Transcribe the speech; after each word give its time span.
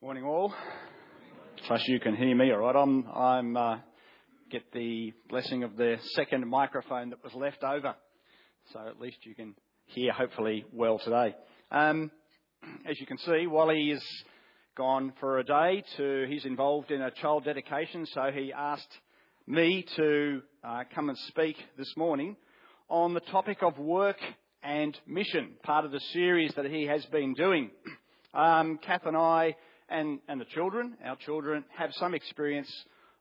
Morning, 0.00 0.22
all. 0.22 0.54
Trust 1.66 1.88
you 1.88 1.98
can 1.98 2.14
hear 2.14 2.32
me 2.36 2.52
all 2.52 2.58
right. 2.58 2.76
I'm, 2.76 3.04
I'm 3.12 3.56
uh, 3.56 3.78
get 4.48 4.62
the 4.72 5.12
blessing 5.28 5.64
of 5.64 5.76
the 5.76 5.96
second 6.14 6.48
microphone 6.48 7.10
that 7.10 7.24
was 7.24 7.34
left 7.34 7.64
over, 7.64 7.96
so 8.72 8.86
at 8.86 9.00
least 9.00 9.16
you 9.24 9.34
can 9.34 9.56
hear 9.86 10.12
hopefully 10.12 10.64
well 10.72 11.00
today. 11.00 11.34
Um, 11.72 12.12
as 12.88 13.00
you 13.00 13.06
can 13.06 13.18
see, 13.18 13.48
Wally 13.48 13.90
is 13.90 14.24
gone 14.76 15.14
for 15.18 15.40
a 15.40 15.44
day. 15.44 15.82
To 15.96 16.26
he's 16.28 16.44
involved 16.44 16.92
in 16.92 17.02
a 17.02 17.10
child 17.10 17.44
dedication, 17.44 18.06
so 18.06 18.30
he 18.32 18.52
asked 18.52 18.98
me 19.48 19.84
to 19.96 20.42
uh, 20.62 20.84
come 20.94 21.08
and 21.08 21.18
speak 21.26 21.56
this 21.76 21.92
morning 21.96 22.36
on 22.88 23.14
the 23.14 23.20
topic 23.32 23.64
of 23.64 23.76
work 23.80 24.20
and 24.62 24.96
mission, 25.08 25.54
part 25.64 25.84
of 25.84 25.90
the 25.90 26.00
series 26.12 26.54
that 26.54 26.66
he 26.66 26.84
has 26.84 27.04
been 27.06 27.34
doing. 27.34 27.72
Um, 28.34 28.78
Kath 28.86 29.06
and 29.06 29.16
I 29.16 29.56
and, 29.88 30.20
and 30.28 30.40
the 30.40 30.46
children, 30.46 30.94
our 31.04 31.16
children, 31.16 31.64
have 31.76 31.90
some 31.94 32.14
experience 32.14 32.72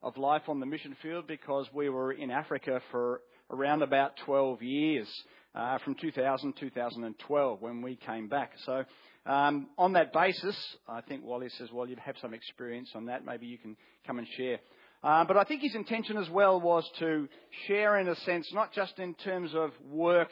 of 0.03 0.17
life 0.17 0.43
on 0.47 0.59
the 0.59 0.65
mission 0.65 0.95
field 1.01 1.27
because 1.27 1.67
we 1.73 1.89
were 1.89 2.11
in 2.11 2.29
Africa 2.31 2.81
for 2.91 3.21
around 3.49 3.81
about 3.81 4.11
12 4.25 4.61
years, 4.61 5.07
uh, 5.55 5.77
from 5.79 5.95
2000 5.95 6.53
2012 6.53 7.61
when 7.61 7.81
we 7.81 7.95
came 7.95 8.27
back. 8.27 8.51
So 8.65 8.83
um, 9.25 9.67
on 9.77 9.93
that 9.93 10.13
basis, 10.13 10.57
I 10.87 11.01
think 11.01 11.23
Wally 11.23 11.49
says, 11.57 11.69
well, 11.73 11.87
you 11.87 11.95
have 12.03 12.15
some 12.21 12.33
experience 12.33 12.89
on 12.95 13.05
that. 13.05 13.25
Maybe 13.25 13.47
you 13.47 13.57
can 13.57 13.75
come 14.05 14.19
and 14.19 14.27
share. 14.37 14.59
Uh, 15.03 15.25
but 15.25 15.37
I 15.37 15.43
think 15.43 15.61
his 15.61 15.75
intention 15.75 16.17
as 16.17 16.29
well 16.29 16.59
was 16.59 16.89
to 16.99 17.27
share 17.67 17.99
in 17.99 18.07
a 18.07 18.15
sense, 18.17 18.49
not 18.53 18.73
just 18.73 18.97
in 18.99 19.13
terms 19.15 19.51
of 19.53 19.71
work 19.89 20.29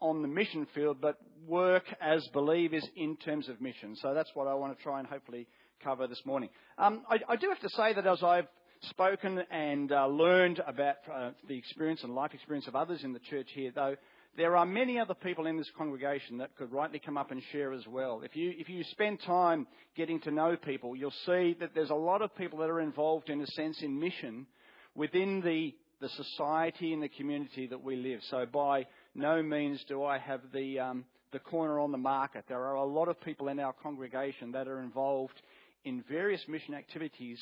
on 0.00 0.22
the 0.22 0.28
mission 0.28 0.66
field, 0.74 0.98
but 1.00 1.16
work 1.46 1.84
as 2.00 2.26
believers 2.32 2.86
in 2.96 3.16
terms 3.16 3.48
of 3.48 3.60
mission. 3.60 3.96
So 3.96 4.14
that's 4.14 4.30
what 4.34 4.46
I 4.46 4.54
want 4.54 4.76
to 4.76 4.82
try 4.82 4.98
and 4.98 5.08
hopefully 5.08 5.46
cover 5.82 6.06
this 6.06 6.22
morning. 6.24 6.48
Um, 6.78 7.04
I, 7.08 7.18
I, 7.28 7.36
do 7.36 7.48
have 7.48 7.60
to 7.60 7.68
say 7.70 7.94
that 7.94 8.06
as 8.06 8.22
I've 8.22 8.48
spoken 8.82 9.42
and 9.50 9.92
uh, 9.92 10.06
learned 10.06 10.60
about 10.66 10.96
uh, 11.12 11.30
the 11.48 11.56
experience 11.56 12.02
and 12.02 12.14
life 12.14 12.34
experience 12.34 12.66
of 12.66 12.76
others 12.76 13.04
in 13.04 13.12
the 13.12 13.18
church 13.18 13.48
here, 13.54 13.72
though, 13.74 13.96
there 14.36 14.56
are 14.56 14.66
many 14.66 14.98
other 14.98 15.14
people 15.14 15.46
in 15.46 15.56
this 15.56 15.70
congregation 15.78 16.38
that 16.38 16.54
could 16.56 16.70
rightly 16.70 16.98
come 16.98 17.16
up 17.16 17.30
and 17.30 17.42
share 17.52 17.72
as 17.72 17.86
well. 17.86 18.20
If 18.22 18.36
you, 18.36 18.52
if 18.56 18.68
you 18.68 18.84
spend 18.90 19.20
time 19.22 19.66
getting 19.96 20.20
to 20.20 20.30
know 20.30 20.56
people, 20.56 20.94
you'll 20.94 21.12
see 21.24 21.56
that 21.58 21.70
there's 21.74 21.90
a 21.90 21.94
lot 21.94 22.20
of 22.20 22.34
people 22.36 22.58
that 22.58 22.68
are 22.68 22.80
involved 22.80 23.30
in 23.30 23.40
a 23.40 23.46
sense 23.48 23.80
in 23.80 23.98
mission 23.98 24.46
within 24.94 25.40
the, 25.40 25.74
the 26.00 26.08
society 26.10 26.92
and 26.92 27.02
the 27.02 27.08
community 27.08 27.66
that 27.66 27.82
we 27.82 27.96
live. 27.96 28.20
So 28.30 28.44
by 28.44 28.86
no 29.14 29.42
means 29.42 29.82
do 29.88 30.04
I 30.04 30.18
have 30.18 30.40
the, 30.52 30.80
um, 30.80 31.04
the 31.32 31.38
corner 31.38 31.80
on 31.80 31.92
the 31.92 31.98
market. 31.98 32.44
There 32.48 32.64
are 32.64 32.74
a 32.74 32.84
lot 32.84 33.08
of 33.08 33.20
people 33.20 33.48
in 33.48 33.58
our 33.58 33.72
congregation 33.72 34.52
that 34.52 34.68
are 34.68 34.80
involved 34.80 35.40
in 35.86 36.02
various 36.10 36.42
mission 36.48 36.74
activities 36.74 37.40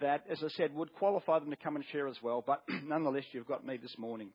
that, 0.00 0.24
as 0.30 0.38
I 0.44 0.48
said, 0.48 0.74
would 0.74 0.92
qualify 0.92 1.38
them 1.38 1.50
to 1.50 1.56
come 1.56 1.76
and 1.76 1.84
share 1.90 2.06
as 2.06 2.16
well. 2.22 2.44
But 2.46 2.62
nonetheless, 2.84 3.24
you've 3.32 3.48
got 3.48 3.66
me 3.66 3.78
this 3.78 3.96
morning. 3.98 4.28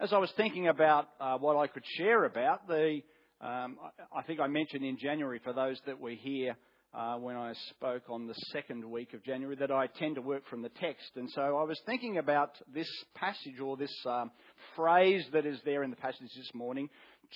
As 0.00 0.12
I 0.12 0.18
was 0.18 0.32
thinking 0.36 0.68
about 0.68 1.08
uh, 1.20 1.36
what 1.38 1.56
I 1.56 1.66
could 1.66 1.84
share 1.98 2.24
about, 2.24 2.66
the 2.66 3.00
um, 3.40 3.76
I 4.14 4.22
think 4.26 4.40
I 4.40 4.46
mentioned 4.46 4.84
in 4.84 4.98
January 4.98 5.40
for 5.44 5.52
those 5.52 5.78
that 5.86 6.00
were 6.00 6.10
here 6.10 6.56
uh, 6.94 7.16
when 7.16 7.36
I 7.36 7.52
spoke 7.70 8.04
on 8.08 8.26
the 8.26 8.34
second 8.52 8.90
week 8.90 9.12
of 9.12 9.22
January 9.22 9.56
that 9.56 9.70
I 9.70 9.88
tend 9.88 10.14
to 10.14 10.22
work 10.22 10.48
from 10.48 10.62
the 10.62 10.70
text. 10.80 11.10
And 11.16 11.30
so 11.30 11.42
I 11.42 11.62
was 11.64 11.78
thinking 11.84 12.16
about 12.16 12.52
this 12.72 12.88
passage 13.14 13.60
or 13.62 13.76
this 13.76 13.94
um, 14.06 14.30
phrase 14.74 15.26
that 15.34 15.44
is 15.44 15.60
there 15.66 15.82
in 15.82 15.90
the 15.90 15.96
passage 15.96 16.30
this 16.34 16.50
morning 16.54 16.88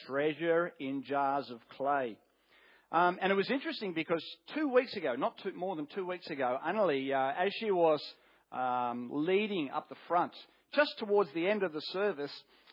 treasure 0.06 0.72
in 0.80 1.02
jars 1.02 1.50
of 1.50 1.58
clay. 1.76 2.16
Um, 2.92 3.18
and 3.22 3.30
it 3.30 3.36
was 3.36 3.50
interesting 3.50 3.92
because 3.92 4.24
two 4.54 4.68
weeks 4.68 4.96
ago, 4.96 5.14
not 5.14 5.38
two, 5.42 5.52
more 5.52 5.76
than 5.76 5.86
two 5.94 6.04
weeks 6.04 6.28
ago, 6.28 6.58
Annalie, 6.66 7.12
uh, 7.12 7.32
as 7.38 7.52
she 7.60 7.70
was 7.70 8.02
um, 8.50 9.10
leading 9.12 9.70
up 9.70 9.88
the 9.88 9.96
front, 10.08 10.32
just 10.74 10.98
towards 10.98 11.32
the 11.32 11.48
end 11.48 11.62
of 11.62 11.72
the 11.72 11.80
service, 11.92 12.32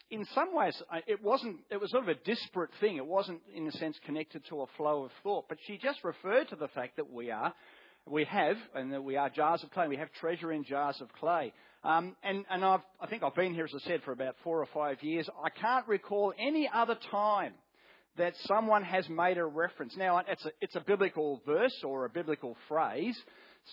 in 0.10 0.26
some 0.34 0.56
ways, 0.56 0.82
it 1.06 1.22
wasn't, 1.22 1.58
it 1.70 1.80
was 1.80 1.92
sort 1.92 2.04
of 2.04 2.10
a 2.10 2.16
disparate 2.24 2.72
thing. 2.80 2.96
It 2.96 3.06
wasn't, 3.06 3.42
in 3.54 3.68
a 3.68 3.72
sense, 3.74 4.00
connected 4.06 4.44
to 4.50 4.62
a 4.62 4.66
flow 4.78 5.04
of 5.04 5.12
thought. 5.22 5.46
But 5.50 5.58
she 5.68 5.78
just 5.78 6.04
referred 6.04 6.50
to 6.50 6.56
the 6.56 6.70
fact 6.70 6.96
that 6.96 7.12
we 7.12 7.30
are, 7.30 7.54
we 8.08 8.24
have, 8.24 8.56
and 8.74 8.94
that 8.94 9.04
we 9.04 9.18
are 9.18 9.30
jars 9.30 9.64
of 9.64 9.72
clay. 9.72 9.88
We 9.88 9.98
have 9.98 10.12
treasure 10.14 10.52
in 10.52 10.64
jars 10.64 11.00
of 11.02 11.12
clay. 11.20 11.54
Um, 11.84 12.16
and 12.24 12.46
and 12.50 12.64
I've, 12.64 12.80
I 13.02 13.08
think 13.08 13.22
I've 13.22 13.36
been 13.36 13.54
here, 13.54 13.66
as 13.66 13.74
I 13.76 13.86
said, 13.88 14.02
for 14.04 14.14
about 14.14 14.36
four 14.44 14.62
or 14.62 14.68
five 14.74 15.04
years. 15.04 15.30
I 15.44 15.50
can't 15.50 15.88
recall 15.88 16.34
any 16.40 16.70
other 16.74 16.98
time 17.12 17.54
that 18.18 18.34
someone 18.46 18.84
has 18.84 19.08
made 19.10 19.38
a 19.38 19.46
reference. 19.46 19.96
Now, 19.98 20.22
it's 20.28 20.46
a, 20.46 20.52
it's 20.62 20.76
a 20.76 20.82
biblical 20.82 21.42
verse 21.46 21.76
or 21.84 22.06
a 22.06 22.10
biblical 22.10 22.56
phrase, 22.68 23.18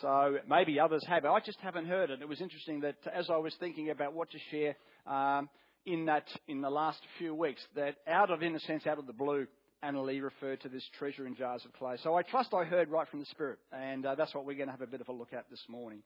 so 0.00 0.36
maybe 0.48 0.80
others 0.80 1.04
have. 1.06 1.24
I 1.24 1.40
just 1.40 1.58
haven't 1.60 1.86
heard 1.86 2.10
it. 2.10 2.20
It 2.20 2.28
was 2.28 2.40
interesting 2.40 2.80
that 2.80 2.96
as 3.12 3.30
I 3.30 3.36
was 3.36 3.54
thinking 3.60 3.90
about 3.90 4.12
what 4.12 4.30
to 4.30 4.38
share 4.50 4.76
um, 5.06 5.48
in 5.86 6.06
that 6.06 6.26
in 6.48 6.60
the 6.60 6.70
last 6.70 7.00
few 7.18 7.34
weeks, 7.34 7.60
that 7.76 7.96
out 8.06 8.30
of, 8.30 8.42
in 8.42 8.54
a 8.54 8.60
sense, 8.60 8.86
out 8.86 8.98
of 8.98 9.06
the 9.06 9.12
blue, 9.12 9.46
Annalie 9.84 10.22
referred 10.22 10.60
to 10.62 10.68
this 10.68 10.84
treasure 10.98 11.26
in 11.26 11.36
jars 11.36 11.62
of 11.64 11.72
clay. 11.74 11.96
So 12.02 12.14
I 12.14 12.22
trust 12.22 12.54
I 12.54 12.64
heard 12.64 12.88
right 12.88 13.06
from 13.08 13.20
the 13.20 13.26
Spirit, 13.26 13.58
and 13.72 14.04
uh, 14.06 14.14
that's 14.14 14.34
what 14.34 14.46
we're 14.46 14.56
going 14.56 14.68
to 14.68 14.72
have 14.72 14.80
a 14.80 14.86
bit 14.86 15.00
of 15.00 15.08
a 15.08 15.12
look 15.12 15.32
at 15.32 15.44
this 15.50 15.62
morning. 15.68 16.02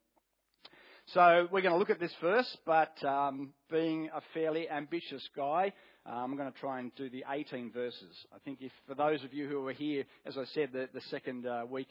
So 1.14 1.48
we're 1.50 1.62
going 1.62 1.72
to 1.72 1.78
look 1.78 1.88
at 1.88 2.00
this 2.00 2.12
first, 2.20 2.58
but 2.66 3.02
um, 3.02 3.54
being 3.70 4.10
a 4.14 4.20
fairly 4.34 4.68
ambitious 4.68 5.26
guy, 5.34 5.72
uh, 6.04 6.10
I'm 6.10 6.36
going 6.36 6.52
to 6.52 6.58
try 6.58 6.80
and 6.80 6.94
do 6.96 7.08
the 7.08 7.24
18 7.30 7.72
verses. 7.72 8.14
I 8.30 8.38
think 8.44 8.58
if 8.60 8.72
for 8.86 8.94
those 8.94 9.24
of 9.24 9.32
you 9.32 9.48
who 9.48 9.62
were 9.62 9.72
here, 9.72 10.04
as 10.26 10.36
I 10.36 10.44
said, 10.52 10.68
the, 10.74 10.86
the 10.92 11.00
second 11.08 11.46
uh, 11.46 11.62
week 11.66 11.88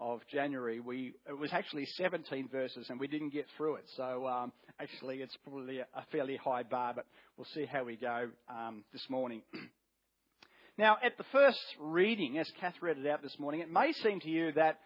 of 0.00 0.20
January, 0.32 0.80
we 0.80 1.14
it 1.28 1.38
was 1.38 1.52
actually 1.52 1.86
17 1.96 2.48
verses 2.48 2.88
and 2.90 2.98
we 2.98 3.06
didn't 3.06 3.30
get 3.30 3.46
through 3.56 3.76
it. 3.76 3.84
So 3.96 4.26
um, 4.26 4.52
actually, 4.80 5.18
it's 5.18 5.36
probably 5.44 5.78
a, 5.78 5.86
a, 5.94 6.04
fairly 6.10 6.36
high 6.36 6.64
bar, 6.64 6.92
but 6.92 7.06
we'll 7.36 7.46
see 7.54 7.66
how 7.66 7.84
we 7.84 7.94
go 7.94 8.30
um, 8.50 8.82
this 8.92 9.06
morning. 9.08 9.42
now, 10.76 10.96
at 11.04 11.16
the 11.18 11.24
first 11.30 11.60
reading, 11.78 12.36
as 12.38 12.50
Kath 12.60 12.74
read 12.82 12.98
it 12.98 13.06
out 13.06 13.22
this 13.22 13.38
morning, 13.38 13.60
it 13.60 13.70
may 13.70 13.92
seem 13.92 14.18
to 14.18 14.28
you 14.28 14.50
that 14.52 14.80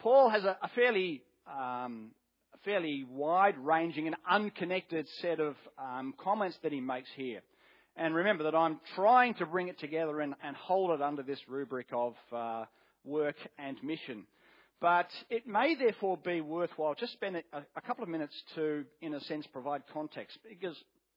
Paul 0.00 0.28
has 0.28 0.44
a, 0.44 0.58
a 0.62 0.68
fairly 0.74 1.22
fairly 2.64 3.04
wide-ranging 3.08 4.06
and 4.06 4.16
unconnected 4.28 5.06
set 5.20 5.40
of 5.40 5.56
um, 5.78 6.14
comments 6.18 6.56
that 6.62 6.72
he 6.72 6.80
makes 6.80 7.08
here. 7.16 7.40
And 7.96 8.14
remember 8.14 8.44
that 8.44 8.54
I'm 8.54 8.80
trying 8.94 9.34
to 9.34 9.46
bring 9.46 9.68
it 9.68 9.78
together 9.78 10.20
and, 10.20 10.34
and 10.42 10.54
hold 10.56 10.90
it 10.90 11.00
under 11.00 11.22
this 11.22 11.40
rubric 11.48 11.86
of 11.92 12.14
uh, 12.30 12.64
work 13.04 13.36
and 13.58 13.82
mission. 13.82 14.24
But 14.80 15.08
it 15.30 15.46
may 15.46 15.74
therefore 15.74 16.18
be 16.18 16.42
worthwhile 16.42 16.94
just 16.94 17.14
spend 17.14 17.36
a, 17.36 17.42
a 17.74 17.80
couple 17.80 18.04
of 18.04 18.10
minutes 18.10 18.34
to, 18.54 18.84
in 19.00 19.14
a 19.14 19.20
sense, 19.20 19.46
provide 19.50 19.82
context, 19.92 20.38
because 20.46 20.76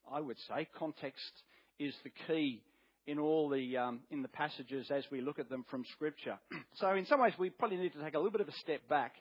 I 0.09 0.21
would 0.21 0.37
say 0.47 0.67
context 0.77 1.31
is 1.77 1.93
the 2.03 2.11
key 2.27 2.63
in 3.07 3.19
all 3.19 3.49
the 3.49 3.75
um, 3.75 4.01
in 4.11 4.21
the 4.21 4.27
passages 4.29 4.89
as 4.91 5.03
we 5.11 5.19
look 5.19 5.39
at 5.39 5.49
them 5.49 5.65
from 5.69 5.83
Scripture. 5.93 6.37
so 6.75 6.91
in 6.91 7.05
some 7.05 7.19
ways, 7.19 7.33
we 7.37 7.49
probably 7.49 7.77
need 7.77 7.93
to 7.93 8.03
take 8.03 8.13
a 8.13 8.17
little 8.17 8.31
bit 8.31 8.41
of 8.41 8.47
a 8.47 8.53
step 8.53 8.87
back 8.87 9.15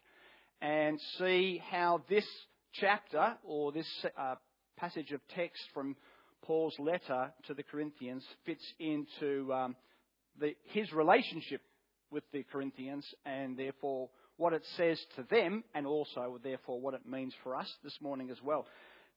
and 0.60 1.00
see 1.19 1.62
how 1.70 2.02
this 2.08 2.26
chapter 2.74 3.36
or 3.44 3.72
this 3.72 3.88
uh, 4.19 4.34
passage 4.76 5.12
of 5.12 5.20
text 5.34 5.62
from 5.74 5.96
Paul's 6.42 6.76
letter 6.78 7.32
to 7.46 7.54
the 7.54 7.62
Corinthians 7.62 8.24
fits 8.46 8.64
into 8.78 9.52
um, 9.52 9.76
the, 10.38 10.54
his 10.72 10.92
relationship 10.92 11.60
with 12.10 12.24
the 12.32 12.44
Corinthians 12.44 13.06
and 13.26 13.56
therefore 13.56 14.08
what 14.36 14.52
it 14.52 14.62
says 14.76 14.98
to 15.16 15.24
them 15.30 15.64
and 15.74 15.86
also 15.86 16.38
therefore 16.42 16.80
what 16.80 16.94
it 16.94 17.06
means 17.06 17.34
for 17.42 17.56
us 17.56 17.70
this 17.82 17.97
morning 18.00 18.30
as 18.30 18.38
well. 18.42 18.66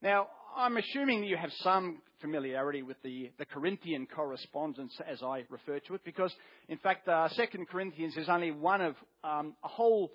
Now, 0.02 0.28
I'm 0.58 0.78
assuming 0.78 1.22
that 1.22 1.28
you 1.28 1.38
have 1.38 1.52
some 1.60 2.02
familiarity 2.22 2.82
with 2.82 2.98
the, 3.04 3.32
the 3.38 3.46
Corinthian 3.46 4.08
correspondence 4.08 4.94
as 5.08 5.22
I 5.22 5.46
refer 5.50 5.80
to 5.80 5.96
it 5.96 6.02
because 6.04 6.34
in 6.68 6.78
fact 6.80 7.08
uh, 7.08 7.30
2 7.30 7.66
Corinthians 7.72 8.18
is 8.18 8.28
only 8.28 8.52
one 8.52 8.82
of 8.82 8.96
um, 9.24 9.54
a 9.64 9.68
whole 9.68 10.12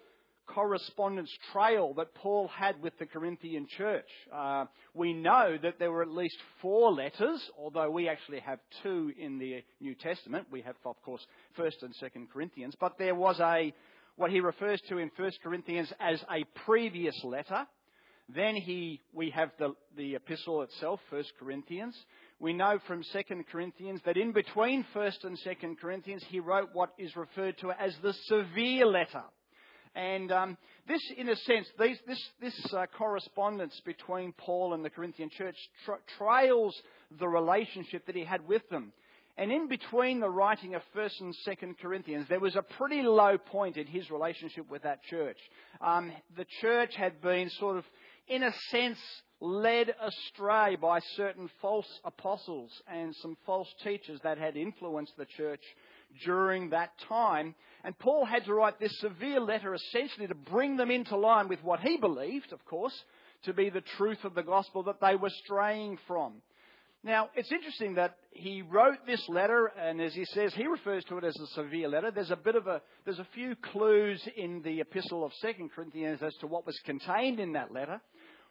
correspondence 0.47 1.31
trail 1.53 1.95
that 1.95 2.15
Paul 2.15 2.48
had 2.48 2.81
with 2.83 2.98
the 2.98 3.07
Corinthian 3.07 3.66
church. 3.77 4.09
Uh, 4.33 4.66
we 4.95 5.13
know 5.13 5.59
that 5.63 5.78
there 5.78 5.91
were 5.91 6.03
at 6.03 6.10
least 6.10 6.37
four 6.63 6.93
letters, 6.93 7.41
although 7.59 7.91
we 7.91 8.09
actually 8.09 8.41
have 8.41 8.59
two 8.83 9.13
in 9.19 9.39
the 9.39 9.63
New 9.81 9.95
Testament. 9.95 10.47
We 10.51 10.63
have, 10.63 10.77
of 10.84 11.01
course, 11.03 11.25
1st 11.59 11.83
and 11.83 11.95
2nd 12.03 12.31
Corinthians. 12.33 12.75
But 12.78 12.98
there 12.98 13.15
was 13.15 13.39
a, 13.41 13.75
what 14.16 14.31
he 14.31 14.41
refers 14.41 14.81
to 14.89 14.98
in 14.98 15.10
1st 15.19 15.41
Corinthians 15.43 15.93
as 16.01 16.22
a 16.31 16.45
previous 16.65 17.19
letter. 17.25 17.66
Then 18.28 18.57
he, 18.57 19.01
we 19.13 19.31
have 19.31 19.51
the, 19.59 19.75
the 19.97 20.16
epistle 20.16 20.63
itself, 20.63 21.01
1st 21.13 21.31
Corinthians. 21.39 21.97
We 22.41 22.53
know 22.53 22.78
from 22.87 23.04
2nd 23.15 23.47
Corinthians 23.51 24.01
that 24.04 24.16
in 24.16 24.33
between 24.33 24.84
1st 24.95 25.25
and 25.25 25.39
2nd 25.47 25.78
Corinthians, 25.78 26.25
he 26.28 26.41
wrote 26.41 26.71
what 26.72 26.92
is 26.99 27.15
referred 27.15 27.57
to 27.59 27.71
as 27.71 27.95
the 28.03 28.13
severe 28.25 28.87
letter. 28.87 29.22
And 29.97 30.31
um, 30.31 30.59
this, 30.87 31.01
in 31.16 31.31
a 31.31 31.37
sense, 31.37 31.66
these, 31.81 31.98
this, 32.07 32.22
this 32.39 32.75
uh, 32.75 32.84
correspondence 32.98 33.81
between 33.87 34.34
Paul 34.34 34.75
and 34.75 34.84
the 34.84 34.91
Corinthian 34.91 35.31
church 35.31 35.57
tra- 35.87 35.97
trails 36.19 36.77
the 37.19 37.27
relationship 37.27 38.04
that 38.07 38.15
he 38.15 38.22
had 38.22 38.47
with 38.47 38.69
them. 38.69 38.93
And 39.39 39.51
in 39.51 39.69
between 39.69 40.21
the 40.21 40.28
writing 40.28 40.75
of 40.75 40.83
1st 40.95 41.21
and 41.21 41.34
2nd 41.48 41.78
Corinthians, 41.81 42.27
there 42.28 42.41
was 42.41 42.57
a 42.57 42.63
pretty 42.63 43.03
low 43.03 43.39
point 43.39 43.78
in 43.78 43.87
his 43.87 44.10
relationship 44.10 44.71
with 44.71 44.83
that 44.83 45.03
church. 45.04 45.39
Um, 45.81 46.13
the 46.37 46.47
church 46.60 46.95
had 46.95 47.22
been 47.22 47.49
sort 47.59 47.78
of, 47.78 47.84
in 48.28 48.42
a 48.42 48.53
sense, 48.71 48.99
led 49.41 49.95
astray 50.01 50.77
by 50.77 51.01
certain 51.16 51.49
false 51.60 51.89
apostles 52.04 52.71
and 52.91 53.15
some 53.16 53.37
false 53.47 53.69
teachers 53.83 54.21
that 54.25 54.39
had 54.39 54.57
influenced 54.57 55.16
the 55.16 55.27
church 55.37 55.60
during 56.24 56.71
that 56.71 56.91
time. 57.09 57.54
And 57.84 57.98
Paul 57.98 58.24
had 58.24 58.45
to 58.47 58.54
write 58.54 58.80
this 58.80 58.98
severe 59.01 59.41
letter 59.41 59.74
essentially 59.74 60.27
to 60.27 60.34
bring 60.34 60.77
them 60.77 60.91
into 60.91 61.16
line 61.16 61.48
with 61.48 61.63
what 61.63 61.80
he 61.80 61.97
believed, 61.97 62.53
of 62.53 62.65
course, 62.65 62.95
to 63.45 63.53
be 63.53 63.71
the 63.71 63.83
truth 63.97 64.24
of 64.24 64.34
the 64.34 64.42
gospel 64.42 64.83
that 64.84 65.01
they 65.01 65.16
were 65.16 65.30
straying 65.45 65.98
from. 66.07 66.42
Now, 67.04 67.30
it's 67.36 67.53
interesting 67.53 67.95
that 67.95 68.16
he 68.33 68.63
wrote 68.63 69.07
this 69.07 69.24
letter, 69.28 69.71
and 69.78 70.01
as 70.01 70.13
he 70.13 70.24
says, 70.24 70.53
he 70.54 70.66
refers 70.66 71.04
to 71.04 71.18
it 71.18 71.24
as 71.24 71.36
a 71.36 71.47
severe 71.54 71.89
letter. 71.89 72.10
There's 72.10 72.33
a 72.33 72.36
bit 72.36 72.57
of 72.57 72.66
a, 72.66 72.83
there's 73.04 73.21
a 73.21 73.28
few 73.33 73.54
clues 73.54 74.21
in 74.36 74.60
the 74.63 74.80
epistle 74.80 75.24
of 75.24 75.30
2 75.41 75.68
Corinthians 75.72 76.21
as 76.21 76.34
to 76.41 76.48
what 76.48 76.66
was 76.66 76.77
contained 76.84 77.39
in 77.39 77.53
that 77.53 77.72
letter. 77.72 78.01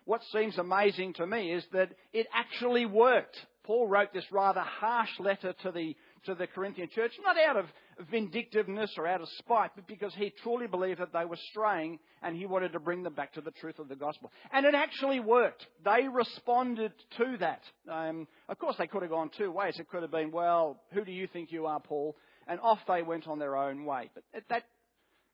What 0.05 0.21
seems 0.31 0.57
amazing 0.57 1.15
to 1.15 1.27
me 1.27 1.51
is 1.51 1.65
that 1.73 1.89
it 2.13 2.27
actually 2.33 2.85
worked. 2.85 3.35
Paul 3.65 3.87
wrote 3.87 4.13
this 4.13 4.31
rather 4.31 4.61
harsh 4.61 5.09
letter 5.19 5.53
to 5.63 5.71
the, 5.71 5.95
to 6.25 6.35
the 6.35 6.47
Corinthian 6.47 6.89
church, 6.93 7.11
not 7.23 7.35
out 7.37 7.57
of 7.57 7.65
vindictiveness 8.09 8.91
or 8.97 9.07
out 9.07 9.21
of 9.21 9.27
spite, 9.37 9.71
but 9.75 9.87
because 9.87 10.13
he 10.15 10.33
truly 10.43 10.67
believed 10.67 10.99
that 10.99 11.13
they 11.13 11.25
were 11.25 11.37
straying 11.51 11.99
and 12.21 12.35
he 12.35 12.45
wanted 12.45 12.73
to 12.73 12.79
bring 12.79 13.03
them 13.03 13.13
back 13.13 13.33
to 13.33 13.41
the 13.41 13.51
truth 13.51 13.79
of 13.79 13.87
the 13.87 13.95
gospel. 13.95 14.31
And 14.51 14.65
it 14.65 14.75
actually 14.75 15.19
worked. 15.19 15.65
They 15.83 16.07
responded 16.07 16.93
to 17.17 17.37
that. 17.39 17.61
Um, 17.89 18.27
of 18.49 18.57
course, 18.59 18.75
they 18.77 18.87
could 18.87 19.01
have 19.01 19.11
gone 19.11 19.29
two 19.37 19.51
ways. 19.51 19.75
It 19.79 19.89
could 19.89 20.01
have 20.01 20.11
been, 20.11 20.31
well, 20.31 20.81
who 20.91 21.05
do 21.05 21.11
you 21.11 21.27
think 21.27 21.51
you 21.51 21.65
are, 21.67 21.79
Paul? 21.79 22.15
And 22.47 22.59
off 22.59 22.79
they 22.87 23.01
went 23.01 23.27
on 23.27 23.39
their 23.39 23.55
own 23.55 23.85
way. 23.85 24.09
But 24.13 24.23
that, 24.49 24.63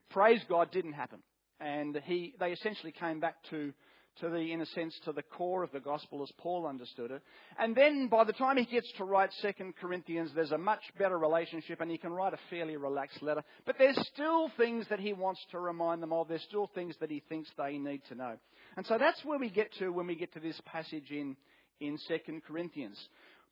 praise 0.10 0.42
God, 0.48 0.72
didn't 0.72 0.94
happen. 0.94 1.20
And 1.60 2.00
he, 2.06 2.34
they 2.40 2.52
essentially 2.52 2.92
came 2.92 3.20
back 3.20 3.36
to 3.52 3.74
to 4.19 4.30
the, 4.30 4.52
in 4.52 4.62
a 4.62 4.66
sense, 4.68 5.00
to 5.06 5.12
the 5.12 5.24
core 5.24 5.63
of 5.63 5.72
the 5.72 5.80
gospel 5.80 6.22
as 6.22 6.31
Paul 6.38 6.68
understood 6.68 7.12
it. 7.12 7.22
And 7.58 7.75
then 7.75 8.08
by 8.08 8.24
the 8.24 8.34
time 8.34 8.58
he 8.58 8.66
gets 8.66 8.92
to 8.98 9.04
write 9.04 9.31
Second 9.42 9.75
Corinthians, 9.80 10.31
there's 10.36 10.52
a 10.52 10.58
much 10.58 10.81
better 11.00 11.18
relationship 11.18 11.81
and 11.81 11.90
he 11.90 11.98
can 11.98 12.12
write 12.12 12.34
a 12.34 12.40
fairly 12.50 12.78
relaxed 12.78 13.22
letter. 13.22 13.44
But 13.66 13.78
there's 13.78 14.00
still 14.13 14.52
things 14.58 14.86
that 14.90 15.00
he 15.00 15.13
wants 15.13 15.40
to 15.52 15.60
remind 15.60 16.04
them 16.04 16.13
of. 16.13 16.28
There's 16.28 16.44
still 16.44 16.69
things 16.75 16.96
that 17.00 17.10
he 17.10 17.24
thinks 17.30 17.50
they 17.58 17.78
need 17.78 18.02
to 18.10 18.16
know. 18.16 18.36
And 18.78 18.86
so 18.86 18.98
that's 18.98 19.24
where 19.24 19.40
we 19.40 19.50
get 19.50 19.74
to 19.80 19.90
when 19.90 20.08
we 20.08 20.16
get 20.16 20.34
to 20.34 20.40
this 20.40 20.60
passage 20.66 21.10
in, 21.12 21.36
in 21.80 21.98
Second 22.07 22.44
Corinthians. 22.44 22.98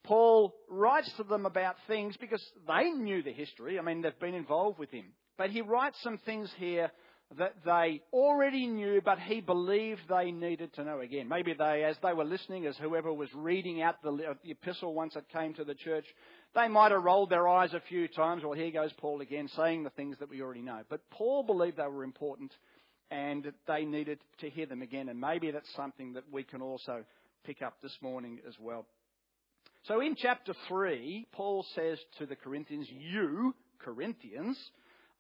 Paul 0.03 0.55
writes 0.69 1.11
to 1.17 1.23
them 1.23 1.45
about 1.45 1.75
things 1.87 2.15
because 2.17 2.43
they 2.67 2.89
knew 2.89 3.21
the 3.21 3.33
history. 3.33 3.77
I 3.77 3.81
mean, 3.81 4.01
they've 4.01 4.17
been 4.19 4.33
involved 4.33 4.79
with 4.79 4.91
him. 4.91 5.05
But 5.37 5.51
he 5.51 5.61
writes 5.61 5.97
some 6.03 6.17
things 6.19 6.51
here 6.57 6.91
that 7.37 7.53
they 7.63 8.01
already 8.11 8.65
knew, 8.65 9.01
but 9.03 9.19
he 9.19 9.39
believed 9.39 10.01
they 10.09 10.31
needed 10.31 10.73
to 10.73 10.83
know 10.83 10.99
again. 11.01 11.27
Maybe 11.27 11.53
they, 11.53 11.83
as 11.83 11.95
they 12.01 12.13
were 12.13 12.23
listening, 12.23 12.65
as 12.65 12.75
whoever 12.77 13.13
was 13.13 13.29
reading 13.35 13.81
out 13.81 14.01
the, 14.01 14.11
uh, 14.11 14.33
the 14.43 14.51
epistle 14.51 14.95
once 14.95 15.15
it 15.15 15.25
came 15.31 15.53
to 15.53 15.63
the 15.63 15.75
church, 15.75 16.05
they 16.55 16.67
might 16.67 16.91
have 16.91 17.03
rolled 17.03 17.29
their 17.29 17.47
eyes 17.47 17.73
a 17.73 17.81
few 17.87 18.07
times. 18.07 18.43
Well, 18.43 18.53
here 18.53 18.71
goes 18.71 18.91
Paul 18.93 19.21
again, 19.21 19.47
saying 19.55 19.83
the 19.83 19.91
things 19.91 20.17
that 20.19 20.29
we 20.29 20.41
already 20.41 20.63
know. 20.63 20.81
But 20.89 21.07
Paul 21.11 21.43
believed 21.43 21.77
they 21.77 21.87
were 21.87 22.03
important 22.03 22.51
and 23.11 23.51
they 23.67 23.85
needed 23.85 24.19
to 24.39 24.49
hear 24.49 24.65
them 24.65 24.81
again. 24.81 25.09
And 25.09 25.19
maybe 25.19 25.51
that's 25.51 25.73
something 25.75 26.13
that 26.13 26.23
we 26.31 26.43
can 26.43 26.61
also 26.61 27.03
pick 27.43 27.61
up 27.61 27.75
this 27.81 27.95
morning 28.01 28.39
as 28.47 28.55
well. 28.59 28.85
So 29.83 30.01
in 30.01 30.15
chapter 30.15 30.53
3, 30.67 31.27
Paul 31.31 31.65
says 31.75 31.99
to 32.17 32.25
the 32.25 32.35
Corinthians, 32.35 32.87
You, 32.89 33.53
Corinthians, 33.79 34.57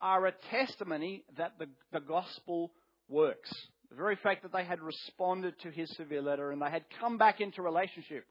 are 0.01 0.27
a 0.27 0.33
testimony 0.49 1.23
that 1.37 1.53
the, 1.59 1.67
the 1.91 1.99
gospel 1.99 2.71
works. 3.07 3.51
The 3.89 3.95
very 3.95 4.15
fact 4.15 4.43
that 4.43 4.53
they 4.53 4.63
had 4.63 4.81
responded 4.81 5.55
to 5.61 5.71
his 5.71 5.89
severe 5.95 6.21
letter 6.21 6.51
and 6.51 6.61
they 6.61 6.69
had 6.69 6.85
come 6.99 7.17
back 7.17 7.41
into 7.41 7.61
relationship 7.61 8.25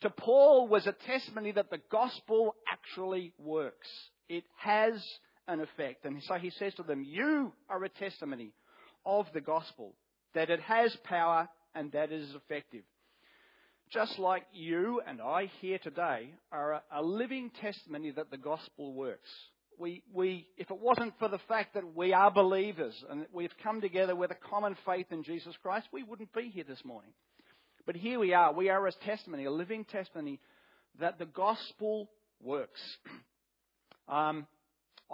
to 0.00 0.10
Paul 0.10 0.68
was 0.68 0.86
a 0.86 0.92
testimony 0.92 1.52
that 1.52 1.70
the 1.70 1.80
gospel 1.90 2.54
actually 2.70 3.32
works. 3.38 3.88
It 4.28 4.44
has 4.58 5.02
an 5.48 5.60
effect. 5.60 6.04
And 6.04 6.22
so 6.22 6.34
he 6.34 6.50
says 6.50 6.74
to 6.74 6.82
them, 6.82 7.04
You 7.04 7.52
are 7.68 7.82
a 7.82 7.88
testimony 7.88 8.52
of 9.04 9.26
the 9.34 9.40
gospel, 9.40 9.94
that 10.34 10.50
it 10.50 10.60
has 10.60 10.94
power 11.04 11.48
and 11.74 11.90
that 11.92 12.12
it 12.12 12.20
is 12.20 12.34
effective. 12.34 12.84
Just 13.90 14.18
like 14.18 14.44
you 14.52 15.00
and 15.06 15.20
I 15.20 15.50
here 15.60 15.78
today 15.78 16.34
are 16.52 16.74
a, 16.74 16.82
a 16.92 17.02
living 17.02 17.50
testimony 17.60 18.10
that 18.12 18.30
the 18.30 18.36
gospel 18.36 18.92
works 18.92 19.30
we, 19.78 20.02
we, 20.12 20.46
if 20.56 20.70
it 20.70 20.78
wasn't 20.78 21.14
for 21.18 21.28
the 21.28 21.38
fact 21.48 21.74
that 21.74 21.96
we 21.96 22.12
are 22.12 22.30
believers 22.30 22.94
and 23.10 23.26
we've 23.32 23.52
come 23.62 23.80
together 23.80 24.16
with 24.16 24.30
a 24.30 24.48
common 24.50 24.76
faith 24.84 25.06
in 25.10 25.22
Jesus 25.22 25.54
Christ, 25.62 25.88
we 25.92 26.02
wouldn't 26.02 26.32
be 26.32 26.50
here 26.50 26.64
this 26.66 26.84
morning. 26.84 27.10
But 27.86 27.96
here 27.96 28.18
we 28.18 28.34
are. 28.34 28.52
We 28.52 28.68
are 28.68 28.86
a 28.86 28.92
testimony, 28.92 29.44
a 29.44 29.50
living 29.50 29.84
testimony 29.84 30.40
that 31.00 31.18
the 31.18 31.26
gospel 31.26 32.10
works. 32.42 32.80
Um, 34.10 34.46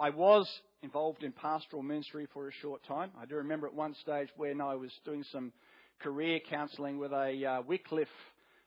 I 0.01 0.09
was 0.11 0.49
involved 0.83 1.23
in 1.23 1.33
pastoral 1.33 1.83
ministry 1.83 2.29
for 2.33 2.47
a 2.47 2.51
short 2.61 2.81
time. 2.87 3.11
I 3.21 3.25
do 3.25 3.35
remember 3.35 3.67
at 3.67 3.73
one 3.73 3.93
stage 4.01 4.29
when 4.37 4.61
I 4.61 4.75
was 4.75 4.89
doing 5.03 5.25
some 5.33 5.51
career 5.99 6.39
counselling 6.49 6.97
with 6.97 7.11
a 7.11 7.45
uh, 7.45 7.61
Wycliffe 7.67 8.07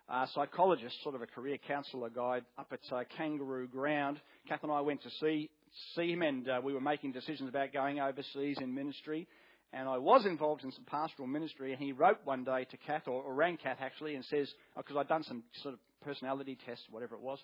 uh, 0.09 0.27
psychologist, 0.35 1.03
sort 1.03 1.15
of 1.15 1.23
a 1.23 1.27
career 1.27 1.57
counsellor 1.67 2.11
guide 2.11 2.45
up 2.59 2.73
at 2.73 2.81
uh, 2.95 3.05
Kangaroo 3.17 3.69
Ground. 3.69 4.21
Kath 4.47 4.63
and 4.63 4.73
I 4.73 4.83
went 4.83 5.03
to 5.03 5.11
see 5.21 5.49
see 5.95 6.13
him, 6.13 6.23
and 6.23 6.49
uh, 6.49 6.61
we 6.63 6.73
were 6.73 6.81
making 6.81 7.13
decisions 7.13 7.49
about 7.49 7.73
going 7.73 8.01
overseas 8.01 8.59
in 8.61 8.75
ministry. 8.75 9.27
And 9.73 9.89
I 9.89 9.99
was 9.99 10.25
involved 10.25 10.65
in 10.65 10.73
some 10.73 10.85
pastoral 10.85 11.29
ministry, 11.29 11.73
and 11.73 11.83
he 11.83 11.93
wrote 11.93 12.19
one 12.25 12.43
day 12.45 12.67
to 12.71 12.77
Kath, 12.79 13.07
or, 13.07 13.23
or 13.23 13.35
rang 13.35 13.59
Kath 13.59 13.79
actually, 13.81 14.15
and 14.15 14.25
says, 14.25 14.51
because 14.77 14.97
oh, 14.97 15.01
I'd 15.01 15.09
done 15.09 15.25
some 15.25 15.43
sort 15.63 15.75
of 15.75 15.81
personality 16.03 16.57
tests, 16.65 16.85
whatever 16.91 17.15
it 17.17 17.21
was, 17.21 17.39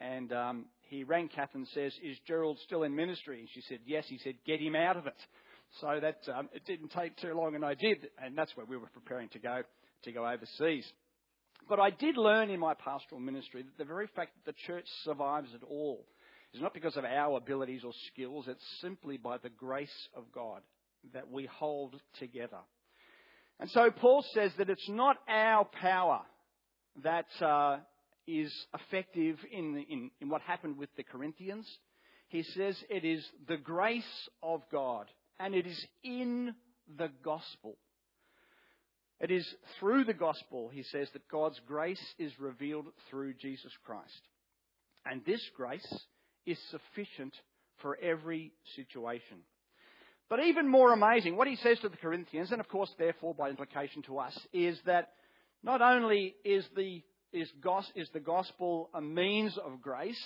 and 0.00 0.32
um, 0.32 0.64
he 0.88 1.04
rang 1.04 1.28
Kath 1.28 1.50
and 1.54 1.66
says, 1.68 1.92
"Is 2.02 2.18
Gerald 2.26 2.58
still 2.64 2.82
in 2.82 2.94
ministry?" 2.94 3.40
And 3.40 3.48
she 3.54 3.62
said, 3.68 3.78
"Yes." 3.86 4.04
He 4.08 4.18
said, 4.18 4.34
"Get 4.46 4.60
him 4.60 4.74
out 4.74 4.96
of 4.96 5.06
it." 5.06 5.16
So 5.80 6.00
that 6.00 6.18
um, 6.34 6.48
it 6.52 6.64
didn't 6.66 6.90
take 6.90 7.16
too 7.16 7.32
long, 7.34 7.54
and 7.54 7.64
I 7.64 7.74
did, 7.74 8.08
and 8.22 8.36
that's 8.36 8.56
where 8.56 8.66
we 8.66 8.76
were 8.76 8.88
preparing 8.88 9.28
to 9.30 9.38
go 9.38 9.62
to 10.04 10.12
go 10.12 10.26
overseas. 10.26 10.90
But 11.68 11.78
I 11.78 11.90
did 11.90 12.16
learn 12.16 12.50
in 12.50 12.58
my 12.58 12.74
pastoral 12.74 13.20
ministry 13.20 13.62
that 13.62 13.78
the 13.78 13.84
very 13.84 14.08
fact 14.16 14.32
that 14.34 14.52
the 14.52 14.58
church 14.66 14.86
survives 15.04 15.50
at 15.54 15.62
all 15.62 16.04
is 16.54 16.60
not 16.60 16.74
because 16.74 16.96
of 16.96 17.04
our 17.04 17.36
abilities 17.36 17.82
or 17.84 17.92
skills, 18.12 18.46
it's 18.48 18.64
simply 18.80 19.16
by 19.16 19.38
the 19.38 19.50
grace 19.50 20.08
of 20.14 20.24
God 20.32 20.62
that 21.14 21.30
we 21.30 21.46
hold 21.46 22.00
together. 22.18 22.58
And 23.58 23.70
so 23.70 23.90
Paul 23.90 24.24
says 24.34 24.52
that 24.58 24.70
it's 24.70 24.88
not 24.88 25.16
our 25.28 25.64
power 25.64 26.22
that 27.02 27.26
uh, 27.40 27.78
is 28.26 28.52
effective 28.74 29.38
in, 29.52 29.84
in, 29.88 30.10
in 30.20 30.28
what 30.28 30.42
happened 30.42 30.76
with 30.76 30.88
the 30.96 31.02
Corinthians. 31.02 31.66
He 32.28 32.42
says 32.42 32.76
it 32.88 33.04
is 33.04 33.24
the 33.48 33.56
grace 33.56 34.28
of 34.42 34.62
God, 34.70 35.06
and 35.38 35.54
it 35.54 35.66
is 35.66 35.86
in 36.02 36.54
the 36.96 37.10
gospel. 37.24 37.76
It 39.20 39.30
is 39.30 39.46
through 39.78 40.04
the 40.04 40.14
gospel, 40.14 40.70
he 40.72 40.82
says, 40.84 41.08
that 41.12 41.28
God's 41.28 41.60
grace 41.66 42.02
is 42.18 42.32
revealed 42.40 42.86
through 43.10 43.34
Jesus 43.34 43.72
Christ. 43.84 44.22
And 45.04 45.22
this 45.24 45.42
grace 45.56 45.86
is 46.46 46.58
sufficient 46.70 47.34
for 47.82 47.96
every 47.96 48.52
situation. 48.76 49.38
But 50.28 50.44
even 50.44 50.68
more 50.68 50.92
amazing, 50.92 51.36
what 51.36 51.48
he 51.48 51.56
says 51.56 51.80
to 51.80 51.88
the 51.88 51.96
Corinthians, 51.96 52.52
and 52.52 52.60
of 52.60 52.68
course, 52.68 52.90
therefore, 52.98 53.34
by 53.34 53.50
implication 53.50 54.02
to 54.02 54.18
us, 54.18 54.38
is 54.52 54.78
that 54.86 55.10
not 55.62 55.82
only 55.82 56.36
is 56.44 56.64
the, 56.76 57.02
is, 57.32 57.50
gos, 57.60 57.90
is 57.96 58.08
the 58.12 58.20
gospel 58.20 58.90
a 58.94 59.00
means 59.00 59.58
of 59.58 59.82
grace, 59.82 60.22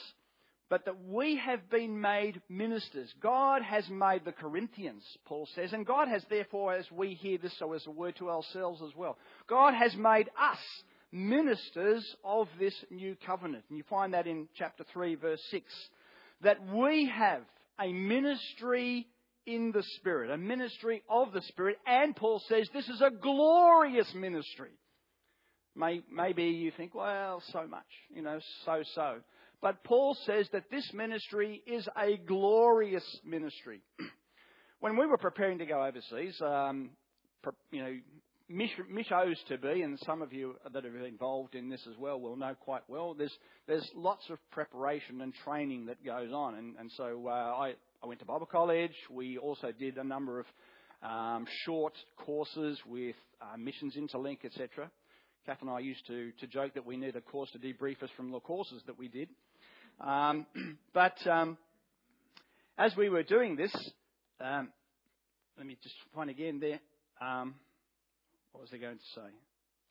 but 0.69 0.85
that 0.85 1.05
we 1.07 1.37
have 1.37 1.71
been 1.71 2.01
made 2.01 2.41
ministers. 2.49 3.13
God 3.21 3.63
has 3.63 3.89
made 3.89 4.25
the 4.25 4.33
Corinthians, 4.33 5.05
Paul 5.25 5.49
says, 5.55 5.73
and 5.73 5.87
God 5.87 6.09
has 6.09 6.23
therefore, 6.29 6.75
as 6.75 6.91
we 6.91 7.15
hear 7.15 7.39
this 7.39 7.57
so 7.59 7.73
as 7.73 7.87
a 7.87 7.91
word 7.91 8.17
to 8.17 8.31
ourselves 8.31 8.83
as 8.83 8.95
well, 8.95 9.17
God 9.49 9.75
has 9.75 9.95
made 9.97 10.29
us 10.41 10.59
ministers 11.13 12.05
of 12.25 12.49
this 12.59 12.75
new 12.91 13.17
covenant. 13.25 13.65
And 13.69 13.79
you 13.79 13.85
find 13.89 14.13
that 14.15 14.27
in 14.27 14.49
chapter 14.59 14.85
3, 14.93 15.15
verse 15.15 15.41
6 15.51 15.65
that 16.45 16.59
we 16.73 17.11
have 17.15 17.43
a 17.81 17.93
ministry 17.93 19.07
in 19.47 19.73
the 19.73 19.83
Spirit, 19.97 20.31
a 20.31 20.39
ministry 20.39 21.03
of 21.09 21.33
the 21.33 21.43
Spirit, 21.43 21.77
and 21.87 22.17
Paul 22.17 22.41
says 22.49 22.69
this 22.73 22.89
is 22.89 23.03
a 23.03 23.11
glorious 23.11 24.13
ministry. 24.15 24.71
Maybe 25.77 26.45
you 26.45 26.71
think, 26.77 26.95
well, 26.95 27.43
so 27.53 27.67
much, 27.67 27.83
you 28.15 28.23
know, 28.23 28.39
so 28.65 28.83
so. 28.95 29.17
But 29.61 29.83
Paul 29.83 30.17
says 30.25 30.49
that 30.53 30.71
this 30.71 30.89
ministry 30.93 31.63
is 31.67 31.89
a 31.97 32.17
glorious 32.17 33.05
ministry. 33.25 33.81
when 34.81 34.97
we 34.97 35.07
were 35.07 35.19
preparing 35.19 35.59
to 35.59 35.67
go 35.67 35.85
overseas, 35.85 36.41
um, 36.43 36.91
you 37.73 37.83
know, 37.83 37.97
Missos 38.51 39.37
to 39.49 39.57
be, 39.57 39.81
and 39.83 39.99
some 40.01 40.21
of 40.21 40.33
you 40.33 40.57
that 40.73 40.85
are 40.85 41.07
involved 41.07 41.55
in 41.55 41.71
this 41.71 41.81
as 41.91 41.97
well 41.99 42.21
will 42.21 42.37
know 42.37 42.55
quite 42.55 42.83
well, 42.89 43.15
there's, 43.15 43.33
there's 43.67 43.89
lots 43.95 44.29
of 44.29 44.39
preparation 44.51 45.23
and 45.23 45.33
training 45.45 45.87
that 45.87 46.05
goes 46.05 46.31
on. 46.31 46.55
And, 46.57 46.77
and 46.79 46.91
so 46.97 47.27
uh, 47.27 47.31
I, 47.31 47.75
I 48.03 48.07
went 48.07 48.21
to 48.21 48.27
Bible 48.27 48.47
college. 48.47 48.93
We 49.11 49.39
also 49.39 49.73
did 49.73 49.97
a 49.97 50.05
number 50.05 50.41
of 50.41 50.47
um, 51.03 51.47
short 51.65 51.95
courses 52.19 52.79
with 52.87 53.17
uh, 53.41 53.57
Missions 53.57 53.97
Interlink, 53.97 54.45
etc. 54.45 54.91
Kath 55.47 55.63
and 55.63 55.71
I 55.71 55.79
used 55.79 56.07
to, 56.09 56.31
to 56.41 56.47
joke 56.47 56.75
that 56.75 56.85
we 56.85 56.99
need 56.99 57.17
a 57.17 57.23
course 57.23 57.51
to 57.53 57.59
debrief 57.59 58.03
us 58.03 58.11
from 58.15 58.31
the 58.31 58.41
courses 58.41 58.83
that 58.87 58.99
we 58.99 59.09
did. 59.09 59.29
Um, 60.01 60.47
but 60.93 61.17
um, 61.27 61.57
as 62.77 62.95
we 62.95 63.09
were 63.09 63.23
doing 63.23 63.57
this, 63.57 63.75
um, 64.39 64.69
let 65.57 65.67
me 65.67 65.79
just 65.83 65.95
find 66.15 66.29
again 66.29 66.61
there. 66.61 66.81
Um, 67.23 67.55
what 68.55 68.63
was 68.63 68.71
I 68.73 68.77
going 68.77 68.97
to 68.97 69.05
say? 69.17 69.35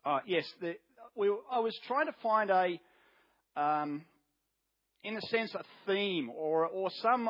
Oh, 0.05 0.19
yes, 0.25 0.45
the, 0.61 0.75
we, 1.15 1.27
I 1.51 1.59
was 1.59 1.77
trying 1.85 2.05
to 2.05 2.15
find 2.23 2.49
a, 2.49 2.79
um, 3.61 4.03
in 5.03 5.17
a 5.17 5.21
sense, 5.23 5.53
a 5.53 5.63
theme 5.85 6.29
or, 6.29 6.65
or 6.65 6.89
some 7.01 7.29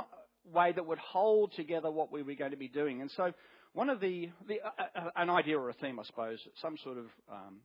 way 0.54 0.72
that 0.74 0.86
would 0.86 1.00
hold 1.00 1.52
together 1.56 1.90
what 1.90 2.12
we 2.12 2.22
were 2.22 2.36
going 2.36 2.52
to 2.52 2.58
be 2.58 2.68
doing. 2.68 3.02
And 3.02 3.10
so, 3.18 3.32
one 3.74 3.90
of 3.90 4.00
the, 4.00 4.30
the 4.48 4.58
uh, 4.64 5.10
an 5.16 5.32
idea 5.32 5.58
or 5.58 5.70
a 5.70 5.74
theme, 5.74 6.00
I 6.00 6.04
suppose, 6.04 6.38
some 6.62 6.76
sort 6.84 7.00
of 7.00 7.06
um, 7.32 7.62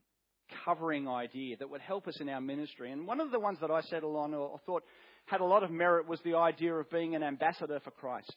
covering 0.65 1.07
idea 1.07 1.59
that 1.59 1.69
would 1.69 1.83
help 1.83 2.09
us 2.09 2.19
in 2.23 2.31
our 2.31 2.41
ministry. 2.41 2.91
And 2.91 3.07
one 3.07 3.21
of 3.21 3.31
the 3.31 3.39
ones 3.39 3.59
that 3.61 3.71
I 3.71 3.83
settled 3.83 4.17
on 4.17 4.33
or 4.33 4.59
thought 4.65 4.83
had 5.27 5.43
a 5.43 5.45
lot 5.45 5.63
of 5.63 5.71
merit 5.71 6.09
was 6.09 6.21
the 6.25 6.37
idea 6.37 6.73
of 6.75 6.89
being 6.91 7.15
an 7.15 7.23
ambassador 7.23 7.81
for 7.85 7.91
Christ 7.91 8.35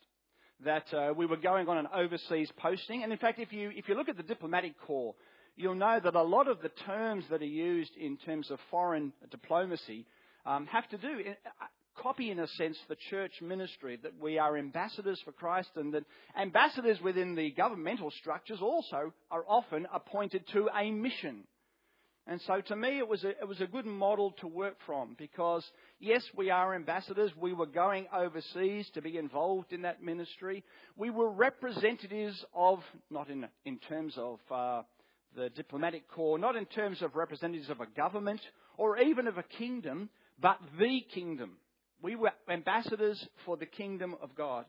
that 0.65 0.93
uh, 0.93 1.13
we 1.15 1.25
were 1.25 1.37
going 1.37 1.67
on 1.67 1.77
an 1.77 1.87
overseas 1.93 2.51
posting. 2.57 3.03
And 3.03 3.11
in 3.11 3.17
fact, 3.17 3.39
if 3.39 3.51
you, 3.51 3.71
if 3.73 3.87
you 3.87 3.95
look 3.95 4.09
at 4.09 4.17
the 4.17 4.23
diplomatic 4.23 4.79
corps, 4.85 5.15
you'll 5.55 5.75
know 5.75 5.99
that 6.03 6.15
a 6.15 6.21
lot 6.21 6.47
of 6.47 6.61
the 6.61 6.69
terms 6.85 7.25
that 7.29 7.41
are 7.41 7.45
used 7.45 7.95
in 7.97 8.17
terms 8.17 8.51
of 8.51 8.59
foreign 8.69 9.13
diplomacy 9.29 10.05
um, 10.45 10.65
have 10.67 10.87
to 10.89 10.97
do, 10.97 11.07
uh, 11.07 11.65
copy 12.01 12.31
in 12.31 12.39
a 12.39 12.47
sense 12.47 12.77
the 12.87 12.95
church 13.09 13.33
ministry, 13.41 13.99
that 14.01 14.13
we 14.19 14.39
are 14.39 14.57
ambassadors 14.57 15.19
for 15.23 15.31
Christ 15.31 15.69
and 15.75 15.93
that 15.93 16.03
ambassadors 16.39 16.99
within 17.01 17.35
the 17.35 17.51
governmental 17.51 18.11
structures 18.11 18.59
also 18.61 19.13
are 19.29 19.43
often 19.47 19.87
appointed 19.93 20.43
to 20.53 20.69
a 20.75 20.91
mission. 20.91 21.43
And 22.31 22.39
so 22.47 22.61
to 22.61 22.77
me, 22.77 22.97
it 22.97 23.09
was, 23.09 23.25
a, 23.25 23.31
it 23.31 23.45
was 23.45 23.59
a 23.59 23.67
good 23.67 23.85
model 23.85 24.31
to 24.39 24.47
work 24.47 24.77
from 24.85 25.17
because, 25.17 25.69
yes, 25.99 26.23
we 26.33 26.49
are 26.49 26.73
ambassadors. 26.73 27.29
We 27.37 27.51
were 27.51 27.65
going 27.65 28.07
overseas 28.15 28.89
to 28.93 29.01
be 29.01 29.17
involved 29.17 29.73
in 29.73 29.81
that 29.81 30.01
ministry. 30.01 30.63
We 30.95 31.09
were 31.09 31.29
representatives 31.29 32.41
of, 32.55 32.79
not 33.09 33.29
in, 33.29 33.49
in 33.65 33.79
terms 33.79 34.13
of 34.15 34.39
uh, 34.49 34.83
the 35.35 35.49
diplomatic 35.49 36.07
corps, 36.07 36.39
not 36.39 36.55
in 36.55 36.67
terms 36.67 37.01
of 37.01 37.17
representatives 37.17 37.69
of 37.69 37.81
a 37.81 37.85
government 37.97 38.39
or 38.77 38.97
even 38.97 39.27
of 39.27 39.37
a 39.37 39.43
kingdom, 39.43 40.09
but 40.39 40.57
the 40.79 41.01
kingdom. 41.13 41.57
We 42.01 42.15
were 42.15 42.31
ambassadors 42.49 43.21
for 43.45 43.57
the 43.57 43.65
kingdom 43.65 44.15
of 44.21 44.35
God. 44.37 44.63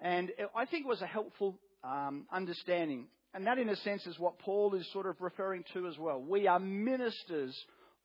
And 0.00 0.32
I 0.56 0.66
think 0.66 0.86
it 0.86 0.88
was 0.88 1.02
a 1.02 1.06
helpful 1.06 1.56
um, 1.84 2.26
understanding 2.32 3.06
and 3.36 3.46
that, 3.46 3.58
in 3.58 3.68
a 3.68 3.76
sense, 3.76 4.06
is 4.06 4.18
what 4.18 4.38
Paul 4.38 4.74
is 4.74 4.90
sort 4.94 5.04
of 5.04 5.20
referring 5.20 5.62
to 5.74 5.86
as 5.88 5.98
well. 5.98 6.22
We 6.22 6.46
are 6.46 6.58
ministers 6.58 7.54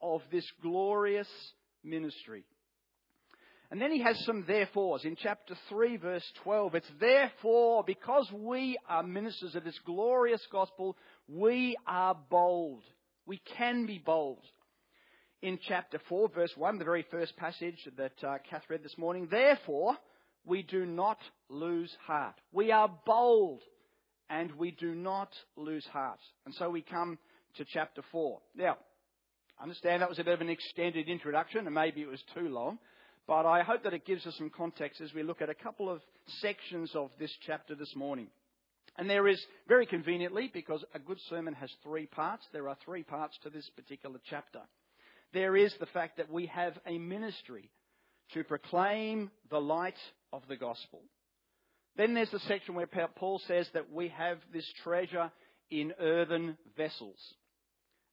of 0.02 0.22
this 0.30 0.46
glorious 0.62 1.30
ministry. 1.86 2.44
And 3.72 3.82
then 3.82 3.94
he 3.94 4.02
has 4.02 4.22
some 4.26 4.44
therefores. 4.46 5.06
In 5.06 5.16
chapter 5.16 5.56
3, 5.70 5.96
verse 5.96 6.26
12, 6.44 6.76
it's 6.76 6.92
therefore, 7.00 7.86
because 7.88 8.30
we 8.34 8.78
are 8.90 9.04
ministers 9.04 9.56
of 9.56 9.64
this 9.64 9.80
glorious 9.86 10.46
gospel, 10.52 10.98
we 11.30 11.78
are 11.88 12.14
bold. 12.30 12.84
We 13.26 13.42
can 13.58 13.86
be 13.86 14.00
bold. 14.06 14.44
In 15.42 15.60
chapter 15.66 16.02
4, 16.10 16.28
verse 16.36 16.52
1, 16.58 16.78
the 16.78 16.84
very 16.84 17.06
first 17.10 17.38
passage 17.38 17.88
that 17.96 18.22
uh, 18.22 18.40
Kath 18.50 18.64
read 18.68 18.84
this 18.84 18.98
morning, 18.98 19.30
therefore, 19.32 19.96
we 20.44 20.62
do 20.62 20.86
not 20.86 21.20
lose 21.48 21.96
heart. 22.06 22.36
We 22.52 22.74
are 22.74 22.92
bold 23.06 23.62
and 24.32 24.52
we 24.54 24.72
do 24.72 24.96
not 24.96 25.30
lose 25.58 25.86
heart. 25.92 26.20
And 26.46 26.56
so 26.56 26.70
we 26.70 26.82
come 26.82 27.20
to 27.58 27.66
chapter 27.66 28.02
4. 28.12 28.40
Now, 28.56 28.78
I 29.60 29.64
understand 29.64 30.02
that 30.02 30.10
was 30.10 30.20
a 30.20 30.24
bit 30.24 30.34
of 30.34 30.42
an 30.42 30.50
extended 30.50 31.10
introduction, 31.10 31.66
and 31.66 31.76
maybe 31.76 32.02
it 32.02 32.08
was 32.08 32.24
too 32.34 32.48
long, 32.48 32.80
but 33.28 33.46
I 33.46 33.62
hope 33.62 33.84
that 33.84 33.94
it 33.94 34.06
gives 34.06 34.26
us 34.26 34.34
some 34.38 34.50
context 34.50 35.02
as 35.02 35.14
we 35.14 35.22
look 35.22 35.42
at 35.42 35.50
a 35.50 35.54
couple 35.54 35.90
of 35.90 36.02
sections 36.40 36.92
of 36.96 37.12
this 37.20 37.32
chapter 37.46 37.76
this 37.76 37.94
morning. 37.94 38.28
And 38.98 39.10
there 39.10 39.28
is, 39.28 39.40
very 39.68 39.86
conveniently, 39.86 40.50
because 40.54 40.84
a 40.94 41.00
good 41.00 41.20
sermon 41.30 41.54
has 41.56 41.70
three 41.84 42.06
parts, 42.06 42.46
there 42.54 42.70
are 42.70 42.78
three 42.86 43.04
parts 43.04 43.38
to 43.44 43.50
this 43.50 43.70
particular 43.76 44.20
chapter. 44.30 44.62
There 45.34 45.58
is 45.58 45.74
the 45.80 45.86
fact 45.88 46.18
that 46.18 46.32
we 46.32 46.46
have 46.48 46.74
a 46.86 46.98
ministry 46.98 47.70
to 48.34 48.46
proclaim 48.46 49.30
the 49.50 49.60
light 49.60 50.00
of 50.32 50.44
the 50.48 50.58
gospel. 50.58 51.02
Then 51.98 52.14
there's 52.14 52.32
the 52.32 52.40
section 52.40 52.76
where 52.76 52.88
Paul 52.88 53.42
says 53.48 53.68
that 53.74 53.92
we 53.92 54.10
have 54.10 54.38
this 54.54 54.66
treasure 54.84 55.32
in 55.70 55.94
earthen 56.00 56.58
vessels. 56.78 57.18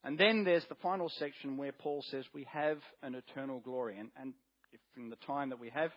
And 0.04 0.18
then 0.18 0.44
there's 0.44 0.64
the 0.68 0.76
final 0.76 1.08
section 1.18 1.56
where 1.56 1.72
Paul 1.72 2.04
says 2.10 2.24
we 2.32 2.46
have 2.52 2.78
an 3.02 3.14
eternal 3.14 3.60
glory. 3.60 3.98
And, 3.98 4.10
and 4.20 4.32
if 4.72 4.80
in 4.96 5.10
the 5.10 5.16
time 5.26 5.50
that 5.50 5.58
we 5.58 5.70
have, 5.70 5.90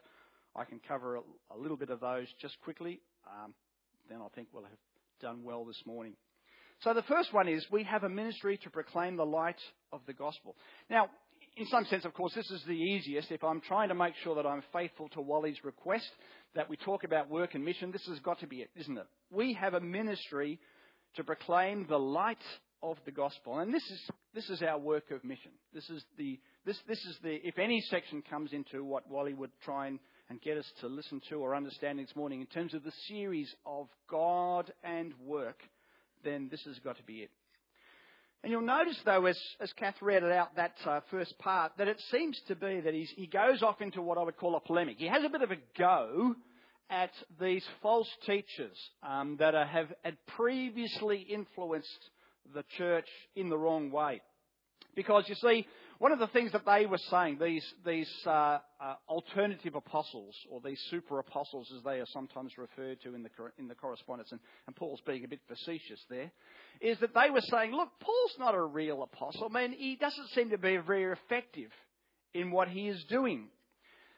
I 0.55 0.65
can 0.65 0.79
cover 0.87 1.17
a, 1.17 1.21
a 1.51 1.57
little 1.57 1.77
bit 1.77 1.89
of 1.89 1.99
those 1.99 2.27
just 2.41 2.59
quickly, 2.63 2.99
um, 3.27 3.53
then 4.09 4.19
I 4.21 4.27
think 4.35 4.49
we'll 4.53 4.63
have 4.63 4.71
done 5.21 5.43
well 5.43 5.65
this 5.65 5.81
morning. 5.85 6.13
So 6.83 6.93
the 6.93 7.03
first 7.03 7.31
one 7.31 7.47
is 7.47 7.65
we 7.71 7.83
have 7.83 8.03
a 8.03 8.09
ministry 8.09 8.59
to 8.63 8.69
proclaim 8.69 9.15
the 9.15 9.25
light 9.25 9.59
of 9.93 10.01
the 10.07 10.13
gospel. 10.13 10.55
Now, 10.89 11.09
in 11.55 11.67
some 11.67 11.85
sense, 11.85 12.05
of 12.05 12.13
course, 12.13 12.33
this 12.33 12.49
is 12.49 12.63
the 12.65 12.73
easiest. 12.73 13.31
If 13.31 13.43
I'm 13.43 13.61
trying 13.61 13.89
to 13.89 13.95
make 13.95 14.13
sure 14.23 14.35
that 14.35 14.47
I'm 14.47 14.63
faithful 14.73 15.09
to 15.09 15.21
Wally's 15.21 15.63
request 15.63 16.09
that 16.55 16.69
we 16.69 16.77
talk 16.77 17.03
about 17.03 17.29
work 17.29 17.55
and 17.55 17.63
mission, 17.63 17.91
this 17.91 18.05
has 18.07 18.19
got 18.19 18.39
to 18.39 18.47
be 18.47 18.57
it, 18.57 18.69
isn't 18.75 18.97
it? 18.97 19.07
We 19.29 19.53
have 19.53 19.73
a 19.73 19.79
ministry 19.79 20.59
to 21.15 21.23
proclaim 21.23 21.85
the 21.87 21.99
light 21.99 22.43
of 22.83 22.97
the 23.05 23.11
gospel. 23.11 23.59
And 23.59 23.73
this 23.73 23.83
is, 23.83 24.09
this 24.33 24.49
is 24.49 24.61
our 24.61 24.77
work 24.77 25.11
of 25.11 25.23
mission. 25.23 25.51
This 25.73 25.89
is 25.89 26.03
the, 26.17 26.39
this, 26.65 26.77
this 26.87 26.99
is 27.05 27.17
the, 27.23 27.35
if 27.43 27.59
any 27.59 27.81
section 27.89 28.23
comes 28.27 28.53
into 28.53 28.83
what 28.83 29.09
Wally 29.09 29.33
would 29.33 29.51
try 29.63 29.87
and, 29.87 29.99
and 30.29 30.41
get 30.41 30.57
us 30.57 30.69
to 30.81 30.87
listen 30.87 31.21
to 31.29 31.35
or 31.35 31.55
understand 31.55 31.99
this 31.99 32.15
morning 32.15 32.41
in 32.41 32.47
terms 32.47 32.73
of 32.73 32.83
the 32.83 32.93
series 33.07 33.53
of 33.65 33.87
God 34.09 34.71
and 34.83 35.13
work, 35.23 35.61
then 36.23 36.47
this 36.49 36.63
has 36.65 36.79
got 36.79 36.97
to 36.97 37.03
be 37.03 37.17
it. 37.17 37.31
And 38.43 38.51
you'll 38.51 38.61
notice, 38.61 38.97
though, 39.05 39.25
as, 39.27 39.39
as 39.59 39.71
Kath 39.73 40.01
read 40.01 40.23
it 40.23 40.31
out, 40.31 40.55
that 40.55 40.73
uh, 40.85 41.01
first 41.11 41.37
part, 41.37 41.73
that 41.77 41.87
it 41.87 42.01
seems 42.09 42.39
to 42.47 42.55
be 42.55 42.81
that 42.81 42.93
he 42.93 43.27
goes 43.27 43.61
off 43.61 43.81
into 43.81 44.01
what 44.01 44.17
I 44.17 44.23
would 44.23 44.37
call 44.37 44.55
a 44.55 44.59
polemic. 44.59 44.97
He 44.97 45.07
has 45.07 45.23
a 45.23 45.29
bit 45.29 45.43
of 45.43 45.51
a 45.51 45.57
go 45.77 46.35
at 46.89 47.11
these 47.39 47.63
false 47.83 48.09
teachers 48.25 48.75
um, 49.03 49.37
that 49.39 49.53
are, 49.53 49.65
have 49.65 49.93
had 50.03 50.17
previously 50.35 51.19
influenced 51.19 52.09
the 52.53 52.63
church 52.77 53.07
in 53.35 53.49
the 53.49 53.57
wrong 53.57 53.91
way. 53.91 54.21
Because 54.95 55.25
you 55.27 55.35
see, 55.35 55.67
one 56.01 56.11
of 56.11 56.17
the 56.17 56.25
things 56.29 56.51
that 56.53 56.65
they 56.65 56.87
were 56.87 56.97
saying, 57.11 57.37
these, 57.39 57.63
these 57.85 58.11
uh, 58.25 58.57
uh, 58.81 58.95
alternative 59.07 59.75
apostles, 59.75 60.33
or 60.49 60.59
these 60.59 60.81
super 60.89 61.19
apostles 61.19 61.71
as 61.77 61.83
they 61.83 61.99
are 61.99 62.07
sometimes 62.11 62.57
referred 62.57 62.99
to 63.01 63.13
in 63.13 63.21
the, 63.21 63.29
in 63.59 63.67
the 63.67 63.75
correspondence, 63.75 64.31
and, 64.31 64.39
and 64.65 64.75
Paul's 64.75 64.99
being 65.05 65.23
a 65.23 65.27
bit 65.27 65.41
facetious 65.47 65.99
there, 66.09 66.31
is 66.81 66.97
that 67.01 67.13
they 67.13 67.29
were 67.29 67.41
saying, 67.41 67.71
look, 67.71 67.89
Paul's 67.99 68.35
not 68.39 68.55
a 68.55 68.63
real 68.63 69.03
apostle. 69.03 69.47
I 69.53 69.61
mean, 69.61 69.77
he 69.77 69.95
doesn't 69.95 70.29
seem 70.29 70.49
to 70.49 70.57
be 70.57 70.77
very 70.77 71.13
effective 71.13 71.69
in 72.33 72.49
what 72.49 72.67
he 72.67 72.87
is 72.87 73.03
doing. 73.07 73.49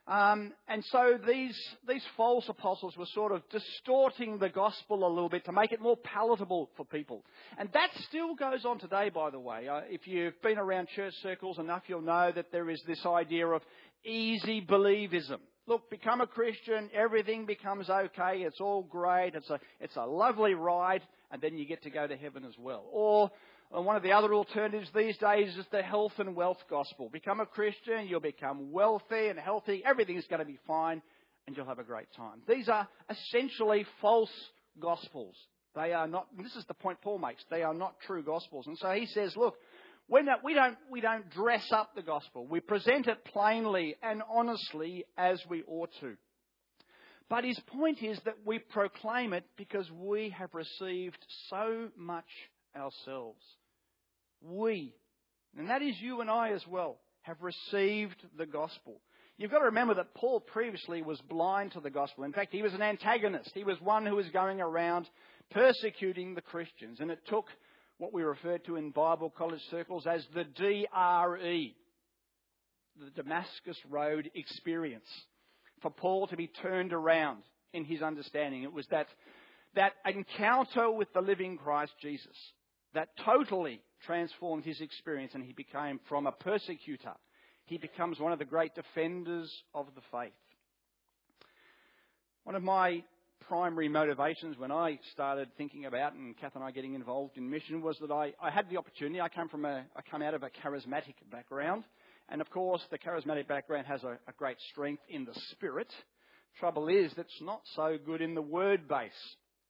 Um, 0.06 0.52
and 0.68 0.84
so 0.86 1.18
these, 1.26 1.58
these 1.88 2.04
false 2.18 2.46
apostles 2.50 2.98
were 2.98 3.06
sort 3.14 3.32
of 3.32 3.42
distorting 3.50 4.38
the 4.38 4.50
gospel 4.50 5.08
a 5.08 5.08
little 5.08 5.30
bit 5.30 5.46
to 5.46 5.54
make 5.54 5.72
it 5.72 5.80
more 5.80 5.96
palatable 5.96 6.70
for 6.76 6.86
people. 6.86 7.24
And 7.58 7.70
that 7.74 7.90
still 8.10 8.36
goes 8.36 8.66
on 8.66 8.80
today, 8.80 9.10
by 9.10 9.30
the 9.30 9.40
way. 9.40 9.70
Uh, 9.70 9.82
if 9.90 10.06
you've 10.06 10.40
been 10.42 10.58
around 10.58 10.90
church 10.94 11.14
circles 11.24 11.58
enough, 11.58 11.84
you'll 11.88 12.02
know 12.02 12.32
that 12.36 12.52
there 12.52 12.70
is 12.70 12.82
this 12.86 13.06
idea 13.06 13.48
of 13.48 13.62
easy 14.04 14.62
believism. 14.62 15.40
Look, 15.68 15.90
become 15.90 16.20
a 16.20 16.28
Christian, 16.28 16.90
everything 16.94 17.46
becomes 17.46 17.90
okay, 17.90 18.42
it's 18.42 18.60
all 18.60 18.84
great, 18.84 19.32
it's 19.36 19.50
a, 19.50 19.60
it's 19.80 19.96
a 19.96 20.06
lovely 20.06 20.54
ride, 20.54 21.02
and 21.32 21.42
then 21.42 21.58
you 21.58 21.66
get 21.66 21.84
to 21.84 21.90
go 21.90 22.06
to 22.06 22.18
heaven 22.18 22.44
as 22.44 22.56
well. 22.60 22.84
Or 22.92 23.32
and 23.72 23.86
one 23.86 23.96
of 23.96 24.04
the 24.04 24.12
other 24.12 24.34
alternatives 24.34 24.90
these 24.96 25.18
days 25.18 25.56
is 25.56 25.66
the 25.72 25.82
health 25.82 26.14
and 26.18 26.36
wealth 26.36 26.64
gospel. 26.70 27.10
Become 27.12 27.40
a 27.40 27.46
Christian, 27.46 28.08
you'll 28.08 28.20
become 28.20 28.72
wealthy 28.72 29.28
and 29.28 29.40
healthy, 29.40 29.84
everything's 29.86 30.28
going 30.28 30.40
to 30.40 30.46
be 30.46 30.60
fine, 30.68 31.02
and 31.48 31.56
you'll 31.56 31.66
have 31.66 31.80
a 31.80 31.84
great 31.84 32.12
time. 32.16 32.42
These 32.48 32.70
are 32.70 32.88
essentially 33.10 33.86
false 34.02 34.32
gospels. 34.80 35.36
They 35.76 35.94
are 35.94 36.08
not, 36.08 36.28
this 36.38 36.56
is 36.56 36.66
the 36.68 36.74
point 36.76 37.02
Paul 37.02 37.20
makes, 37.20 37.44
they 37.50 37.64
are 37.64 37.74
not 37.74 37.96
true 38.06 38.24
gospels. 38.24 38.68
And 38.68 38.78
so 38.78 38.92
he 38.92 39.08
says, 39.08 39.36
look, 39.36 39.56
not, 40.10 40.44
we, 40.44 40.54
don't, 40.54 40.78
we 40.92 41.02
don't 41.02 41.30
dress 41.32 41.68
up 41.72 41.96
the 41.96 42.02
gospel. 42.02 42.46
We 42.46 42.60
present 42.60 43.08
it 43.08 43.26
plainly 43.26 43.96
and 44.04 44.22
honestly 44.30 45.06
as 45.18 45.42
we 45.50 45.64
ought 45.68 45.90
to. 46.02 46.16
But 47.30 47.46
his 47.46 47.60
point 47.68 48.04
is 48.04 48.20
that 48.26 48.36
we 48.46 48.60
proclaim 48.60 49.34
it 49.34 49.46
because 49.58 49.90
we 49.92 50.30
have 50.38 50.54
received 50.54 51.18
so 51.50 51.90
much 51.98 52.28
ourselves. 52.76 53.42
We, 54.42 54.94
and 55.58 55.70
that 55.70 55.82
is 55.82 55.96
you 56.00 56.22
and 56.22 56.30
I 56.30 56.52
as 56.52 56.66
well, 56.68 56.98
have 57.22 57.38
received 57.42 58.18
the 58.38 58.46
gospel. 58.46 59.02
You've 59.38 59.52
got 59.52 59.60
to 59.60 59.66
remember 59.66 59.96
that 59.96 60.14
Paul 60.14 60.40
previously 60.40 61.02
was 61.02 61.20
blind 61.22 61.72
to 61.72 61.80
the 61.80 61.90
gospel. 61.90 62.24
In 62.24 62.34
fact, 62.34 62.54
he 62.54 62.62
was 62.62 62.74
an 62.74 62.82
antagonist. 62.82 63.52
He 63.54 63.64
was 63.64 63.80
one 63.82 64.06
who 64.06 64.16
was 64.16 64.30
going 64.30 64.62
around 64.62 65.10
persecuting 65.52 66.36
the 66.36 66.42
Christians. 66.42 67.00
And 67.00 67.10
it 67.10 67.20
took 67.28 67.48
what 67.98 68.14
we 68.14 68.24
refer 68.24 68.58
to 68.60 68.76
in 68.76 68.92
Bible 68.92 69.34
college 69.36 69.62
circles 69.72 70.06
as 70.06 70.26
the 70.36 70.44
DRE, 70.44 71.76
the 73.00 73.10
Damascus 73.16 73.78
Road 73.90 74.30
experience, 74.36 75.10
for 75.82 75.90
Paul 75.90 76.28
to 76.28 76.38
be 76.38 76.48
turned 76.48 76.94
around 76.94 77.44
in 77.74 77.86
his 77.86 78.02
understanding. 78.02 78.64
It 78.64 78.74
was 78.74 78.86
that, 78.92 79.08
that 79.76 79.94
encounter 80.06 80.92
with 80.92 81.12
the 81.14 81.22
living 81.22 81.58
Christ 81.58 81.94
Jesus 82.02 82.38
that 82.94 83.10
totally 83.26 83.82
transformed 84.06 84.64
his 84.64 84.82
experience 84.82 85.32
and 85.34 85.44
he 85.44 85.54
became 85.54 86.00
from 86.08 86.28
a 86.28 86.32
persecutor 86.32 87.14
he 87.66 87.78
becomes 87.78 88.20
one 88.20 88.32
of 88.32 88.40
the 88.40 88.46
great 88.46 88.76
defenders 88.76 89.52
of 89.74 89.88
the 89.96 90.02
faith. 90.12 90.34
One 92.44 92.56
of 92.56 92.64
my 92.64 93.04
primary 93.48 93.88
motivations 93.88 94.58
when 94.58 94.72
I 94.72 95.00
started 95.14 95.50
thinking 95.58 95.86
about 95.86 96.14
and 96.14 96.38
Kath 96.38 96.56
and 96.56 96.64
I 96.64 96.72
getting 96.72 96.94
involved 96.94 97.38
in 97.38 97.50
mission 97.50 97.82
was 97.82 97.98
that 98.00 98.12
I, 98.12 98.34
I 98.42 98.50
had 98.50 98.70
the 98.70 98.78
opportunity. 98.78 99.22
I 99.22 99.30
come 99.30 99.50
from 99.50 99.66
a 99.66 99.86
I 99.96 100.02
come 100.10 100.22
out 100.22 100.34
of 100.34 100.44
a 100.44 100.50
charismatic 100.50 101.16
background, 101.32 101.84
and 102.30 102.42
of 102.42 102.50
course 102.50 102.82
the 102.92 102.98
charismatic 102.98 103.48
background 103.48 103.86
has 103.88 104.04
a, 104.04 104.18
a 104.28 104.34
great 104.38 104.58
strength 104.72 105.04
in 105.10 105.26
the 105.26 105.34
spirit. 105.52 105.92
Trouble 106.60 106.88
is 106.88 107.12
that's 107.16 107.42
not 107.42 107.62
so 107.76 107.98
good 108.06 108.22
in 108.22 108.36
the 108.36 108.42
word 108.42 108.88
base. 108.88 109.12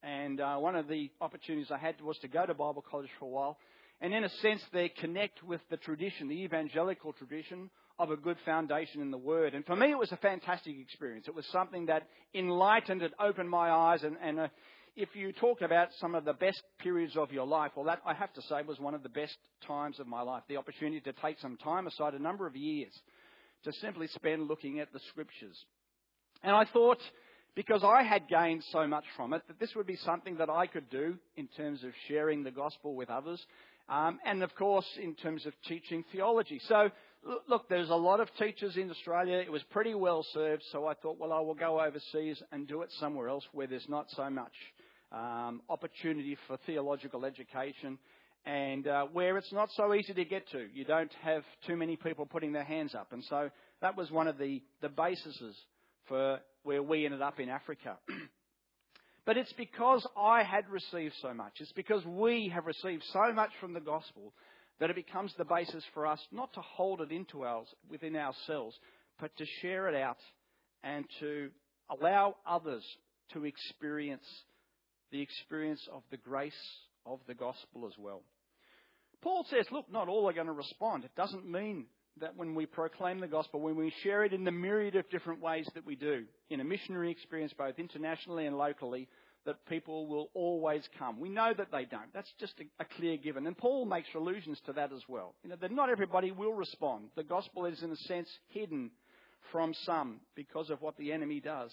And 0.04 0.40
uh, 0.40 0.56
one 0.56 0.76
of 0.76 0.86
the 0.86 1.10
opportunities 1.20 1.70
I 1.70 1.78
had 1.78 2.00
was 2.02 2.18
to 2.18 2.28
go 2.28 2.44
to 2.44 2.52
Bible 2.52 2.84
college 2.88 3.08
for 3.18 3.24
a 3.24 3.28
while, 3.28 3.58
and 4.00 4.12
in 4.12 4.22
a 4.22 4.28
sense 4.28 4.60
there 4.72 4.90
connect 5.00 5.42
with 5.42 5.62
the 5.70 5.78
tradition, 5.78 6.28
the 6.28 6.42
evangelical 6.42 7.14
tradition 7.14 7.70
of 7.98 8.10
a 8.10 8.16
good 8.16 8.36
foundation 8.44 9.00
in 9.00 9.10
the 9.10 9.18
Word. 9.18 9.54
And 9.54 9.64
for 9.64 9.76
me, 9.76 9.90
it 9.90 9.98
was 9.98 10.12
a 10.12 10.16
fantastic 10.18 10.74
experience. 10.78 11.26
It 11.26 11.34
was 11.34 11.46
something 11.46 11.86
that 11.86 12.08
enlightened, 12.34 13.02
it 13.02 13.14
opened 13.18 13.48
my 13.48 13.70
eyes. 13.70 14.02
And, 14.02 14.16
and 14.22 14.40
uh, 14.40 14.48
if 14.96 15.08
you 15.14 15.32
talk 15.32 15.62
about 15.62 15.88
some 16.00 16.14
of 16.14 16.24
the 16.24 16.32
best 16.34 16.60
periods 16.80 17.16
of 17.16 17.32
your 17.32 17.46
life, 17.46 17.70
well, 17.76 17.86
that 17.86 18.00
I 18.04 18.12
have 18.12 18.32
to 18.34 18.42
say 18.42 18.62
was 18.66 18.80
one 18.80 18.94
of 18.94 19.04
the 19.04 19.08
best 19.08 19.36
times 19.66 20.00
of 20.00 20.06
my 20.06 20.22
life. 20.22 20.42
The 20.48 20.56
opportunity 20.56 21.00
to 21.00 21.12
take 21.12 21.38
some 21.38 21.56
time 21.56 21.86
aside, 21.86 22.14
a 22.14 22.18
number 22.18 22.46
of 22.46 22.56
years, 22.56 22.92
to 23.62 23.72
simply 23.80 24.08
spend 24.08 24.48
looking 24.48 24.80
at 24.80 24.92
the 24.92 25.00
Scriptures. 25.10 25.56
And 26.42 26.54
I 26.54 26.64
thought, 26.64 26.98
because 27.54 27.82
I 27.84 28.02
had 28.02 28.28
gained 28.28 28.64
so 28.72 28.86
much 28.86 29.04
from 29.16 29.32
it, 29.32 29.42
that 29.48 29.60
this 29.60 29.74
would 29.74 29.86
be 29.86 29.96
something 29.96 30.36
that 30.36 30.50
I 30.50 30.66
could 30.66 30.90
do 30.90 31.16
in 31.36 31.48
terms 31.56 31.84
of 31.84 31.90
sharing 32.08 32.42
the 32.42 32.50
gospel 32.50 32.94
with 32.94 33.10
others. 33.10 33.40
Um, 33.88 34.18
and 34.24 34.42
of 34.42 34.54
course, 34.54 34.86
in 35.00 35.14
terms 35.14 35.46
of 35.46 35.52
teaching 35.68 36.04
theology. 36.10 36.60
So 36.68 36.90
look, 37.48 37.68
there's 37.68 37.90
a 37.90 37.94
lot 37.94 38.20
of 38.20 38.28
teachers 38.38 38.76
in 38.76 38.90
Australia. 38.90 39.36
It 39.36 39.52
was 39.52 39.62
pretty 39.70 39.94
well 39.94 40.24
served, 40.32 40.62
so 40.72 40.86
I 40.86 40.94
thought, 40.94 41.18
well, 41.18 41.32
I 41.32 41.40
will 41.40 41.54
go 41.54 41.80
overseas 41.80 42.42
and 42.52 42.66
do 42.66 42.82
it 42.82 42.90
somewhere 42.98 43.28
else 43.28 43.44
where 43.52 43.66
there's 43.66 43.88
not 43.88 44.06
so 44.10 44.28
much 44.30 44.52
um, 45.12 45.62
opportunity 45.68 46.36
for 46.46 46.58
theological 46.66 47.24
education 47.24 47.98
and 48.46 48.86
uh, 48.86 49.06
where 49.12 49.38
it's 49.38 49.52
not 49.52 49.70
so 49.74 49.94
easy 49.94 50.12
to 50.12 50.24
get 50.24 50.48
to. 50.50 50.66
You 50.74 50.84
don't 50.84 51.12
have 51.22 51.44
too 51.66 51.76
many 51.76 51.96
people 51.96 52.26
putting 52.26 52.52
their 52.52 52.64
hands 52.64 52.94
up. 52.94 53.12
And 53.12 53.24
so 53.24 53.48
that 53.80 53.96
was 53.96 54.10
one 54.10 54.28
of 54.28 54.36
the, 54.36 54.62
the 54.82 54.90
bases 54.90 55.56
for 56.08 56.40
where 56.64 56.82
we 56.82 57.04
ended 57.04 57.22
up 57.22 57.38
in 57.38 57.48
Africa. 57.48 57.98
but 59.26 59.36
it's 59.36 59.52
because 59.52 60.06
I 60.16 60.42
had 60.42 60.68
received 60.68 61.14
so 61.22 61.32
much. 61.32 61.52
It's 61.60 61.72
because 61.72 62.04
we 62.04 62.50
have 62.52 62.66
received 62.66 63.04
so 63.12 63.32
much 63.32 63.50
from 63.60 63.74
the 63.74 63.80
gospel 63.80 64.32
that 64.80 64.90
it 64.90 64.96
becomes 64.96 65.32
the 65.38 65.44
basis 65.44 65.84
for 65.92 66.06
us 66.06 66.20
not 66.32 66.52
to 66.54 66.60
hold 66.60 67.00
it 67.00 67.12
into 67.12 67.42
ours, 67.42 67.68
within 67.88 68.16
ourselves, 68.16 68.76
but 69.20 69.30
to 69.36 69.44
share 69.62 69.88
it 69.88 69.94
out 69.94 70.18
and 70.82 71.04
to 71.20 71.50
allow 71.90 72.34
others 72.46 72.84
to 73.32 73.44
experience 73.44 74.26
the 75.12 75.20
experience 75.20 75.86
of 75.92 76.02
the 76.10 76.16
grace 76.16 76.52
of 77.06 77.20
the 77.28 77.34
gospel 77.34 77.86
as 77.86 77.96
well. 77.98 78.22
Paul 79.22 79.46
says, 79.48 79.66
look, 79.70 79.90
not 79.90 80.08
all 80.08 80.28
are 80.28 80.32
going 80.32 80.48
to 80.48 80.52
respond. 80.52 81.04
It 81.04 81.14
doesn't 81.16 81.50
mean 81.50 81.86
that 82.20 82.36
when 82.36 82.54
we 82.54 82.66
proclaim 82.66 83.20
the 83.20 83.26
gospel, 83.26 83.60
when 83.60 83.76
we 83.76 83.92
share 84.02 84.24
it 84.24 84.32
in 84.32 84.44
the 84.44 84.52
myriad 84.52 84.94
of 84.96 85.08
different 85.10 85.40
ways 85.40 85.68
that 85.74 85.84
we 85.84 85.96
do, 85.96 86.24
in 86.50 86.60
a 86.60 86.64
missionary 86.64 87.10
experience 87.10 87.52
both 87.56 87.78
internationally 87.78 88.46
and 88.46 88.56
locally, 88.56 89.08
that 89.46 89.64
people 89.66 90.06
will 90.06 90.30
always 90.32 90.82
come. 90.98 91.20
We 91.20 91.28
know 91.28 91.52
that 91.56 91.70
they 91.70 91.84
don't. 91.84 92.12
That's 92.14 92.32
just 92.40 92.54
a, 92.60 92.82
a, 92.82 92.86
clear 92.96 93.16
given. 93.16 93.46
And 93.46 93.56
Paul 93.56 93.84
makes 93.84 94.08
allusions 94.14 94.58
to 94.66 94.72
that 94.74 94.92
as 94.92 95.02
well. 95.08 95.34
You 95.42 95.50
know, 95.50 95.56
that 95.60 95.72
not 95.72 95.90
everybody 95.90 96.30
will 96.30 96.54
respond. 96.54 97.08
The 97.14 97.24
gospel 97.24 97.66
is, 97.66 97.82
in 97.82 97.90
a 97.90 97.96
sense, 97.96 98.28
hidden 98.48 98.90
from 99.52 99.74
some 99.84 100.20
because 100.34 100.70
of 100.70 100.80
what 100.80 100.96
the 100.96 101.12
enemy 101.12 101.40
does. 101.40 101.70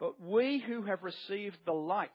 But 0.00 0.20
we 0.20 0.58
who 0.58 0.82
have 0.82 1.04
received 1.04 1.58
the 1.64 1.72
light 1.72 2.10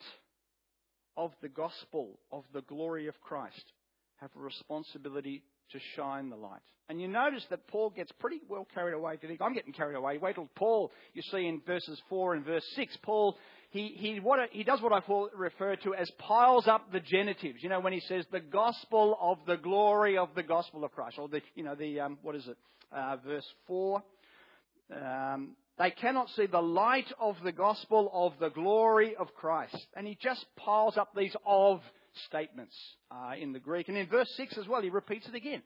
of 1.16 1.32
the 1.42 1.48
gospel 1.48 2.20
of 2.32 2.44
the 2.54 2.62
glory 2.62 3.08
of 3.08 3.22
Christ 3.22 3.64
have 4.18 4.32
a 4.36 4.40
responsibility 4.40 5.44
to 5.72 5.80
shine 5.96 6.30
the 6.30 6.36
light. 6.36 6.62
And 6.90 7.02
you 7.02 7.08
notice 7.08 7.44
that 7.50 7.68
Paul 7.68 7.90
gets 7.90 8.12
pretty 8.14 8.40
well 8.48 8.66
carried 8.74 8.94
away. 8.94 9.18
I'm 9.42 9.54
getting 9.54 9.74
carried 9.74 9.96
away. 9.96 10.18
Wait 10.18 10.36
till 10.36 10.50
Paul, 10.56 10.92
you 11.14 11.22
see 11.32 11.46
in 11.46 11.62
verses 11.68 12.02
4 12.10 12.36
and 12.36 12.46
verse 12.46 12.64
6, 12.76 12.98
Paul 13.04 13.38
he, 13.70 13.94
he, 13.98 14.20
what, 14.20 14.40
he 14.52 14.64
does 14.64 14.82
what 14.82 14.94
I 14.94 15.02
call, 15.02 15.30
refer 15.36 15.76
to 15.76 15.94
as 15.94 16.10
piles 16.18 16.68
up 16.68 16.92
the 16.92 17.02
genitives. 17.02 17.62
You 17.62 17.70
know, 17.70 17.82
when 17.82 17.92
he 17.92 18.00
says 18.00 18.26
the 18.32 18.40
gospel 18.40 19.18
of 19.22 19.40
the 19.46 19.58
glory 19.58 20.18
of 20.18 20.30
the 20.36 20.44
gospel 20.44 20.86
of 20.86 20.92
Christ, 20.94 21.18
or 21.20 21.28
the, 21.28 21.42
you 21.56 21.64
know, 21.64 21.76
the, 21.76 22.00
um, 22.00 22.18
what 22.22 22.36
is 22.36 22.48
it, 22.48 22.58
uh, 22.94 23.18
verse 23.26 23.46
4. 23.68 24.02
Um, 24.96 25.56
they 25.78 25.92
cannot 25.92 26.30
see 26.30 26.46
the 26.46 26.62
light 26.62 27.12
of 27.20 27.36
the 27.44 27.52
gospel 27.52 28.10
of 28.14 28.34
the 28.40 28.50
glory 28.50 29.16
of 29.18 29.34
Christ. 29.36 29.78
And 29.96 30.08
he 30.08 30.18
just 30.22 30.46
piles 30.56 30.98
up 30.98 31.10
these 31.16 31.36
of 31.46 31.82
statements 32.26 32.76
uh, 33.12 33.34
in 33.40 33.54
the 33.54 33.60
Greek. 33.60 33.88
And 33.88 33.98
in 33.98 34.08
verse 34.08 34.32
6 34.38 34.58
as 34.58 34.68
well, 34.68 34.82
he 34.82 34.90
repeats 34.90 35.28
it 35.28 35.36
again. 35.36 35.62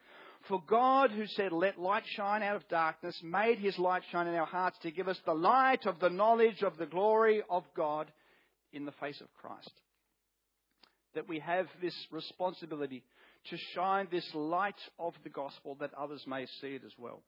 For 0.48 0.62
God, 0.68 1.12
who 1.12 1.28
said, 1.28 1.52
Let 1.52 1.80
light 1.80 2.04
shine 2.16 2.44
out 2.44 2.56
of 2.56 2.68
darkness, 2.68 3.20
made 3.24 3.60
his 3.60 3.78
light 3.78 4.04
shine 4.12 4.28
in 4.28 4.36
our 4.36 4.46
hearts 4.46 4.78
to 4.82 4.92
give 4.92 5.08
us 5.08 5.20
the 5.26 5.34
light 5.34 5.86
of 5.86 6.00
the 6.00 6.10
knowledge 6.10 6.64
of 6.64 6.78
the 6.78 6.86
glory 6.86 7.44
of 7.50 7.64
God 7.76 8.12
in 8.74 8.86
the 8.86 8.92
face 8.94 9.22
of 9.22 9.28
Christ. 9.40 9.72
That 11.14 11.28
we 11.28 11.40
have 11.40 11.68
this 11.82 11.96
responsibility 12.12 13.04
to 13.50 13.58
shine 13.76 14.08
this 14.12 14.28
light 14.34 14.80
of 15.00 15.14
the 15.24 15.30
gospel 15.30 15.76
that 15.80 15.94
others 15.94 16.24
may 16.26 16.46
see 16.60 16.76
it 16.76 16.84
as 16.86 16.94
well. 16.98 17.22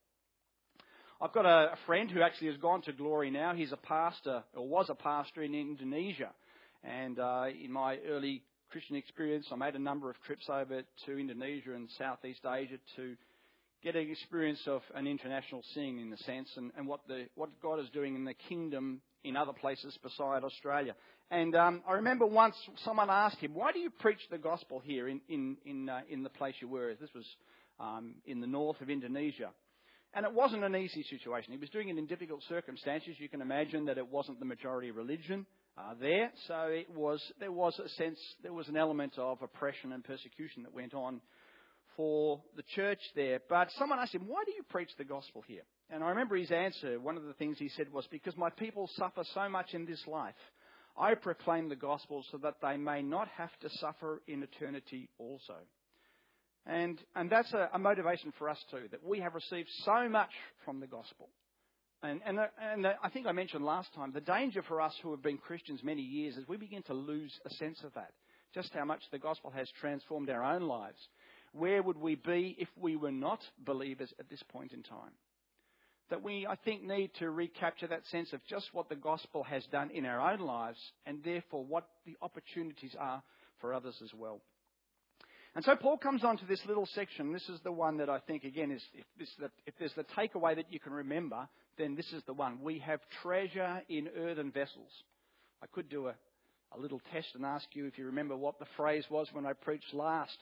I've 1.21 1.33
got 1.33 1.45
a, 1.45 1.75
friend 1.86 2.12
who 2.12 2.21
actually 2.21 2.47
has 2.47 2.57
gone 2.57 2.81
to 2.81 2.91
glory 2.91 3.31
now. 3.31 3.53
He's 3.53 3.71
a 3.71 3.77
pastor, 3.77 4.43
or 4.55 4.67
was 4.67 4.89
a 4.89 4.95
pastor 4.95 5.41
in 5.41 5.53
Indonesia. 5.53 6.31
And 6.83 7.17
uh, 7.17 7.45
in 7.63 7.71
my 7.71 7.97
early 8.09 8.43
Christian 8.73 8.95
experience. 8.95 9.45
I 9.51 9.55
made 9.55 9.75
a 9.75 9.79
number 9.79 10.09
of 10.09 10.15
trips 10.25 10.49
over 10.49 10.81
to 11.05 11.12
Indonesia 11.19 11.75
and 11.75 11.88
Southeast 11.95 12.39
Asia 12.43 12.79
to 12.95 13.15
get 13.83 13.95
an 13.95 14.09
experience 14.09 14.62
of 14.65 14.81
an 14.95 15.05
international 15.05 15.62
scene 15.75 15.99
in 15.99 16.12
a 16.12 16.17
sense 16.17 16.49
and, 16.57 16.71
and 16.75 16.88
what, 16.88 17.01
the, 17.07 17.27
what 17.36 17.51
God 17.62 17.79
is 17.79 17.88
doing 17.93 18.15
in 18.15 18.25
the 18.25 18.33
kingdom 18.33 18.99
in 19.23 19.38
other 19.38 19.53
places 19.53 19.95
beside 20.01 20.43
Australia. 20.43 20.95
And 21.29 21.55
um, 21.55 21.83
I 21.88 21.93
remember 21.93 22.25
once 22.25 22.55
someone 22.83 23.12
asked 23.12 23.38
him, 23.38 23.53
why 23.53 23.73
do 23.73 23.77
you 23.77 23.91
preach 23.91 24.21
the 24.31 24.39
gospel 24.39 24.81
here 24.83 25.07
in, 25.07 25.21
in, 25.29 25.55
in, 25.67 25.88
uh, 25.88 25.99
in 26.09 26.23
the 26.23 26.29
place 26.31 26.55
you 26.59 26.67
were? 26.67 26.95
This 26.99 27.12
was 27.13 27.25
um, 27.79 28.15
in 28.25 28.41
the 28.41 28.47
north 28.47 28.81
of 28.81 28.89
Indonesia. 28.89 29.51
And 30.15 30.25
it 30.25 30.33
wasn't 30.33 30.63
an 30.63 30.75
easy 30.75 31.03
situation. 31.12 31.53
He 31.53 31.59
was 31.59 31.69
doing 31.69 31.89
it 31.89 31.97
in 31.99 32.07
difficult 32.07 32.41
circumstances. 32.49 33.17
You 33.19 33.29
can 33.29 33.41
imagine 33.41 33.86
that 33.86 33.99
it 33.99 34.07
wasn't 34.07 34.39
the 34.39 34.45
majority 34.45 34.89
religion 34.89 35.45
uh, 35.77 35.93
there. 35.99 36.31
So 36.47 36.55
it 36.69 36.89
was, 36.95 37.21
there 37.39 37.51
was 37.51 37.79
a 37.79 37.89
sense, 37.89 38.19
there 38.41 38.53
was 38.53 38.67
an 38.67 38.77
element 38.77 39.13
of 39.17 39.41
oppression 39.41 39.91
and 39.91 40.03
persecution 40.03 40.63
that 40.63 40.73
went 40.73 40.93
on 40.93 41.21
for 41.95 42.41
the 42.55 42.63
church 42.75 42.99
there. 43.15 43.39
But 43.49 43.69
someone 43.77 43.99
asked 43.99 44.15
him, 44.15 44.27
why 44.27 44.43
do 44.45 44.51
you 44.51 44.63
preach 44.69 44.89
the 44.97 45.03
gospel 45.03 45.43
here? 45.47 45.63
And 45.89 46.03
I 46.03 46.09
remember 46.09 46.36
his 46.36 46.51
answer, 46.51 46.99
one 46.99 47.17
of 47.17 47.23
the 47.23 47.33
things 47.33 47.57
he 47.59 47.69
said 47.69 47.91
was, 47.91 48.07
because 48.09 48.36
my 48.38 48.49
people 48.49 48.89
suffer 48.95 49.23
so 49.33 49.49
much 49.49 49.73
in 49.73 49.86
this 49.86 50.01
life. 50.07 50.36
I 50.97 51.15
proclaim 51.15 51.69
the 51.69 51.75
gospel 51.75 52.23
so 52.31 52.38
that 52.39 52.55
they 52.62 52.77
may 52.77 53.01
not 53.01 53.27
have 53.38 53.51
to 53.62 53.69
suffer 53.79 54.21
in 54.27 54.43
eternity 54.43 55.09
also. 55.17 55.55
And, 56.65 56.99
and 57.15 57.29
that's 57.29 57.51
a, 57.53 57.69
a 57.73 57.79
motivation 57.79 58.31
for 58.38 58.47
us 58.49 58.63
too, 58.71 58.88
that 58.91 59.03
we 59.03 59.19
have 59.19 59.36
received 59.36 59.69
so 59.83 60.07
much 60.07 60.29
from 60.63 60.79
the 60.79 60.88
gospel. 60.88 61.29
And, 62.03 62.19
and, 62.25 62.37
uh, 62.37 62.47
and 62.61 62.85
uh, 62.85 62.93
I 63.01 63.09
think 63.09 63.27
I 63.27 63.31
mentioned 63.31 63.63
last 63.63 63.93
time, 63.93 64.11
the 64.11 64.19
danger 64.19 64.61
for 64.61 64.81
us 64.81 64.93
who 65.01 65.11
have 65.11 65.23
been 65.23 65.37
Christians 65.37 65.81
many 65.83 66.01
years 66.01 66.35
is 66.35 66.47
we 66.47 66.57
begin 66.57 66.83
to 66.83 66.93
lose 66.93 67.31
a 67.45 67.49
sense 67.51 67.81
of 67.83 67.93
that. 67.93 68.11
Just 68.53 68.73
how 68.73 68.83
much 68.83 69.01
the 69.11 69.17
gospel 69.17 69.49
has 69.51 69.69
transformed 69.79 70.29
our 70.29 70.43
own 70.43 70.63
lives. 70.63 70.99
Where 71.53 71.81
would 71.81 71.97
we 71.97 72.15
be 72.15 72.57
if 72.59 72.67
we 72.79 72.97
were 72.97 73.11
not 73.11 73.39
believers 73.65 74.13
at 74.19 74.29
this 74.29 74.43
point 74.51 74.73
in 74.73 74.83
time? 74.83 75.13
That 76.09 76.21
we, 76.21 76.45
I 76.45 76.55
think, 76.57 76.83
need 76.83 77.11
to 77.19 77.31
recapture 77.31 77.87
that 77.87 78.05
sense 78.11 78.33
of 78.33 78.45
just 78.49 78.73
what 78.73 78.89
the 78.89 78.95
gospel 78.95 79.43
has 79.43 79.65
done 79.71 79.89
in 79.89 80.05
our 80.05 80.33
own 80.33 80.41
lives 80.41 80.79
and 81.05 81.23
therefore 81.23 81.63
what 81.63 81.87
the 82.05 82.17
opportunities 82.21 82.95
are 82.99 83.23
for 83.61 83.73
others 83.73 83.95
as 84.03 84.13
well. 84.13 84.41
And 85.55 85.63
so 85.63 85.75
Paul 85.75 85.97
comes 85.97 86.23
on 86.23 86.37
to 86.37 86.45
this 86.45 86.61
little 86.67 86.87
section. 86.95 87.31
This 87.31 87.47
is 87.47 87.59
the 87.63 87.71
one 87.71 87.97
that 87.97 88.09
I 88.09 88.19
think, 88.19 88.43
again, 88.43 88.71
is 88.71 88.81
if, 88.95 89.05
this, 89.19 89.29
if 89.67 89.73
there's 89.77 89.93
the 89.93 90.05
takeaway 90.17 90.55
that 90.55 90.65
you 90.71 90.79
can 90.79 90.93
remember, 90.93 91.47
then 91.77 91.95
this 91.95 92.11
is 92.11 92.23
the 92.25 92.33
one. 92.33 92.59
We 92.61 92.79
have 92.79 92.99
treasure 93.21 93.81
in 93.87 94.09
earthen 94.17 94.51
vessels. 94.51 94.89
I 95.61 95.67
could 95.67 95.89
do 95.89 96.07
a, 96.07 96.15
a 96.75 96.79
little 96.79 97.01
test 97.11 97.27
and 97.35 97.45
ask 97.45 97.65
you 97.73 97.85
if 97.85 97.99
you 97.99 98.07
remember 98.07 98.35
what 98.35 98.57
the 98.57 98.65
phrase 98.75 99.05
was 99.11 99.27
when 99.31 99.45
I 99.45 99.53
preached 99.53 99.93
last 99.93 100.37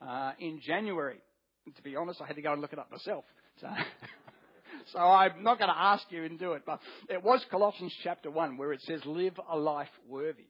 uh, 0.00 0.32
in 0.38 0.60
January. 0.66 1.20
And 1.66 1.76
to 1.76 1.82
be 1.82 1.94
honest, 1.94 2.22
I 2.22 2.26
had 2.26 2.36
to 2.36 2.42
go 2.42 2.52
and 2.52 2.62
look 2.62 2.72
it 2.72 2.78
up 2.78 2.90
myself. 2.90 3.24
So, 3.60 3.68
so 4.94 4.98
I'm 5.00 5.42
not 5.42 5.58
going 5.58 5.70
to 5.70 5.78
ask 5.78 6.04
you 6.08 6.24
and 6.24 6.38
do 6.38 6.52
it, 6.52 6.62
but 6.64 6.80
it 7.10 7.22
was 7.22 7.44
Colossians 7.50 7.94
chapter 8.02 8.30
1 8.30 8.56
where 8.56 8.72
it 8.72 8.80
says, 8.82 9.00
live 9.04 9.38
a 9.50 9.58
life 9.58 9.88
worthy. 10.08 10.46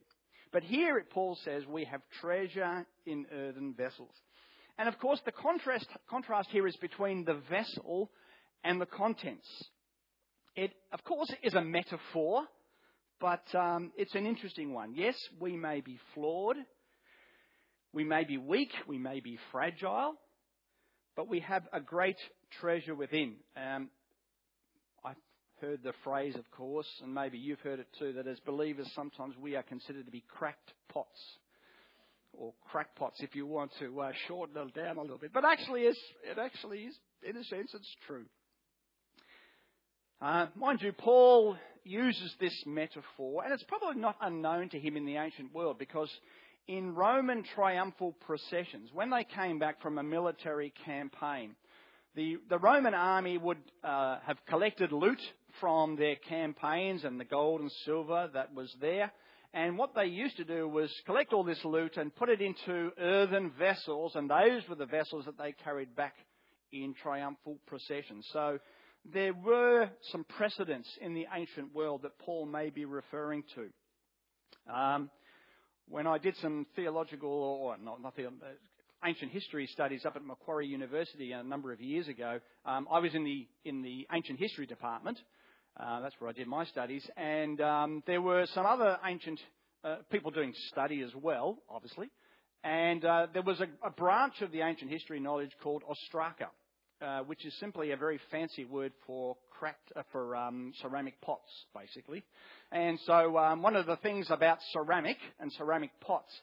But 0.51 0.63
here 0.63 1.03
Paul 1.09 1.37
says 1.43 1.63
we 1.67 1.85
have 1.85 2.01
treasure 2.21 2.85
in 3.05 3.25
earthen 3.31 3.73
vessels. 3.73 4.13
And 4.77 4.87
of 4.87 4.99
course, 4.99 5.19
the 5.25 5.31
contrast, 5.31 5.87
contrast 6.09 6.49
here 6.51 6.67
is 6.67 6.75
between 6.77 7.25
the 7.25 7.41
vessel 7.49 8.11
and 8.63 8.79
the 8.79 8.85
contents. 8.85 9.47
It, 10.55 10.71
of 10.91 11.03
course, 11.03 11.31
is 11.43 11.53
a 11.53 11.61
metaphor, 11.61 12.43
but 13.19 13.43
um, 13.55 13.91
it's 13.97 14.15
an 14.15 14.25
interesting 14.25 14.73
one. 14.73 14.93
Yes, 14.95 15.15
we 15.39 15.55
may 15.55 15.81
be 15.81 15.99
flawed, 16.13 16.57
we 17.93 18.03
may 18.03 18.23
be 18.23 18.37
weak, 18.37 18.71
we 18.87 18.97
may 18.97 19.19
be 19.19 19.39
fragile, 19.51 20.13
but 21.15 21.27
we 21.27 21.39
have 21.41 21.63
a 21.73 21.79
great 21.79 22.17
treasure 22.59 22.95
within. 22.95 23.35
Um, 23.55 23.89
heard 25.61 25.83
the 25.83 25.93
phrase, 26.03 26.35
of 26.35 26.49
course, 26.51 26.87
and 27.03 27.13
maybe 27.13 27.37
you've 27.37 27.59
heard 27.59 27.79
it 27.79 27.87
too, 27.97 28.13
that 28.13 28.27
as 28.27 28.39
believers 28.41 28.89
sometimes 28.95 29.35
we 29.37 29.55
are 29.55 29.63
considered 29.63 30.05
to 30.05 30.11
be 30.11 30.23
cracked 30.27 30.73
pots. 30.89 31.19
Or 32.33 32.53
crackpots 32.71 33.21
if 33.21 33.35
you 33.35 33.47
want 33.47 33.71
to 33.79 33.99
uh, 33.99 34.11
shorten 34.27 34.55
it 34.57 34.75
down 34.75 34.97
a 34.97 35.01
little 35.01 35.17
bit. 35.17 35.33
But 35.33 35.45
actually, 35.45 35.81
it's, 35.81 35.99
it 36.29 36.37
actually 36.37 36.79
is, 36.79 36.95
in 37.27 37.35
a 37.35 37.43
sense, 37.45 37.71
it's 37.73 37.95
true. 38.05 38.25
Uh, 40.21 40.47
mind 40.55 40.81
you, 40.81 40.91
Paul 40.91 41.57
uses 41.83 42.33
this 42.39 42.63
metaphor, 42.65 43.43
and 43.43 43.53
it's 43.53 43.63
probably 43.63 43.99
not 43.99 44.17
unknown 44.21 44.69
to 44.69 44.79
him 44.79 44.97
in 44.97 45.05
the 45.05 45.15
ancient 45.15 45.53
world 45.53 45.79
because 45.79 46.11
in 46.67 46.93
Roman 46.93 47.43
triumphal 47.55 48.15
processions, 48.25 48.89
when 48.93 49.09
they 49.09 49.23
came 49.23 49.57
back 49.57 49.81
from 49.81 49.97
a 49.97 50.03
military 50.03 50.73
campaign, 50.85 51.55
the, 52.15 52.37
the 52.49 52.57
Roman 52.57 52.93
army 52.93 53.37
would 53.37 53.59
uh, 53.83 54.17
have 54.25 54.37
collected 54.47 54.91
loot 54.91 55.19
from 55.59 55.95
their 55.95 56.15
campaigns 56.15 57.03
and 57.03 57.19
the 57.19 57.25
gold 57.25 57.61
and 57.61 57.71
silver 57.85 58.29
that 58.33 58.53
was 58.53 58.73
there. 58.81 59.11
And 59.53 59.77
what 59.77 59.95
they 59.95 60.05
used 60.05 60.37
to 60.37 60.43
do 60.43 60.67
was 60.67 60.91
collect 61.05 61.33
all 61.33 61.43
this 61.43 61.63
loot 61.63 61.97
and 61.97 62.15
put 62.15 62.29
it 62.29 62.41
into 62.41 62.91
earthen 62.99 63.51
vessels, 63.57 64.13
and 64.15 64.29
those 64.29 64.67
were 64.67 64.75
the 64.75 64.85
vessels 64.85 65.25
that 65.25 65.37
they 65.37 65.53
carried 65.63 65.95
back 65.95 66.15
in 66.71 66.93
triumphal 67.01 67.57
procession. 67.65 68.21
So 68.33 68.59
there 69.13 69.33
were 69.33 69.89
some 70.11 70.25
precedents 70.25 70.89
in 71.01 71.13
the 71.13 71.27
ancient 71.33 71.73
world 71.73 72.01
that 72.03 72.19
Paul 72.19 72.45
may 72.45 72.69
be 72.69 72.85
referring 72.85 73.43
to. 73.55 74.73
Um, 74.73 75.09
when 75.87 76.07
I 76.07 76.17
did 76.17 76.35
some 76.41 76.65
theological, 76.75 77.29
or 77.29 77.77
not, 77.77 78.01
not 78.01 78.15
the, 78.15 78.29
ancient 79.05 79.31
history 79.31 79.67
studies 79.71 80.05
up 80.05 80.15
at 80.15 80.25
Macquarie 80.25 80.67
University 80.67 81.31
a 81.31 81.43
number 81.43 81.71
of 81.71 81.81
years 81.81 82.07
ago, 82.07 82.39
um, 82.65 82.87
I 82.91 82.99
was 82.99 83.13
in 83.13 83.23
the 83.23 83.47
in 83.65 83.81
the 83.81 84.07
ancient 84.11 84.39
history 84.39 84.65
department, 84.65 85.19
uh, 85.79 85.99
that's 86.01 86.15
where 86.19 86.29
I 86.29 86.33
did 86.33 86.47
my 86.47 86.65
studies. 86.65 87.07
And 87.15 87.61
um, 87.61 88.03
there 88.07 88.21
were 88.21 88.45
some 88.53 88.65
other 88.65 88.97
ancient 89.05 89.39
uh, 89.83 89.97
people 90.11 90.31
doing 90.31 90.53
study 90.69 91.01
as 91.01 91.11
well, 91.15 91.57
obviously. 91.69 92.09
And 92.63 93.05
uh, 93.05 93.27
there 93.33 93.43
was 93.43 93.59
a, 93.61 93.67
a, 93.85 93.91
branch 93.91 94.41
of 94.41 94.51
the 94.51 94.61
ancient 94.61 94.89
history 94.89 95.19
knowledge 95.19 95.51
called 95.61 95.83
ostraca, 95.83 96.47
uh, 97.01 97.23
which 97.23 97.45
is 97.45 97.53
simply 97.59 97.91
a 97.91 97.97
very 97.97 98.19
fancy 98.31 98.65
word 98.65 98.91
for 99.05 99.37
cracked 99.51 99.91
uh, 99.95 100.01
for 100.11 100.35
um, 100.35 100.73
ceramic 100.81 101.21
pots, 101.21 101.49
basically. 101.75 102.23
And 102.71 102.99
so 103.05 103.37
um, 103.37 103.61
one 103.61 103.75
of 103.75 103.85
the 103.85 103.97
things 103.97 104.27
about 104.31 104.57
ceramic 104.73 105.17
and 105.39 105.51
ceramic 105.53 105.91
pots 106.01 106.33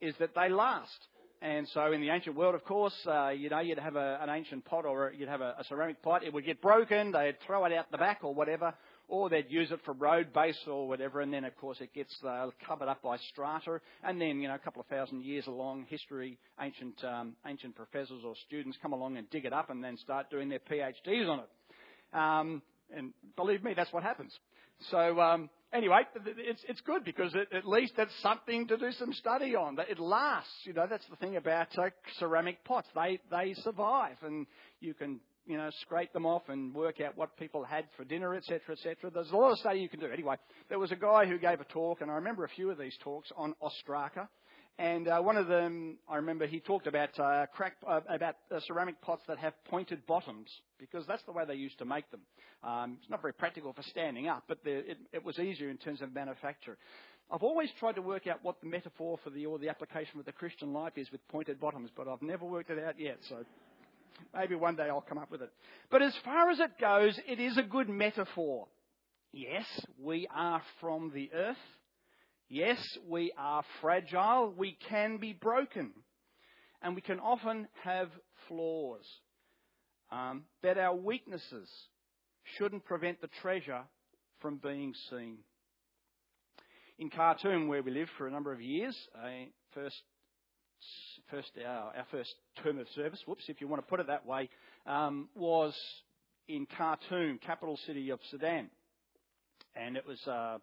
is 0.00 0.14
that 0.18 0.30
they 0.34 0.48
last. 0.48 0.98
And 1.40 1.68
so 1.68 1.92
in 1.92 2.00
the 2.00 2.10
ancient 2.10 2.34
world, 2.34 2.56
of 2.56 2.64
course, 2.64 2.94
uh, 3.06 3.28
you 3.28 3.48
know, 3.48 3.60
you'd 3.60 3.78
have 3.78 3.94
a, 3.94 4.18
an 4.20 4.28
ancient 4.28 4.64
pot 4.64 4.84
or 4.84 5.12
you'd 5.16 5.28
have 5.28 5.40
a, 5.40 5.54
a, 5.58 5.64
ceramic 5.64 6.02
pot. 6.02 6.24
It 6.24 6.32
would 6.32 6.44
get 6.44 6.60
broken. 6.60 7.12
They'd 7.12 7.36
throw 7.46 7.64
it 7.64 7.72
out 7.72 7.90
the 7.92 7.98
back 7.98 8.20
or 8.24 8.34
whatever, 8.34 8.74
or 9.06 9.30
they'd 9.30 9.48
use 9.48 9.70
it 9.70 9.78
for 9.84 9.94
road 9.94 10.32
base 10.32 10.58
or 10.66 10.88
whatever. 10.88 11.20
And 11.20 11.32
then, 11.32 11.44
of 11.44 11.56
course, 11.56 11.80
it 11.80 11.94
gets 11.94 12.12
uh, 12.26 12.50
covered 12.66 12.88
up 12.88 13.02
by 13.02 13.18
strata. 13.30 13.80
And 14.02 14.20
then, 14.20 14.40
you 14.40 14.48
know, 14.48 14.56
a 14.56 14.58
couple 14.58 14.80
of 14.80 14.88
thousand 14.88 15.22
years 15.22 15.46
along, 15.46 15.86
history, 15.88 16.38
ancient, 16.60 17.04
um, 17.04 17.36
ancient 17.46 17.76
professors 17.76 18.22
or 18.26 18.34
students 18.46 18.76
come 18.82 18.92
along 18.92 19.16
and 19.16 19.30
dig 19.30 19.44
it 19.44 19.52
up 19.52 19.70
and 19.70 19.82
then 19.82 19.96
start 19.98 20.30
doing 20.30 20.48
their 20.48 20.58
PhDs 20.58 21.28
on 21.28 21.40
it. 21.40 22.16
Um, 22.18 22.62
and 22.92 23.12
believe 23.36 23.62
me, 23.62 23.74
that's 23.76 23.92
what 23.92 24.02
happens. 24.02 24.32
So, 24.90 25.20
um, 25.20 25.50
anyway, 25.72 26.00
it's, 26.26 26.62
it's 26.68 26.80
good 26.82 27.04
because 27.04 27.34
it, 27.34 27.48
at 27.54 27.66
least 27.66 27.94
that's 27.96 28.12
something 28.22 28.66
to 28.68 28.76
do 28.76 28.90
some 28.92 29.12
study 29.12 29.54
on. 29.54 29.76
That 29.76 29.90
it 29.90 29.98
lasts. 29.98 30.50
You 30.64 30.72
know, 30.72 30.86
that's 30.88 31.06
the 31.08 31.16
thing 31.16 31.36
about 31.36 31.76
uh, 31.78 31.90
ceramic 32.18 32.64
pots. 32.64 32.88
They, 32.94 33.20
they 33.30 33.54
survive 33.54 34.16
and 34.22 34.46
you 34.80 34.94
can, 34.94 35.20
you 35.46 35.56
know, 35.56 35.70
scrape 35.82 36.12
them 36.12 36.26
off 36.26 36.42
and 36.48 36.74
work 36.74 37.00
out 37.00 37.16
what 37.16 37.36
people 37.36 37.64
had 37.64 37.84
for 37.96 38.04
dinner, 38.04 38.34
etc., 38.34 38.60
etc. 38.72 39.10
There's 39.12 39.30
a 39.30 39.36
lot 39.36 39.52
of 39.52 39.58
study 39.58 39.80
you 39.80 39.88
can 39.88 40.00
do. 40.00 40.06
Anyway, 40.06 40.36
there 40.68 40.78
was 40.78 40.92
a 40.92 40.96
guy 40.96 41.26
who 41.26 41.38
gave 41.38 41.60
a 41.60 41.64
talk 41.64 42.00
and 42.00 42.10
I 42.10 42.14
remember 42.14 42.44
a 42.44 42.48
few 42.48 42.70
of 42.70 42.78
these 42.78 42.96
talks 43.02 43.30
on 43.36 43.54
ostraca. 43.62 44.28
And 44.78 45.08
uh, 45.08 45.20
one 45.20 45.36
of 45.36 45.48
them, 45.48 45.98
I 46.08 46.16
remember 46.16 46.46
he 46.46 46.60
talked 46.60 46.86
about 46.86 47.18
uh, 47.18 47.46
crack, 47.52 47.74
uh, 47.84 48.00
about 48.08 48.36
ceramic 48.66 49.00
pots 49.00 49.22
that 49.26 49.36
have 49.38 49.52
pointed 49.64 50.06
bottoms 50.06 50.48
because 50.78 51.04
that's 51.06 51.22
the 51.24 51.32
way 51.32 51.44
they 51.44 51.54
used 51.54 51.78
to 51.78 51.84
make 51.84 52.08
them. 52.12 52.20
Um, 52.62 52.98
it's 53.00 53.10
not 53.10 53.20
very 53.20 53.32
practical 53.32 53.72
for 53.72 53.82
standing 53.82 54.28
up, 54.28 54.44
but 54.46 54.62
the, 54.62 54.90
it, 54.90 54.98
it, 55.12 55.24
was 55.24 55.40
easier 55.40 55.68
in 55.68 55.78
terms 55.78 56.00
of 56.00 56.14
manufacture. 56.14 56.78
I've 57.28 57.42
always 57.42 57.70
tried 57.80 57.96
to 57.96 58.02
work 58.02 58.28
out 58.28 58.38
what 58.42 58.60
the 58.60 58.68
metaphor 58.68 59.18
for 59.24 59.30
the 59.30 59.46
or 59.46 59.58
the 59.58 59.68
application 59.68 60.20
of 60.20 60.26
the 60.26 60.32
Christian 60.32 60.72
life 60.72 60.92
is 60.96 61.10
with 61.10 61.26
pointed 61.28 61.58
bottoms, 61.58 61.90
but 61.96 62.06
I've 62.06 62.22
never 62.22 62.44
worked 62.44 62.70
it 62.70 62.78
out 62.82 63.00
yet. 63.00 63.18
So 63.28 63.44
maybe 64.32 64.54
one 64.54 64.76
day 64.76 64.84
I'll 64.84 65.00
come 65.00 65.18
up 65.18 65.30
with 65.30 65.42
it. 65.42 65.50
But 65.90 66.02
as 66.02 66.14
far 66.24 66.50
as 66.50 66.60
it 66.60 66.78
goes, 66.80 67.18
it 67.26 67.40
is 67.40 67.58
a 67.58 67.62
good 67.64 67.88
metaphor. 67.88 68.68
Yes, 69.32 69.66
we 70.00 70.28
are 70.34 70.62
from 70.80 71.10
the 71.12 71.30
earth. 71.34 71.56
Yes, 72.48 72.78
we 73.06 73.32
are 73.36 73.62
fragile. 73.82 74.54
We 74.56 74.76
can 74.88 75.18
be 75.18 75.34
broken. 75.34 75.92
And 76.80 76.94
we 76.94 77.02
can 77.02 77.20
often 77.20 77.68
have 77.84 78.08
flaws. 78.48 79.04
Um, 80.10 80.44
but 80.62 80.78
our 80.78 80.94
weaknesses 80.94 81.68
shouldn't 82.56 82.86
prevent 82.86 83.20
the 83.20 83.28
treasure 83.42 83.82
from 84.40 84.56
being 84.56 84.94
seen. 85.10 85.38
In 86.98 87.10
Khartoum, 87.10 87.68
where 87.68 87.82
we 87.82 87.90
lived 87.90 88.10
for 88.16 88.26
a 88.26 88.30
number 88.30 88.52
of 88.52 88.60
years, 88.60 88.96
first, 89.74 89.96
first 91.30 91.50
our, 91.64 91.92
our, 91.94 92.06
first 92.10 92.34
term 92.62 92.78
of 92.78 92.86
service, 92.94 93.20
whoops, 93.26 93.44
if 93.48 93.60
you 93.60 93.68
want 93.68 93.82
to 93.82 93.88
put 93.88 94.00
it 94.00 94.06
that 94.06 94.26
way, 94.26 94.48
um, 94.86 95.28
was 95.36 95.76
in 96.48 96.66
Khartoum, 96.76 97.38
capital 97.44 97.78
city 97.86 98.10
of 98.10 98.20
Sudan. 98.30 98.70
And 99.76 99.96
it 99.96 100.06
was 100.06 100.18
uh, 100.26 100.58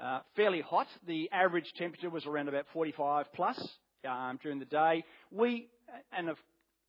uh, 0.00 0.20
fairly 0.36 0.60
hot. 0.60 0.86
The 1.06 1.30
average 1.32 1.72
temperature 1.76 2.10
was 2.10 2.26
around 2.26 2.48
about 2.48 2.66
45 2.72 3.26
plus 3.34 3.68
um, 4.08 4.38
during 4.42 4.58
the 4.58 4.64
day. 4.64 5.04
We, 5.30 5.68
and 6.16 6.28
if, 6.28 6.36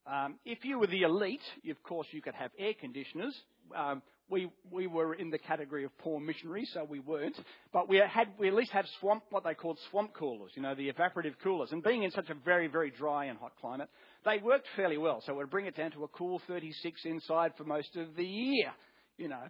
um, 0.05 0.35
if 0.45 0.65
you 0.65 0.79
were 0.79 0.87
the 0.87 1.03
elite, 1.03 1.41
of 1.69 1.81
course 1.83 2.07
you 2.11 2.21
could 2.21 2.35
have 2.35 2.51
air 2.57 2.73
conditioners. 2.79 3.35
Um, 3.75 4.01
we, 4.29 4.49
we 4.71 4.87
were 4.87 5.13
in 5.13 5.29
the 5.29 5.37
category 5.37 5.83
of 5.83 5.95
poor 5.99 6.19
missionaries, 6.19 6.69
so 6.73 6.83
we 6.83 6.99
weren't. 6.99 7.37
But 7.71 7.87
we 7.87 7.97
had, 7.97 8.29
we 8.39 8.47
at 8.47 8.53
least 8.53 8.71
had 8.71 8.85
swamp, 8.99 9.23
what 9.29 9.43
they 9.43 9.53
called 9.53 9.77
swamp 9.91 10.13
coolers, 10.13 10.51
you 10.55 10.61
know, 10.61 10.75
the 10.75 10.91
evaporative 10.91 11.35
coolers. 11.43 11.71
And 11.71 11.83
being 11.83 12.03
in 12.03 12.11
such 12.11 12.29
a 12.29 12.33
very, 12.33 12.67
very 12.67 12.89
dry 12.89 13.25
and 13.25 13.37
hot 13.37 13.53
climate, 13.59 13.89
they 14.25 14.39
worked 14.39 14.67
fairly 14.75 14.97
well. 14.97 15.21
So 15.25 15.33
it 15.33 15.35
would 15.35 15.49
bring 15.49 15.65
it 15.65 15.75
down 15.75 15.91
to 15.91 16.03
a 16.03 16.07
cool 16.07 16.41
36 16.47 17.01
inside 17.05 17.51
for 17.57 17.63
most 17.63 17.95
of 17.95 18.15
the 18.15 18.25
year, 18.25 18.71
you 19.17 19.27
know. 19.27 19.43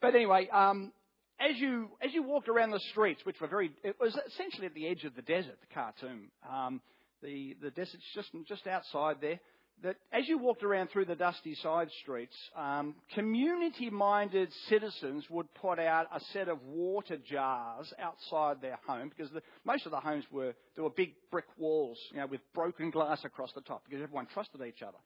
But 0.00 0.14
anyway, 0.14 0.48
um, 0.48 0.92
as 1.40 1.56
you 1.56 1.88
as 2.02 2.12
you 2.12 2.22
walked 2.22 2.48
around 2.48 2.70
the 2.70 2.80
streets, 2.90 3.24
which 3.24 3.40
were 3.40 3.48
very, 3.48 3.70
it 3.82 3.96
was 3.98 4.16
essentially 4.28 4.66
at 4.66 4.74
the 4.74 4.86
edge 4.86 5.04
of 5.04 5.16
the 5.16 5.22
desert, 5.22 5.56
the 5.60 5.74
Khartoum. 5.74 6.30
Um, 6.48 6.80
the 7.22 7.56
the 7.62 7.70
desert's 7.70 8.04
just 8.14 8.30
just 8.46 8.66
outside 8.66 9.16
there. 9.20 9.40
That 9.82 9.96
as 10.12 10.28
you 10.28 10.36
walked 10.36 10.62
around 10.62 10.90
through 10.90 11.06
the 11.06 11.14
dusty 11.14 11.54
side 11.54 11.88
streets, 12.02 12.36
um, 12.54 12.94
community-minded 13.14 14.52
citizens 14.68 15.24
would 15.30 15.46
put 15.54 15.78
out 15.78 16.06
a 16.14 16.20
set 16.34 16.48
of 16.48 16.62
water 16.64 17.16
jars 17.16 17.90
outside 17.98 18.60
their 18.60 18.78
home 18.86 19.08
because 19.08 19.32
the, 19.32 19.40
most 19.64 19.86
of 19.86 19.92
the 19.92 20.00
homes 20.00 20.24
were 20.30 20.52
there 20.74 20.84
were 20.84 20.90
big 20.90 21.14
brick 21.30 21.46
walls, 21.56 21.98
you 22.12 22.18
know, 22.18 22.26
with 22.26 22.42
broken 22.54 22.90
glass 22.90 23.24
across 23.24 23.52
the 23.54 23.62
top 23.62 23.82
because 23.88 24.02
everyone 24.02 24.26
trusted 24.26 24.60
each 24.60 24.82
other. 24.82 24.98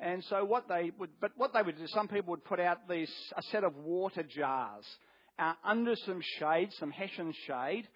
And 0.00 0.24
so 0.24 0.44
what 0.44 0.68
they 0.68 0.90
would, 0.98 1.10
but 1.20 1.30
what 1.36 1.52
they 1.54 1.62
would 1.62 1.78
do, 1.78 1.86
some 1.86 2.08
people 2.08 2.30
would 2.32 2.44
put 2.44 2.58
out 2.58 2.88
these 2.88 3.10
a 3.36 3.42
set 3.52 3.62
of 3.62 3.76
water 3.76 4.24
jars 4.24 4.84
uh, 5.38 5.52
under 5.64 5.94
some 5.96 6.20
shade, 6.38 6.70
some 6.78 6.90
hessian 6.90 7.32
shade, 7.46 7.88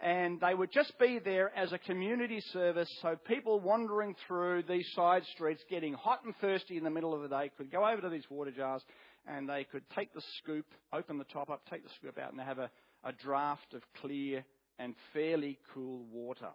and 0.00 0.40
they 0.40 0.54
would 0.54 0.70
just 0.72 0.96
be 0.98 1.18
there 1.18 1.56
as 1.56 1.72
a 1.72 1.78
community 1.78 2.40
service 2.52 2.88
so 3.02 3.16
people 3.26 3.58
wandering 3.58 4.14
through 4.26 4.62
these 4.68 4.88
side 4.94 5.22
streets 5.34 5.62
getting 5.68 5.92
hot 5.92 6.20
and 6.24 6.34
thirsty 6.40 6.76
in 6.76 6.84
the 6.84 6.90
middle 6.90 7.14
of 7.14 7.22
the 7.22 7.28
day 7.28 7.50
could 7.56 7.70
go 7.70 7.84
over 7.84 8.00
to 8.00 8.08
these 8.08 8.28
water 8.30 8.52
jars 8.52 8.82
and 9.26 9.48
they 9.48 9.64
could 9.64 9.82
take 9.96 10.14
the 10.14 10.22
scoop, 10.38 10.66
open 10.92 11.18
the 11.18 11.24
top 11.24 11.50
up, 11.50 11.62
take 11.68 11.82
the 11.82 11.90
scoop 11.98 12.16
out 12.18 12.30
and 12.30 12.40
have 12.40 12.58
a, 12.58 12.70
a 13.04 13.12
draft 13.12 13.74
of 13.74 13.82
clear 14.00 14.44
and 14.78 14.94
fairly 15.12 15.58
cool 15.74 16.04
water. 16.12 16.50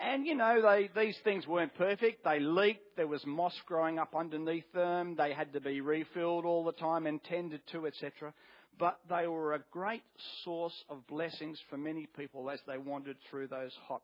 And 0.00 0.26
you 0.26 0.34
know, 0.34 0.60
they, 0.60 0.90
these 1.00 1.16
things 1.22 1.46
weren't 1.46 1.74
perfect. 1.76 2.24
They 2.24 2.40
leaked. 2.40 2.96
There 2.96 3.06
was 3.06 3.24
moss 3.24 3.54
growing 3.64 4.00
up 4.00 4.12
underneath 4.16 4.70
them. 4.72 5.14
They 5.16 5.32
had 5.32 5.52
to 5.52 5.60
be 5.60 5.80
refilled 5.80 6.44
all 6.44 6.64
the 6.64 6.72
time 6.72 7.06
and 7.06 7.22
tended 7.22 7.60
to, 7.70 7.86
etc 7.86 8.34
but 8.78 8.98
they 9.08 9.26
were 9.26 9.54
a 9.54 9.64
great 9.70 10.02
source 10.44 10.74
of 10.88 11.06
blessings 11.06 11.58
for 11.70 11.76
many 11.76 12.06
people 12.16 12.50
as 12.50 12.60
they 12.66 12.78
wandered 12.78 13.16
through 13.30 13.48
those 13.48 13.72
hot 13.86 14.02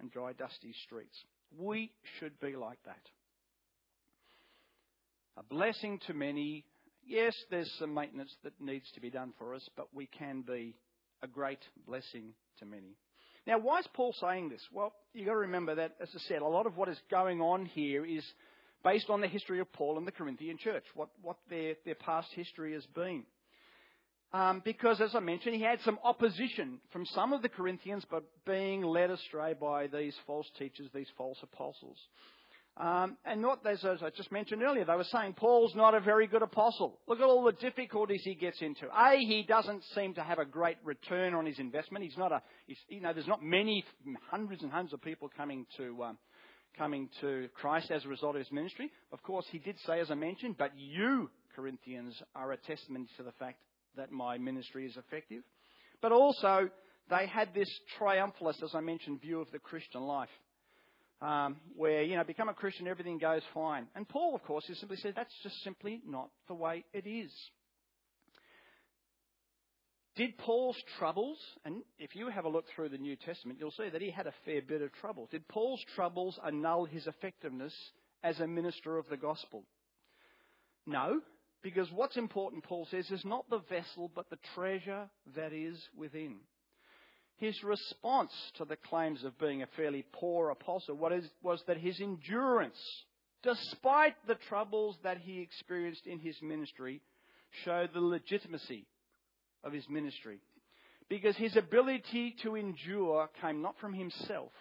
and 0.00 0.10
dry, 0.10 0.32
dusty 0.32 0.74
streets. 0.84 1.16
We 1.58 1.92
should 2.18 2.38
be 2.40 2.56
like 2.56 2.78
that. 2.84 3.00
A 5.36 5.42
blessing 5.42 6.00
to 6.06 6.14
many. 6.14 6.64
Yes, 7.06 7.34
there's 7.50 7.70
some 7.78 7.94
maintenance 7.94 8.34
that 8.42 8.60
needs 8.60 8.90
to 8.94 9.00
be 9.00 9.10
done 9.10 9.32
for 9.38 9.54
us, 9.54 9.68
but 9.76 9.88
we 9.94 10.06
can 10.06 10.42
be 10.42 10.74
a 11.22 11.26
great 11.26 11.60
blessing 11.86 12.32
to 12.58 12.66
many. 12.66 12.96
Now, 13.46 13.58
why 13.58 13.78
is 13.78 13.86
Paul 13.94 14.14
saying 14.20 14.48
this? 14.48 14.62
Well, 14.72 14.92
you've 15.12 15.26
got 15.26 15.32
to 15.32 15.38
remember 15.38 15.76
that, 15.76 15.92
as 16.00 16.08
I 16.14 16.18
said, 16.26 16.42
a 16.42 16.46
lot 16.46 16.66
of 16.66 16.76
what 16.76 16.88
is 16.88 16.98
going 17.10 17.40
on 17.40 17.66
here 17.66 18.04
is 18.04 18.24
based 18.82 19.08
on 19.08 19.20
the 19.20 19.28
history 19.28 19.60
of 19.60 19.72
Paul 19.72 19.98
and 19.98 20.06
the 20.06 20.12
Corinthian 20.12 20.58
church, 20.58 20.84
what, 20.94 21.10
what 21.22 21.36
their, 21.48 21.74
their 21.84 21.94
past 21.94 22.28
history 22.34 22.72
has 22.72 22.84
been. 22.86 23.24
Um, 24.32 24.60
because, 24.64 25.00
as 25.00 25.14
I 25.14 25.20
mentioned, 25.20 25.54
he 25.54 25.62
had 25.62 25.80
some 25.82 25.98
opposition 26.02 26.80
from 26.92 27.06
some 27.06 27.32
of 27.32 27.42
the 27.42 27.48
Corinthians, 27.48 28.04
but 28.10 28.24
being 28.44 28.82
led 28.82 29.10
astray 29.10 29.54
by 29.54 29.86
these 29.86 30.14
false 30.26 30.50
teachers, 30.58 30.88
these 30.92 31.08
false 31.16 31.38
apostles. 31.42 31.96
Um, 32.78 33.16
and 33.24 33.40
not, 33.40 33.64
as, 33.66 33.82
as 33.84 34.02
I 34.02 34.10
just 34.10 34.30
mentioned 34.30 34.62
earlier, 34.62 34.84
they 34.84 34.94
were 34.94 35.04
saying 35.04 35.34
Paul's 35.34 35.74
not 35.74 35.94
a 35.94 36.00
very 36.00 36.26
good 36.26 36.42
apostle. 36.42 36.98
Look 37.08 37.20
at 37.20 37.24
all 37.24 37.44
the 37.44 37.52
difficulties 37.52 38.20
he 38.22 38.34
gets 38.34 38.60
into. 38.60 38.86
A, 38.94 39.16
he 39.16 39.46
doesn't 39.48 39.82
seem 39.94 40.12
to 40.14 40.22
have 40.22 40.38
a 40.38 40.44
great 40.44 40.76
return 40.84 41.32
on 41.32 41.46
his 41.46 41.58
investment. 41.58 42.04
He's 42.04 42.18
not 42.18 42.32
a, 42.32 42.42
he's, 42.66 42.76
you 42.88 43.00
know, 43.00 43.14
there's 43.14 43.26
not 43.26 43.42
many, 43.42 43.82
hundreds 44.30 44.62
and 44.62 44.70
hundreds 44.70 44.92
of 44.92 45.00
people 45.00 45.30
coming 45.34 45.64
to, 45.78 46.04
um, 46.04 46.18
coming 46.76 47.08
to 47.22 47.48
Christ 47.54 47.90
as 47.90 48.04
a 48.04 48.08
result 48.08 48.36
of 48.36 48.40
his 48.40 48.52
ministry. 48.52 48.90
Of 49.10 49.22
course, 49.22 49.46
he 49.50 49.58
did 49.58 49.76
say, 49.86 50.00
as 50.00 50.10
I 50.10 50.14
mentioned, 50.14 50.56
but 50.58 50.72
you, 50.76 51.30
Corinthians, 51.54 52.14
are 52.34 52.52
a 52.52 52.58
testimony 52.58 53.06
to 53.16 53.22
the 53.22 53.32
fact 53.38 53.56
that 53.96 54.12
my 54.12 54.38
ministry 54.38 54.86
is 54.86 54.96
effective. 54.96 55.42
But 56.02 56.12
also, 56.12 56.70
they 57.08 57.26
had 57.26 57.54
this 57.54 57.70
triumphalist, 57.98 58.62
as 58.62 58.74
I 58.74 58.80
mentioned, 58.80 59.20
view 59.20 59.40
of 59.40 59.50
the 59.50 59.58
Christian 59.58 60.02
life. 60.02 60.28
Um, 61.22 61.56
where, 61.74 62.02
you 62.02 62.14
know, 62.14 62.24
become 62.24 62.50
a 62.50 62.54
Christian, 62.54 62.86
everything 62.86 63.16
goes 63.16 63.40
fine. 63.54 63.86
And 63.94 64.06
Paul, 64.06 64.34
of 64.34 64.42
course, 64.42 64.64
simply 64.74 64.98
said 64.98 65.14
that's 65.16 65.32
just 65.42 65.62
simply 65.64 66.02
not 66.06 66.28
the 66.46 66.54
way 66.54 66.84
it 66.92 67.08
is. 67.08 67.32
Did 70.16 70.36
Paul's 70.38 70.76
troubles, 70.98 71.38
and 71.64 71.82
if 71.98 72.14
you 72.16 72.28
have 72.28 72.46
a 72.46 72.48
look 72.48 72.64
through 72.74 72.88
the 72.88 72.98
New 72.98 73.16
Testament, 73.16 73.58
you'll 73.60 73.70
see 73.70 73.90
that 73.90 74.00
he 74.00 74.10
had 74.10 74.26
a 74.26 74.34
fair 74.44 74.62
bit 74.62 74.80
of 74.80 74.92
trouble. 74.94 75.28
Did 75.30 75.46
Paul's 75.48 75.84
troubles 75.94 76.38
annul 76.44 76.86
his 76.86 77.06
effectiveness 77.06 77.74
as 78.22 78.40
a 78.40 78.46
minister 78.46 78.96
of 78.96 79.08
the 79.08 79.18
gospel? 79.18 79.64
No, 80.86 81.20
because 81.66 81.90
what's 81.90 82.16
important, 82.16 82.62
Paul 82.62 82.86
says, 82.92 83.10
is 83.10 83.24
not 83.24 83.50
the 83.50 83.58
vessel, 83.68 84.08
but 84.14 84.30
the 84.30 84.38
treasure 84.54 85.08
that 85.34 85.52
is 85.52 85.76
within. 85.96 86.36
His 87.38 87.60
response 87.64 88.30
to 88.58 88.64
the 88.64 88.76
claims 88.76 89.24
of 89.24 89.36
being 89.40 89.62
a 89.64 89.68
fairly 89.76 90.04
poor 90.12 90.50
apostle 90.50 90.94
was 90.94 91.60
that 91.66 91.76
his 91.78 92.00
endurance, 92.00 92.78
despite 93.42 94.14
the 94.28 94.36
troubles 94.48 94.96
that 95.02 95.18
he 95.18 95.40
experienced 95.40 96.06
in 96.06 96.20
his 96.20 96.36
ministry, 96.40 97.00
showed 97.64 97.92
the 97.92 98.00
legitimacy 98.00 98.86
of 99.64 99.72
his 99.72 99.88
ministry. 99.88 100.38
Because 101.08 101.34
his 101.34 101.56
ability 101.56 102.36
to 102.44 102.54
endure 102.54 103.28
came 103.40 103.60
not 103.60 103.74
from 103.80 103.92
himself, 103.92 104.52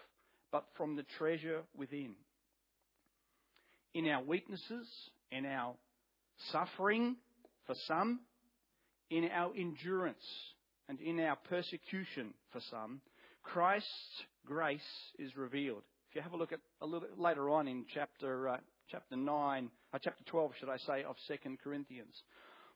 but 0.51 0.65
from 0.75 0.95
the 0.95 1.05
treasure 1.19 1.61
within. 1.77 2.15
In 3.93 4.07
our 4.07 4.23
weaknesses, 4.23 4.87
in 5.31 5.45
our 5.45 5.75
suffering 6.51 7.15
for 7.65 7.75
some, 7.87 8.21
in 9.09 9.29
our 9.31 9.51
endurance 9.55 10.25
and 10.89 10.99
in 10.99 11.19
our 11.19 11.35
persecution 11.47 12.33
for 12.51 12.61
some, 12.71 13.01
Christ's 13.43 14.23
grace 14.45 14.81
is 15.19 15.35
revealed. 15.35 15.83
If 16.09 16.15
you 16.15 16.21
have 16.21 16.33
a 16.33 16.37
look 16.37 16.51
at 16.51 16.59
a 16.81 16.85
little 16.85 17.01
bit 17.01 17.19
later 17.19 17.49
on 17.49 17.67
in 17.67 17.85
chapter 17.93 18.49
uh, 18.49 18.57
chapter 18.89 19.15
nine, 19.15 19.69
uh, 19.93 19.99
chapter 20.03 20.23
twelve, 20.25 20.51
should 20.59 20.69
I 20.69 20.77
say, 20.77 21.03
of 21.03 21.15
Second 21.27 21.59
Corinthians, 21.63 22.15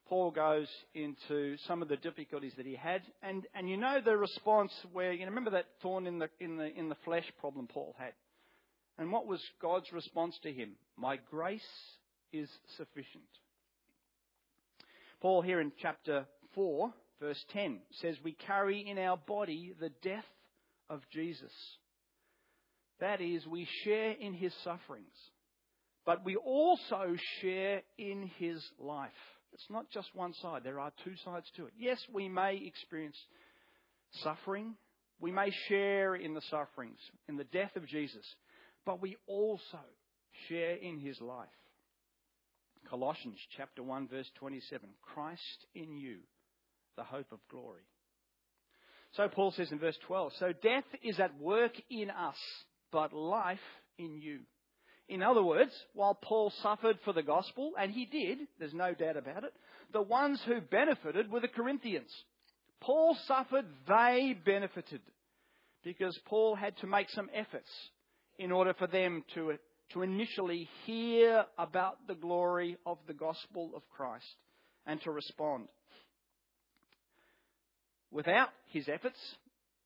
Paul 0.07 0.31
goes 0.31 0.67
into 0.93 1.55
some 1.67 1.81
of 1.81 1.87
the 1.87 1.97
difficulties 1.97 2.53
that 2.57 2.65
he 2.65 2.75
had, 2.75 3.01
and, 3.21 3.45
and 3.53 3.69
you 3.69 3.77
know 3.77 3.99
the 4.03 4.17
response 4.17 4.71
where 4.91 5.13
you 5.13 5.21
know, 5.21 5.29
remember 5.29 5.51
that 5.51 5.67
thorn 5.81 6.07
in 6.07 6.19
the 6.19 6.29
in 6.39 6.57
the 6.57 6.67
in 6.75 6.89
the 6.89 6.97
flesh 7.05 7.25
problem 7.39 7.67
Paul 7.67 7.95
had, 7.97 8.13
and 8.97 9.11
what 9.11 9.27
was 9.27 9.41
God's 9.61 9.91
response 9.93 10.37
to 10.43 10.51
him? 10.51 10.71
My 10.97 11.17
grace 11.29 11.61
is 12.33 12.49
sufficient. 12.77 13.23
Paul, 15.21 15.41
here 15.41 15.59
in 15.59 15.71
chapter 15.81 16.25
4, 16.55 16.93
verse 17.19 17.43
10, 17.51 17.79
says, 18.01 18.15
We 18.23 18.33
carry 18.33 18.87
in 18.87 18.97
our 18.97 19.17
body 19.17 19.73
the 19.79 19.91
death 20.01 20.25
of 20.89 21.01
Jesus. 21.11 21.51
That 22.99 23.21
is, 23.21 23.45
we 23.45 23.67
share 23.83 24.11
in 24.11 24.33
his 24.33 24.53
sufferings, 24.63 25.15
but 26.05 26.23
we 26.25 26.35
also 26.35 27.15
share 27.41 27.81
in 27.97 28.29
his 28.37 28.63
life. 28.79 29.11
It's 29.53 29.69
not 29.69 29.89
just 29.91 30.13
one 30.13 30.33
side, 30.41 30.63
there 30.63 30.79
are 30.79 30.91
two 31.03 31.15
sides 31.25 31.47
to 31.57 31.65
it. 31.65 31.73
Yes, 31.77 31.99
we 32.13 32.29
may 32.29 32.55
experience 32.55 33.17
suffering, 34.23 34.75
we 35.19 35.31
may 35.31 35.51
share 35.67 36.15
in 36.15 36.33
the 36.33 36.41
sufferings, 36.49 36.99
in 37.27 37.35
the 37.35 37.45
death 37.45 37.75
of 37.75 37.87
Jesus, 37.87 38.25
but 38.85 39.01
we 39.01 39.17
also 39.27 39.79
share 40.47 40.75
in 40.75 40.97
his 40.97 41.19
life. 41.19 41.47
Colossians 42.89 43.37
chapter 43.57 43.83
1 43.83 44.07
verse 44.07 44.29
27. 44.35 44.89
Christ 45.13 45.65
in 45.75 45.97
you, 45.97 46.17
the 46.97 47.03
hope 47.03 47.31
of 47.31 47.39
glory. 47.49 47.83
So 49.13 49.27
Paul 49.27 49.51
says 49.51 49.71
in 49.71 49.79
verse 49.79 49.97
12, 50.05 50.33
so 50.39 50.53
death 50.61 50.83
is 51.03 51.19
at 51.19 51.39
work 51.39 51.71
in 51.89 52.09
us, 52.09 52.37
but 52.91 53.13
life 53.13 53.59
in 53.97 54.17
you. 54.21 54.41
In 55.07 55.23
other 55.23 55.41
words, 55.41 55.71
while 55.93 56.13
Paul 56.13 56.51
suffered 56.61 56.99
for 57.03 57.13
the 57.13 57.23
gospel, 57.23 57.71
and 57.79 57.91
he 57.91 58.05
did, 58.05 58.37
there's 58.59 58.75
no 58.75 58.93
doubt 58.93 59.17
about 59.17 59.43
it, 59.43 59.53
the 59.91 60.01
ones 60.01 60.39
who 60.45 60.61
benefited 60.61 61.31
were 61.31 61.39
the 61.39 61.47
Corinthians. 61.47 62.11
Paul 62.79 63.17
suffered, 63.25 63.65
they 63.87 64.35
benefited. 64.45 65.01
Because 65.83 66.17
Paul 66.25 66.55
had 66.55 66.77
to 66.77 66.87
make 66.87 67.09
some 67.09 67.29
efforts 67.33 67.69
in 68.37 68.51
order 68.51 68.73
for 68.75 68.85
them 68.85 69.23
to 69.33 69.57
to 69.93 70.03
initially 70.03 70.67
hear 70.85 71.45
about 71.57 71.97
the 72.07 72.15
glory 72.15 72.77
of 72.85 72.97
the 73.07 73.13
gospel 73.13 73.71
of 73.75 73.81
Christ 73.89 74.35
and 74.85 75.01
to 75.01 75.11
respond. 75.11 75.69
Without 78.11 78.49
his 78.67 78.87
efforts, 78.87 79.19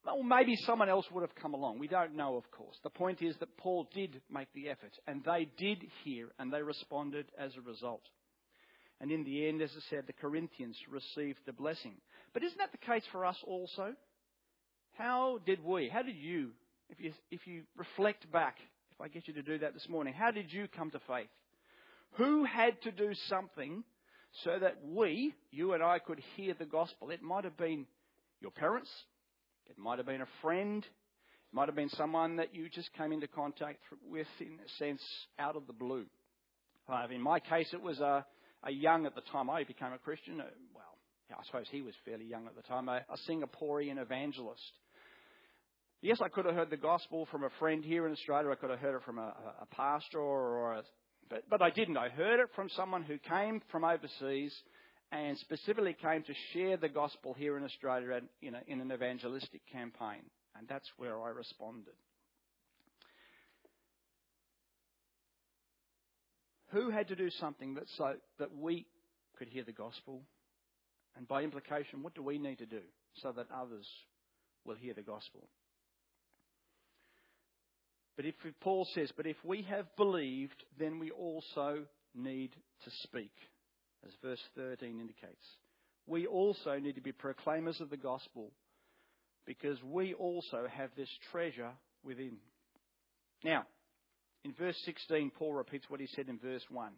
well, 0.06 0.22
maybe 0.22 0.56
someone 0.66 0.89
else 0.89 1.06
would 1.12 1.22
have 1.22 1.36
come 1.36 1.54
along. 1.54 1.80
We 1.80 1.88
don't 1.88 2.16
know, 2.16 2.36
of 2.36 2.50
course. 2.52 2.78
The 2.84 2.89
point 2.89 3.22
is 3.22 3.36
that 3.39 3.58
Paul 3.58 3.88
did 3.94 4.22
make 4.30 4.48
the 4.54 4.70
effort, 4.70 4.92
and 5.08 5.24
they 5.24 5.48
did 5.58 5.84
hear, 6.04 6.30
and 6.39 6.52
they 6.52 6.62
responded 6.62 7.26
as 7.39 7.56
a 7.56 7.62
result. 7.62 8.02
And 9.00 9.12
in 9.12 9.24
the 9.24 9.48
end, 9.48 9.62
as 9.62 9.72
I 9.72 9.82
said, 9.89 10.04
the 10.08 10.13
Corinthians 10.13 10.78
received 10.89 11.39
the 11.46 11.54
blessing. 11.54 11.96
But 12.34 12.44
isn't 12.44 12.58
that 12.58 12.72
the 12.72 12.78
case 12.86 13.04
for 13.12 13.26
us 13.26 13.38
also? 13.46 13.94
How 14.98 15.39
did 15.46 15.63
we, 15.63 15.89
how 15.92 16.04
did 16.04 16.16
you, 16.16 16.52
if 16.89 17.00
you, 17.00 17.13
if 17.32 17.48
you 17.48 17.63
reflect 17.76 18.32
back 18.32 18.58
if 18.94 19.02
I 19.02 19.08
get 19.08 19.28
you 19.28 19.34
to 19.34 19.42
do 19.42 19.58
that 19.60 19.74
this 19.74 19.88
morning, 19.90 20.14
how 20.14 20.32
did 20.32 20.54
you 20.54 20.68
come 20.68 20.92
to 20.92 21.00
faith? 21.08 21.30
Who 22.18 22.44
had 22.44 22.80
to 22.84 22.92
do 22.92 23.14
something 23.28 23.84
so 24.44 24.60
that 24.60 24.78
we, 24.86 25.34
you 25.52 25.74
and 25.74 25.82
I, 25.82 26.00
could 26.00 26.22
hear 26.36 26.54
the 26.58 26.66
gospel? 26.66 27.10
It 27.10 27.24
might 27.24 27.44
have 27.44 27.58
been 27.58 27.88
your 28.40 28.52
parents, 28.52 28.90
it 29.68 29.78
might 29.78 29.98
have 29.98 30.06
been 30.06 30.22
a 30.22 30.28
friend, 30.42 30.84
it 30.84 31.56
might 31.56 31.68
have 31.68 31.76
been 31.76 31.90
someone 31.90 32.36
that 32.36 32.54
you 32.54 32.70
just 32.70 32.94
came 32.94 33.12
into 33.12 33.28
contact 33.28 33.80
with, 34.08 34.28
in 34.40 34.60
a 34.64 34.70
sense, 34.78 35.02
out 35.40 35.56
of 35.56 35.66
the 35.66 35.74
blue. 35.74 36.06
Uh, 36.88 37.08
in 37.10 37.22
my 37.22 37.40
case, 37.40 37.70
it 37.74 37.82
was 37.82 38.00
a, 38.00 38.24
a 38.64 38.72
young 38.72 39.06
at 39.08 39.16
the 39.16 39.22
time 39.22 39.50
I 39.50 39.64
became 39.64 39.94
a 39.94 39.98
Christian. 39.98 40.40
Uh, 40.40 40.46
well, 40.76 40.98
I 41.32 41.44
suppose 41.46 41.66
he 41.72 41.82
was 41.82 41.96
fairly 42.06 42.26
young 42.26 42.46
at 42.46 42.56
the 42.56 42.62
time, 42.62 42.90
a, 42.90 43.02
a 43.10 43.18
Singaporean 43.28 44.00
evangelist 44.00 44.62
Yes, 46.04 46.20
I 46.22 46.28
could 46.28 46.44
have 46.44 46.56
heard 46.56 46.70
the 46.70 46.76
gospel 46.76 47.26
from 47.32 47.46
a 47.46 47.50
friend 47.60 47.82
here 47.82 48.06
in 48.06 48.12
Australia. 48.12 48.52
I 48.52 48.56
could 48.56 48.70
have 48.70 48.80
heard 48.80 48.98
it 48.98 49.04
from 49.06 49.20
a, 49.20 49.34
a 49.62 49.66
pastor 49.68 50.20
or 50.20 50.74
a, 50.74 50.84
but, 51.30 51.46
but 51.50 51.62
I 51.62 51.70
didn't. 51.70 51.96
I 51.96 52.10
heard 52.10 52.42
it 52.42 52.50
from 52.58 52.68
someone 52.76 53.04
who 53.04 53.18
came 53.18 53.62
from 53.72 53.86
overseas 53.86 54.54
and 55.13 55.38
specifically 55.38 55.96
came 56.02 56.22
to 56.24 56.34
share 56.52 56.76
the 56.76 56.89
gospel 56.89 57.34
here 57.34 57.56
in 57.56 57.63
Australia 57.63 58.20
in, 58.42 58.54
in, 58.68 58.82
an 58.82 58.92
evangelistic 58.92 59.62
campaign. 59.72 60.24
And 60.58 60.68
that's 60.68 60.89
where 60.98 61.22
I 61.22 61.30
responded. 61.30 61.94
Who 66.72 66.89
had 66.89 67.08
to 67.08 67.16
do 67.16 67.30
something 67.30 67.76
that, 67.76 67.86
so, 67.98 68.16
that 68.39 68.54
we 68.54 68.88
could 69.38 69.48
hear 69.48 69.63
the 69.63 69.72
gospel? 69.72 70.24
And 71.16 71.26
by 71.30 71.44
implication, 71.44 72.04
what 72.04 72.13
do 72.13 72.24
we 72.24 72.39
need 72.39 72.58
to 72.58 72.66
do 72.66 72.82
so 73.22 73.32
that 73.32 73.48
others 73.56 73.88
will 74.66 74.76
hear 74.76 74.94
the 74.94 75.02
gospel? 75.02 75.48
But 78.15 78.26
if 78.26 78.36
Paul 78.62 78.88
says, 78.93 79.12
but 79.15 79.26
if 79.26 79.38
we 79.43 79.63
have 79.63 79.86
believed, 79.97 80.63
then 80.78 80.99
we 80.99 81.10
also 81.12 81.86
need 82.13 82.52
to 82.84 82.91
speak, 83.04 83.32
as 84.06 84.12
verse 84.21 84.41
13 84.56 84.99
indicates. 84.99 85.45
We 86.06 86.28
also 86.28 86.78
need 86.80 86.95
to 86.95 87.02
be 87.02 87.12
proclaimers 87.12 87.82
of 87.82 87.89
the 87.89 87.97
gospel 87.97 88.52
because 89.45 89.82
we 89.84 90.13
also 90.13 90.67
have 90.71 90.91
this 90.95 91.10
treasure 91.32 91.71
within. 92.04 92.38
Now, 93.43 93.65
in 94.43 94.54
verse 94.54 94.78
16, 94.86 95.32
Paul 95.32 95.54
repeats 95.54 95.89
what 95.89 95.99
he 95.99 96.08
said 96.08 96.30
in 96.30 96.38
verse 96.38 96.63
1. 96.69 96.91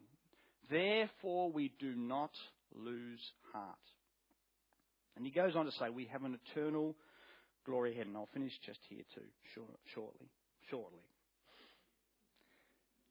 Therefore, 0.69 1.51
we 1.51 1.71
do 1.79 1.93
not 1.95 2.31
lose 2.75 3.21
heart. 3.53 3.77
And 5.15 5.25
he 5.25 5.31
goes 5.31 5.55
on 5.55 5.65
to 5.65 5.71
say, 5.73 5.89
we 5.89 6.05
have 6.11 6.23
an 6.23 6.37
eternal 6.49 6.95
glory 7.65 7.93
ahead. 7.93 8.07
And 8.07 8.17
I'll 8.17 8.29
finish 8.33 8.51
just 8.65 8.79
here 8.89 9.03
too, 9.13 9.21
shortly. 9.93 10.27
Shortly. 10.69 10.99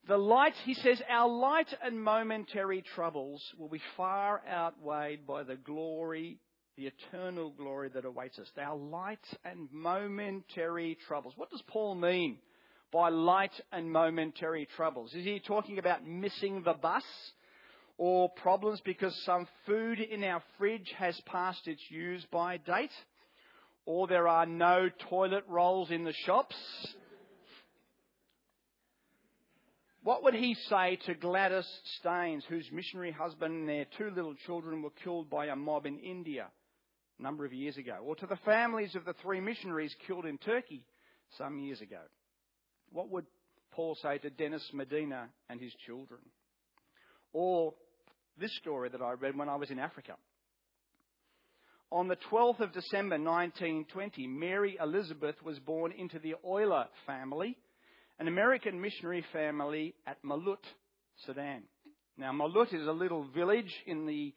The 0.06 0.18
light, 0.18 0.54
he 0.64 0.74
says, 0.74 1.00
our 1.08 1.28
light 1.28 1.72
and 1.82 2.02
momentary 2.02 2.84
troubles 2.94 3.42
will 3.56 3.70
be 3.70 3.80
far 3.96 4.42
outweighed 4.46 5.26
by 5.26 5.44
the 5.44 5.56
glory, 5.56 6.40
the 6.76 6.88
eternal 6.88 7.50
glory 7.50 7.88
that 7.94 8.04
awaits 8.04 8.38
us. 8.38 8.48
Our 8.58 8.76
light 8.76 9.24
and 9.46 9.68
momentary 9.72 10.98
troubles. 11.08 11.32
What 11.36 11.50
does 11.50 11.62
Paul 11.68 11.94
mean 11.94 12.38
by 12.92 13.08
light 13.08 13.52
and 13.72 13.90
momentary 13.90 14.68
troubles? 14.76 15.14
Is 15.14 15.24
he 15.24 15.40
talking 15.40 15.78
about 15.78 16.06
missing 16.06 16.62
the 16.62 16.74
bus? 16.74 17.04
Or 17.96 18.28
problems 18.28 18.80
because 18.84 19.16
some 19.24 19.46
food 19.66 20.00
in 20.00 20.24
our 20.24 20.42
fridge 20.58 20.92
has 20.98 21.18
passed 21.26 21.66
its 21.66 21.80
use 21.88 22.26
by 22.30 22.56
date? 22.58 22.90
Or 23.86 24.06
there 24.06 24.28
are 24.28 24.46
no 24.46 24.90
toilet 25.08 25.44
rolls 25.48 25.90
in 25.90 26.04
the 26.04 26.12
shops? 26.26 26.56
What 30.04 30.22
would 30.22 30.34
he 30.34 30.54
say 30.68 30.98
to 31.06 31.14
Gladys 31.14 31.66
Staines, 31.98 32.44
whose 32.46 32.70
missionary 32.70 33.10
husband 33.10 33.54
and 33.54 33.68
their 33.68 33.86
two 33.96 34.10
little 34.10 34.34
children 34.44 34.82
were 34.82 34.90
killed 35.02 35.30
by 35.30 35.46
a 35.46 35.56
mob 35.56 35.86
in 35.86 35.98
India 35.98 36.48
a 37.18 37.22
number 37.22 37.46
of 37.46 37.54
years 37.54 37.78
ago? 37.78 37.96
Or 38.04 38.14
to 38.16 38.26
the 38.26 38.36
families 38.44 38.94
of 38.94 39.06
the 39.06 39.14
three 39.22 39.40
missionaries 39.40 39.96
killed 40.06 40.26
in 40.26 40.36
Turkey 40.36 40.84
some 41.38 41.58
years 41.58 41.80
ago? 41.80 42.02
What 42.92 43.08
would 43.12 43.24
Paul 43.72 43.96
say 44.02 44.18
to 44.18 44.28
Dennis 44.28 44.68
Medina 44.74 45.30
and 45.48 45.58
his 45.58 45.72
children? 45.86 46.20
Or 47.32 47.72
this 48.38 48.54
story 48.58 48.90
that 48.90 49.00
I 49.00 49.12
read 49.12 49.38
when 49.38 49.48
I 49.48 49.56
was 49.56 49.70
in 49.70 49.78
Africa. 49.78 50.16
On 51.90 52.08
the 52.08 52.18
12th 52.30 52.60
of 52.60 52.74
December 52.74 53.16
1920, 53.16 54.26
Mary 54.26 54.76
Elizabeth 54.78 55.36
was 55.42 55.58
born 55.60 55.92
into 55.92 56.18
the 56.18 56.34
Euler 56.46 56.88
family 57.06 57.56
an 58.18 58.29
American 58.29 58.81
missionary 58.81 59.24
family 59.33 59.94
at 60.07 60.22
Malut, 60.22 60.62
Sudan. 61.27 61.62
Now, 62.16 62.33
Malut 62.33 62.72
is 62.72 62.87
a 62.87 62.92
little 62.92 63.24
village 63.35 63.72
in 63.87 64.07
the 64.07 64.33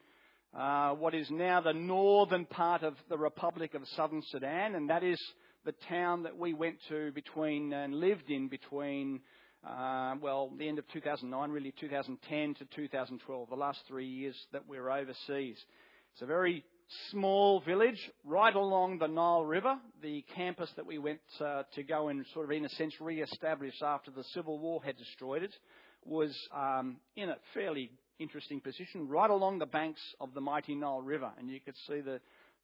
uh, 0.57 0.91
what 0.93 1.13
is 1.13 1.29
now 1.29 1.61
the 1.61 1.73
northern 1.73 2.45
part 2.45 2.81
of 2.81 2.95
the 3.09 3.17
Republic 3.17 3.73
of 3.73 3.81
Southern 3.95 4.23
Sudan, 4.31 4.75
and 4.75 4.89
that 4.89 5.03
is 5.03 5.21
the 5.65 5.73
town 5.89 6.23
that 6.23 6.37
we 6.37 6.53
went 6.53 6.77
to 6.87 7.11
between 7.11 7.73
and 7.73 7.93
lived 7.93 8.29
in 8.29 8.47
between, 8.47 9.19
uh, 9.67 10.15
well, 10.21 10.51
the 10.57 10.67
end 10.67 10.79
of 10.79 10.87
2009, 10.93 11.51
really 11.51 11.73
2010 11.79 12.55
to 12.55 12.65
2012, 12.75 13.49
the 13.49 13.55
last 13.55 13.79
three 13.87 14.07
years 14.07 14.35
that 14.53 14.67
we 14.67 14.79
were 14.79 14.89
overseas. 14.89 15.57
It's 16.13 16.21
a 16.21 16.25
very 16.25 16.63
small 17.11 17.59
village 17.61 17.99
right 18.23 18.55
along 18.55 18.99
the 18.99 19.07
Nile 19.07 19.43
River, 19.45 19.77
the 20.01 20.23
campus 20.35 20.69
that 20.75 20.85
we 20.85 20.97
went 20.97 21.19
uh, 21.39 21.63
to 21.75 21.83
go 21.83 22.07
and 22.07 22.25
sort 22.33 22.45
of, 22.45 22.51
in 22.51 22.65
a 22.65 22.69
sense, 22.69 22.93
re-establish 22.99 23.81
after 23.81 24.11
the 24.11 24.23
Civil 24.33 24.59
War 24.59 24.81
had 24.83 24.97
destroyed 24.97 25.43
it, 25.43 25.53
was 26.05 26.35
um, 26.55 26.97
in 27.15 27.29
a 27.29 27.35
fairly 27.53 27.91
interesting 28.19 28.61
position 28.61 29.07
right 29.07 29.29
along 29.29 29.59
the 29.59 29.65
banks 29.65 30.01
of 30.19 30.33
the 30.33 30.41
mighty 30.41 30.75
Nile 30.75 31.01
River, 31.01 31.31
and 31.37 31.49
you 31.49 31.59
could 31.59 31.75
see 31.87 32.01
the 32.01 32.19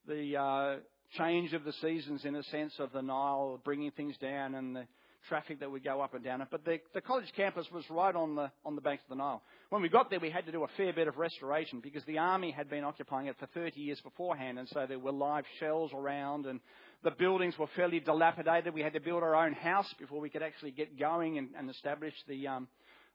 the 0.05 0.38
uh, 0.38 0.75
change 1.17 1.53
of 1.53 1.63
the 1.63 1.73
seasons 1.73 2.25
in 2.25 2.36
a 2.36 2.43
sense 2.43 2.73
of 2.79 2.91
the 2.91 3.01
Nile 3.01 3.59
bringing 3.63 3.91
things 3.91 4.17
down 4.17 4.55
and 4.55 4.75
the 4.75 4.88
traffic 5.27 5.59
that 5.59 5.71
would 5.71 5.83
go 5.83 6.01
up 6.01 6.13
and 6.13 6.23
down 6.23 6.41
it. 6.41 6.47
But 6.51 6.65
the, 6.65 6.79
the 6.93 7.01
college 7.01 7.31
campus 7.36 7.65
was 7.73 7.83
right 7.89 8.15
on 8.15 8.36
the, 8.36 8.51
on 8.65 8.75
the 8.75 8.81
banks 8.81 9.03
of 9.03 9.09
the 9.09 9.15
Nile. 9.15 9.41
When 9.69 9.81
we 9.81 9.89
got 9.89 10.09
there, 10.09 10.19
we 10.19 10.29
had 10.29 10.45
to 10.45 10.51
do 10.51 10.63
a 10.63 10.67
fair 10.77 10.93
bit 10.93 11.07
of 11.07 11.17
restoration 11.17 11.79
because 11.81 12.03
the 12.05 12.17
army 12.17 12.51
had 12.51 12.69
been 12.69 12.83
occupying 12.83 13.27
it 13.27 13.36
for 13.39 13.47
30 13.47 13.79
years 13.79 13.99
beforehand, 14.01 14.59
and 14.59 14.67
so 14.69 14.86
there 14.88 14.99
were 14.99 15.12
live 15.12 15.45
shells 15.59 15.91
around, 15.93 16.45
and 16.45 16.59
the 17.03 17.12
buildings 17.12 17.57
were 17.57 17.67
fairly 17.75 17.99
dilapidated. 17.99 18.73
We 18.73 18.81
had 18.81 18.93
to 18.93 18.99
build 18.99 19.23
our 19.23 19.36
own 19.36 19.53
house 19.53 19.91
before 19.99 20.19
we 20.19 20.29
could 20.29 20.43
actually 20.43 20.71
get 20.71 20.97
going 20.99 21.38
and, 21.38 21.49
and 21.57 21.69
establish 21.69 22.13
the, 22.27 22.47
um, 22.47 22.67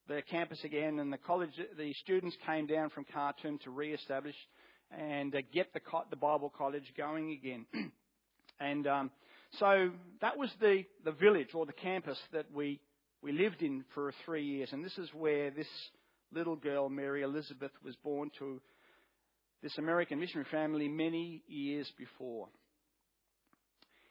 the 0.09 0.23
campus 0.31 0.63
again. 0.65 0.99
And 0.99 1.13
the 1.13 1.19
college, 1.19 1.53
the 1.77 1.93
students 2.03 2.37
came 2.47 2.67
down 2.67 2.91
from 2.91 3.05
Khartoum 3.13 3.59
to 3.65 3.71
re-establish 3.71 4.37
and 4.91 5.35
uh, 5.35 5.41
get 5.53 5.73
the, 5.73 5.81
the 6.11 6.17
Bible 6.17 6.53
college 6.57 6.85
going 6.97 7.33
again. 7.33 7.67
and 8.61 8.87
um, 8.87 9.11
so 9.53 9.91
that 10.21 10.37
was 10.37 10.51
the, 10.61 10.85
the 11.05 11.13
village 11.13 11.49
or 11.55 11.67
the 11.67 11.73
campus 11.73 12.19
that 12.33 12.47
we, 12.53 12.81
we 13.23 13.33
lived 13.33 13.63
in 13.63 13.85
for 13.95 14.13
three 14.25 14.45
years. 14.45 14.71
And 14.73 14.85
this 14.85 14.99
is 14.99 15.09
where 15.15 15.51
this 15.51 15.69
little 16.33 16.57
girl, 16.57 16.89
Mary 16.89 17.23
Elizabeth, 17.23 17.73
was 17.85 17.97
born 17.97 18.31
to 18.39 18.61
this 19.63 19.77
American 19.79 20.21
missionary 20.21 20.47
family 20.51 20.89
many 20.89 21.43
years 21.49 21.91
before. 21.97 22.49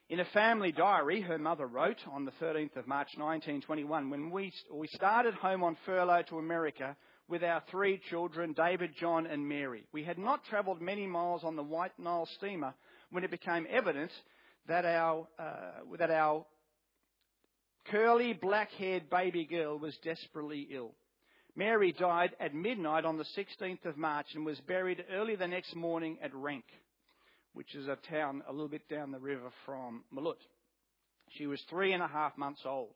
In 0.10 0.20
a 0.22 0.26
family 0.26 0.72
diary, 0.72 1.22
her 1.22 1.38
mother 1.38 1.68
wrote 1.68 1.98
on 2.12 2.26
the 2.26 2.32
13th 2.42 2.78
of 2.78 2.88
March 2.88 3.10
1921, 3.18 4.10
when 4.10 4.32
we, 4.32 4.54
we 4.72 4.88
started 4.88 5.34
home 5.34 5.64
on 5.64 5.78
furlough 5.86 6.24
to 6.30 6.40
America 6.40 6.96
with 7.28 7.44
our 7.44 7.62
three 7.70 8.00
children, 8.10 8.54
David, 8.54 8.92
John, 8.98 9.28
and 9.28 9.48
Mary. 9.48 9.84
We 9.92 10.06
had 10.06 10.18
not 10.18 10.46
travelled 10.46 10.82
many 10.82 11.06
miles 11.06 11.44
on 11.44 11.58
the 11.58 11.64
White 11.64 11.98
Nile 12.00 12.28
steamer 12.38 12.74
when 13.12 13.26
it 13.26 13.32
became 13.32 13.68
evident 13.70 14.12
that 14.68 14.86
our, 14.86 15.28
uh, 15.40 15.96
that 15.98 16.12
our 16.12 16.46
curly 17.86 18.34
black 18.34 18.72
haired 18.72 19.10
baby 19.10 19.46
girl 19.46 19.78
was 19.80 19.96
desperately 20.04 20.68
ill. 20.72 20.94
Mary 21.56 21.92
died 21.92 22.36
at 22.40 22.54
midnight 22.54 23.06
on 23.06 23.18
the 23.18 23.26
16th 23.36 23.86
of 23.86 23.98
March 23.98 24.28
and 24.36 24.46
was 24.46 24.60
buried 24.68 25.04
early 25.12 25.36
the 25.36 25.48
next 25.48 25.76
morning 25.76 26.18
at 26.22 26.32
Renk, 26.34 26.64
which 27.54 27.74
is 27.74 27.88
a 27.88 27.98
town 28.12 28.44
a 28.48 28.52
little 28.52 28.68
bit 28.68 28.88
down 28.90 29.12
the 29.12 29.20
river 29.20 29.50
from 29.66 30.04
Malut. 30.14 30.38
She 31.38 31.48
was 31.48 31.60
three 31.70 31.94
and 31.94 32.04
a 32.04 32.08
half 32.08 32.38
months 32.38 32.62
old. 32.64 32.94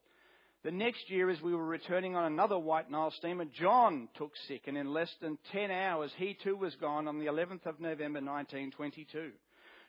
The 0.63 0.71
next 0.71 1.10
year, 1.10 1.31
as 1.31 1.41
we 1.41 1.55
were 1.55 1.65
returning 1.65 2.15
on 2.15 2.31
another 2.31 2.60
White 2.60 2.91
Nile 2.91 3.12
steamer, 3.17 3.45
John 3.45 4.07
took 4.15 4.31
sick, 4.47 4.67
and 4.67 4.77
in 4.77 4.93
less 4.93 5.12
than 5.19 5.39
10 5.51 5.71
hours, 5.71 6.12
he 6.17 6.38
too 6.43 6.55
was 6.55 6.75
gone 6.75 7.07
on 7.07 7.17
the 7.17 7.25
11th 7.25 7.65
of 7.65 7.79
November 7.79 8.19
1922. 8.21 9.31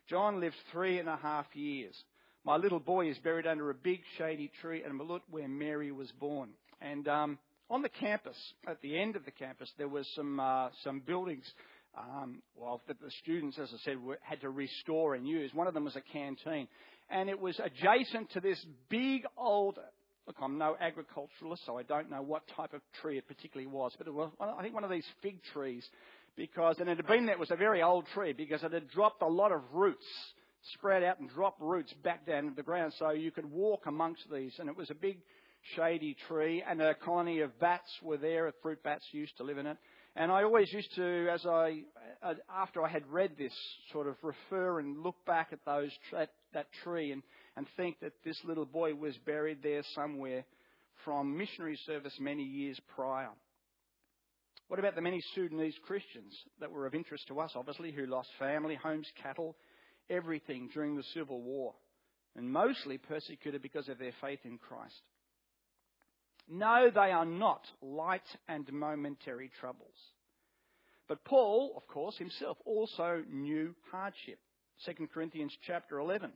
John 0.08 0.40
lived 0.40 0.56
three 0.72 0.98
and 0.98 1.08
a 1.08 1.16
half 1.16 1.46
years. 1.54 1.94
My 2.44 2.56
little 2.56 2.80
boy 2.80 3.08
is 3.08 3.18
buried 3.18 3.46
under 3.46 3.70
a 3.70 3.74
big 3.74 4.00
shady 4.18 4.50
tree 4.60 4.82
in 4.84 4.98
Malut 4.98 5.20
where 5.30 5.46
Mary 5.46 5.92
was 5.92 6.10
born. 6.18 6.50
And 6.80 7.06
um, 7.06 7.38
on 7.70 7.82
the 7.82 7.88
campus, 7.88 8.36
at 8.66 8.80
the 8.82 8.98
end 8.98 9.14
of 9.14 9.24
the 9.24 9.30
campus, 9.30 9.70
there 9.78 9.88
was 9.88 10.06
some 10.14 10.40
uh, 10.40 10.68
some 10.82 11.00
buildings. 11.00 11.44
Um, 11.96 12.42
well, 12.56 12.80
that 12.88 12.98
the 13.00 13.10
students, 13.22 13.58
as 13.58 13.68
I 13.72 13.76
said, 13.84 14.02
were, 14.02 14.18
had 14.22 14.40
to 14.40 14.48
restore 14.48 15.14
and 15.14 15.28
use. 15.28 15.52
One 15.52 15.66
of 15.66 15.74
them 15.74 15.84
was 15.84 15.94
a 15.94 16.00
canteen, 16.00 16.66
and 17.10 17.28
it 17.28 17.38
was 17.38 17.60
adjacent 17.62 18.30
to 18.32 18.40
this 18.40 18.58
big 18.88 19.24
old. 19.36 19.78
Look, 20.26 20.36
I'm 20.40 20.56
no 20.56 20.74
agriculturalist, 20.80 21.66
so 21.66 21.76
I 21.76 21.82
don't 21.82 22.10
know 22.10 22.22
what 22.22 22.44
type 22.56 22.72
of 22.72 22.80
tree 23.02 23.18
it 23.18 23.28
particularly 23.28 23.66
was, 23.66 23.92
but 23.98 24.06
it 24.06 24.14
was, 24.14 24.30
I 24.40 24.62
think, 24.62 24.72
one 24.72 24.84
of 24.84 24.90
these 24.90 25.04
fig 25.20 25.36
trees 25.52 25.86
because, 26.36 26.76
and 26.78 26.88
it 26.88 26.96
had 26.96 27.06
been 27.06 27.26
that 27.26 27.38
was 27.38 27.50
a 27.50 27.56
very 27.56 27.82
old 27.82 28.06
tree 28.14 28.32
because 28.32 28.62
it 28.62 28.72
had 28.72 28.88
dropped 28.88 29.22
a 29.22 29.28
lot 29.28 29.52
of 29.52 29.60
roots, 29.72 30.06
spread 30.74 31.02
out 31.02 31.20
and 31.20 31.28
dropped 31.30 31.60
roots 31.60 31.92
back 32.02 32.26
down 32.26 32.44
to 32.44 32.54
the 32.54 32.62
ground 32.62 32.92
so 32.98 33.10
you 33.10 33.30
could 33.30 33.50
walk 33.50 33.82
amongst 33.86 34.22
these. 34.32 34.54
And 34.58 34.68
it 34.68 34.76
was 34.76 34.90
a 34.90 34.94
big 34.94 35.18
shady 35.76 36.16
tree 36.28 36.62
and 36.68 36.80
a 36.80 36.94
colony 36.94 37.40
of 37.40 37.58
bats 37.60 37.90
were 38.02 38.16
there, 38.16 38.52
fruit 38.62 38.82
bats 38.82 39.04
used 39.12 39.36
to 39.38 39.44
live 39.44 39.58
in 39.58 39.66
it. 39.66 39.76
And 40.14 40.30
I 40.30 40.42
always 40.42 40.70
used 40.72 40.94
to, 40.96 41.28
as 41.32 41.46
I, 41.46 41.84
uh, 42.22 42.34
after 42.54 42.84
I 42.84 42.88
had 42.88 43.06
read 43.10 43.32
this, 43.38 43.54
sort 43.92 44.06
of 44.06 44.16
refer 44.22 44.78
and 44.78 45.02
look 45.02 45.16
back 45.26 45.48
at 45.52 45.64
those, 45.64 45.90
that, 46.12 46.30
that 46.52 46.66
tree 46.84 47.12
and, 47.12 47.22
and 47.56 47.66
think 47.78 47.98
that 48.00 48.12
this 48.22 48.38
little 48.44 48.66
boy 48.66 48.94
was 48.94 49.16
buried 49.24 49.62
there 49.62 49.82
somewhere 49.94 50.44
from 51.04 51.36
missionary 51.36 51.78
service 51.86 52.12
many 52.20 52.42
years 52.42 52.78
prior. 52.94 53.30
What 54.72 54.78
about 54.78 54.94
the 54.94 55.02
many 55.02 55.22
Sudanese 55.34 55.74
Christians 55.84 56.34
that 56.58 56.72
were 56.72 56.86
of 56.86 56.94
interest 56.94 57.28
to 57.28 57.38
us, 57.40 57.52
obviously, 57.54 57.92
who 57.92 58.06
lost 58.06 58.30
family, 58.38 58.74
homes, 58.74 59.06
cattle, 59.22 59.54
everything 60.08 60.70
during 60.72 60.96
the 60.96 61.02
Civil 61.12 61.42
War? 61.42 61.74
and 62.34 62.50
mostly 62.50 62.96
persecuted 62.96 63.60
because 63.60 63.90
of 63.90 63.98
their 63.98 64.14
faith 64.22 64.38
in 64.44 64.56
Christ. 64.56 65.02
No, 66.48 66.88
they 66.88 67.12
are 67.12 67.26
not 67.26 67.60
light 67.82 68.22
and 68.48 68.66
momentary 68.72 69.50
troubles. 69.60 69.92
But 71.06 71.22
Paul, 71.26 71.74
of 71.76 71.86
course, 71.86 72.16
himself 72.16 72.56
also 72.64 73.22
knew 73.30 73.74
hardship. 73.90 74.38
2 74.86 75.08
Corinthians 75.12 75.54
chapter 75.66 75.98
11, 75.98 76.32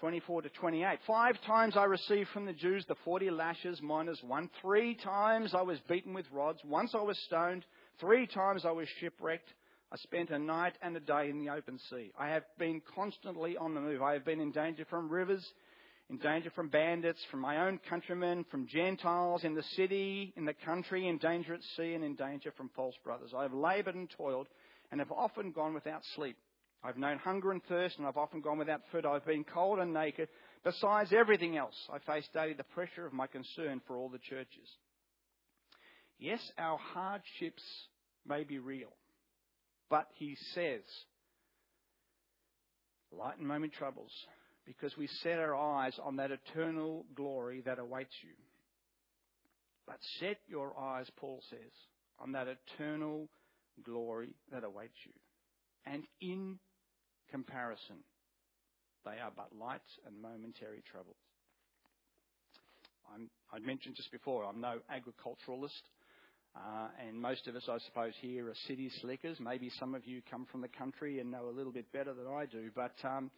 24 0.00 0.42
to 0.42 0.48
28. 0.48 0.98
Five 1.06 1.40
times 1.46 1.76
I 1.76 1.84
received 1.84 2.28
from 2.30 2.46
the 2.46 2.52
Jews 2.52 2.84
the 2.88 2.96
40 3.04 3.30
lashes 3.30 3.80
minus 3.82 4.18
one. 4.22 4.50
Three 4.60 4.94
times 4.94 5.54
I 5.54 5.62
was 5.62 5.78
beaten 5.88 6.14
with 6.14 6.26
rods. 6.32 6.60
Once 6.64 6.94
I 6.94 7.02
was 7.02 7.18
stoned. 7.26 7.64
Three 8.00 8.26
times 8.26 8.64
I 8.64 8.72
was 8.72 8.88
shipwrecked. 9.00 9.48
I 9.92 9.96
spent 9.98 10.30
a 10.30 10.38
night 10.38 10.72
and 10.80 10.96
a 10.96 11.00
day 11.00 11.28
in 11.28 11.38
the 11.38 11.50
open 11.50 11.78
sea. 11.90 12.12
I 12.18 12.28
have 12.28 12.44
been 12.58 12.80
constantly 12.94 13.56
on 13.56 13.74
the 13.74 13.80
move. 13.80 14.02
I 14.02 14.14
have 14.14 14.24
been 14.24 14.40
in 14.40 14.50
danger 14.50 14.86
from 14.88 15.10
rivers, 15.10 15.46
in 16.08 16.16
danger 16.16 16.50
from 16.50 16.68
bandits, 16.68 17.20
from 17.30 17.40
my 17.40 17.66
own 17.66 17.78
countrymen, 17.90 18.44
from 18.50 18.66
Gentiles 18.66 19.44
in 19.44 19.54
the 19.54 19.62
city, 19.76 20.32
in 20.34 20.46
the 20.46 20.54
country, 20.54 21.08
in 21.08 21.18
danger 21.18 21.52
at 21.52 21.60
sea, 21.76 21.92
and 21.92 22.02
in 22.02 22.14
danger 22.14 22.52
from 22.56 22.70
false 22.74 22.94
brothers. 23.04 23.32
I 23.36 23.42
have 23.42 23.52
laboured 23.52 23.94
and 23.94 24.08
toiled, 24.16 24.48
and 24.90 24.98
have 24.98 25.12
often 25.12 25.52
gone 25.52 25.74
without 25.74 26.02
sleep. 26.16 26.38
I've 26.84 26.98
known 26.98 27.18
hunger 27.18 27.52
and 27.52 27.62
thirst, 27.64 27.98
and 27.98 28.06
I've 28.06 28.16
often 28.16 28.40
gone 28.40 28.58
without 28.58 28.80
food. 28.90 29.06
I've 29.06 29.24
been 29.24 29.44
cold 29.44 29.78
and 29.78 29.94
naked. 29.94 30.28
Besides 30.64 31.12
everything 31.12 31.56
else, 31.56 31.76
I 31.92 31.98
face 32.00 32.28
daily 32.34 32.54
the 32.54 32.64
pressure 32.64 33.06
of 33.06 33.12
my 33.12 33.26
concern 33.26 33.80
for 33.86 33.96
all 33.96 34.08
the 34.08 34.18
churches. 34.18 34.68
Yes, 36.18 36.40
our 36.58 36.78
hardships 36.78 37.62
may 38.26 38.44
be 38.44 38.58
real. 38.58 38.92
But 39.90 40.06
he 40.14 40.36
says, 40.54 40.82
lighten 43.12 43.46
moment 43.46 43.74
troubles, 43.74 44.10
because 44.64 44.96
we 44.96 45.06
set 45.22 45.38
our 45.38 45.54
eyes 45.54 45.98
on 46.02 46.16
that 46.16 46.30
eternal 46.30 47.04
glory 47.14 47.62
that 47.66 47.78
awaits 47.78 48.14
you. 48.22 48.34
But 49.86 49.98
set 50.20 50.38
your 50.48 50.78
eyes, 50.78 51.06
Paul 51.16 51.42
says, 51.50 51.72
on 52.18 52.32
that 52.32 52.46
eternal 52.48 53.28
glory 53.84 54.34
that 54.52 54.64
awaits 54.64 54.94
you. 55.04 55.12
And 55.84 56.04
in 56.20 56.58
comparison, 57.32 57.96
they 59.04 59.18
are 59.18 59.32
but 59.34 59.48
light 59.58 59.80
and 60.06 60.20
momentary 60.20 60.82
troubles. 60.90 61.16
i 63.52 63.58
mentioned 63.58 63.96
just 63.96 64.12
before, 64.12 64.44
I'm 64.44 64.60
no 64.60 64.78
agriculturalist. 64.90 65.82
Uh, 66.54 66.88
and 67.08 67.18
most 67.18 67.48
of 67.48 67.56
us, 67.56 67.62
I 67.66 67.78
suppose, 67.86 68.12
here 68.20 68.48
are 68.48 68.54
city 68.66 68.90
slickers. 69.00 69.38
Maybe 69.40 69.70
some 69.80 69.94
of 69.94 70.06
you 70.06 70.20
come 70.30 70.46
from 70.52 70.60
the 70.60 70.68
country 70.68 71.18
and 71.18 71.30
know 71.30 71.48
a 71.48 71.56
little 71.56 71.72
bit 71.72 71.90
better 71.92 72.12
than 72.12 72.26
I 72.26 72.44
do. 72.44 72.70
But 72.74 72.92
um, 73.04 73.30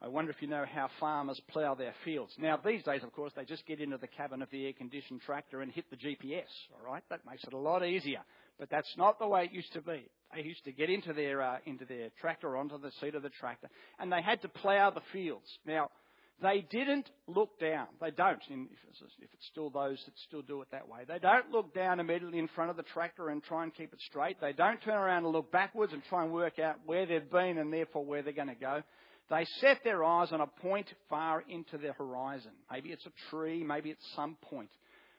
I 0.00 0.08
wonder 0.08 0.30
if 0.30 0.40
you 0.40 0.48
know 0.48 0.64
how 0.70 0.88
farmers 0.98 1.40
plough 1.48 1.74
their 1.74 1.94
fields. 2.04 2.32
Now, 2.38 2.58
these 2.64 2.82
days, 2.82 3.02
of 3.02 3.12
course, 3.12 3.32
they 3.36 3.44
just 3.44 3.66
get 3.66 3.80
into 3.80 3.98
the 3.98 4.06
cabin 4.06 4.40
of 4.40 4.50
the 4.50 4.66
air-conditioned 4.66 5.20
tractor 5.20 5.60
and 5.60 5.70
hit 5.70 5.84
the 5.90 5.96
GPS. 5.96 6.48
All 6.72 6.90
right, 6.90 7.02
that 7.10 7.26
makes 7.28 7.44
it 7.44 7.52
a 7.52 7.58
lot 7.58 7.86
easier. 7.86 8.20
But 8.58 8.70
that's 8.70 8.92
not 8.96 9.18
the 9.18 9.28
way 9.28 9.44
it 9.44 9.52
used 9.52 9.72
to 9.74 9.82
be. 9.82 10.08
They 10.34 10.42
used 10.42 10.64
to 10.64 10.72
get 10.72 10.90
into 10.90 11.12
their 11.12 11.42
uh, 11.42 11.58
into 11.66 11.84
their 11.84 12.08
tractor, 12.20 12.56
onto 12.56 12.78
the 12.78 12.90
seat 13.00 13.14
of 13.14 13.22
the 13.22 13.30
tractor, 13.30 13.68
and 13.98 14.10
they 14.10 14.22
had 14.22 14.42
to 14.42 14.48
plough 14.48 14.90
the 14.90 15.02
fields. 15.12 15.46
Now, 15.66 15.90
they 16.42 16.66
didn't 16.70 17.08
look 17.26 17.58
down. 17.58 17.86
They 18.00 18.10
don't, 18.10 18.40
if 18.50 19.32
it's 19.32 19.46
still 19.50 19.70
those 19.70 20.02
that 20.04 20.12
still 20.26 20.42
do 20.42 20.60
it 20.60 20.68
that 20.70 20.86
way. 20.86 21.00
They 21.08 21.18
don't 21.18 21.50
look 21.50 21.74
down 21.74 21.98
immediately 21.98 22.38
in 22.38 22.48
front 22.48 22.70
of 22.70 22.76
the 22.76 22.82
tractor 22.82 23.30
and 23.30 23.42
try 23.42 23.62
and 23.62 23.74
keep 23.74 23.92
it 23.94 24.00
straight. 24.02 24.38
They 24.38 24.52
don't 24.52 24.82
turn 24.82 24.96
around 24.96 25.24
and 25.24 25.32
look 25.32 25.50
backwards 25.50 25.94
and 25.94 26.04
try 26.04 26.24
and 26.24 26.32
work 26.32 26.58
out 26.58 26.76
where 26.84 27.06
they've 27.06 27.30
been 27.30 27.56
and 27.56 27.72
therefore 27.72 28.04
where 28.04 28.22
they're 28.22 28.34
going 28.34 28.48
to 28.48 28.54
go. 28.54 28.82
They 29.30 29.46
set 29.60 29.82
their 29.82 30.04
eyes 30.04 30.30
on 30.30 30.42
a 30.42 30.46
point 30.46 30.92
far 31.08 31.42
into 31.48 31.78
the 31.78 31.92
horizon. 31.94 32.52
Maybe 32.70 32.90
it's 32.90 33.06
a 33.06 33.30
tree, 33.30 33.64
maybe 33.64 33.90
it's 33.90 34.06
some 34.14 34.36
point. 34.42 34.70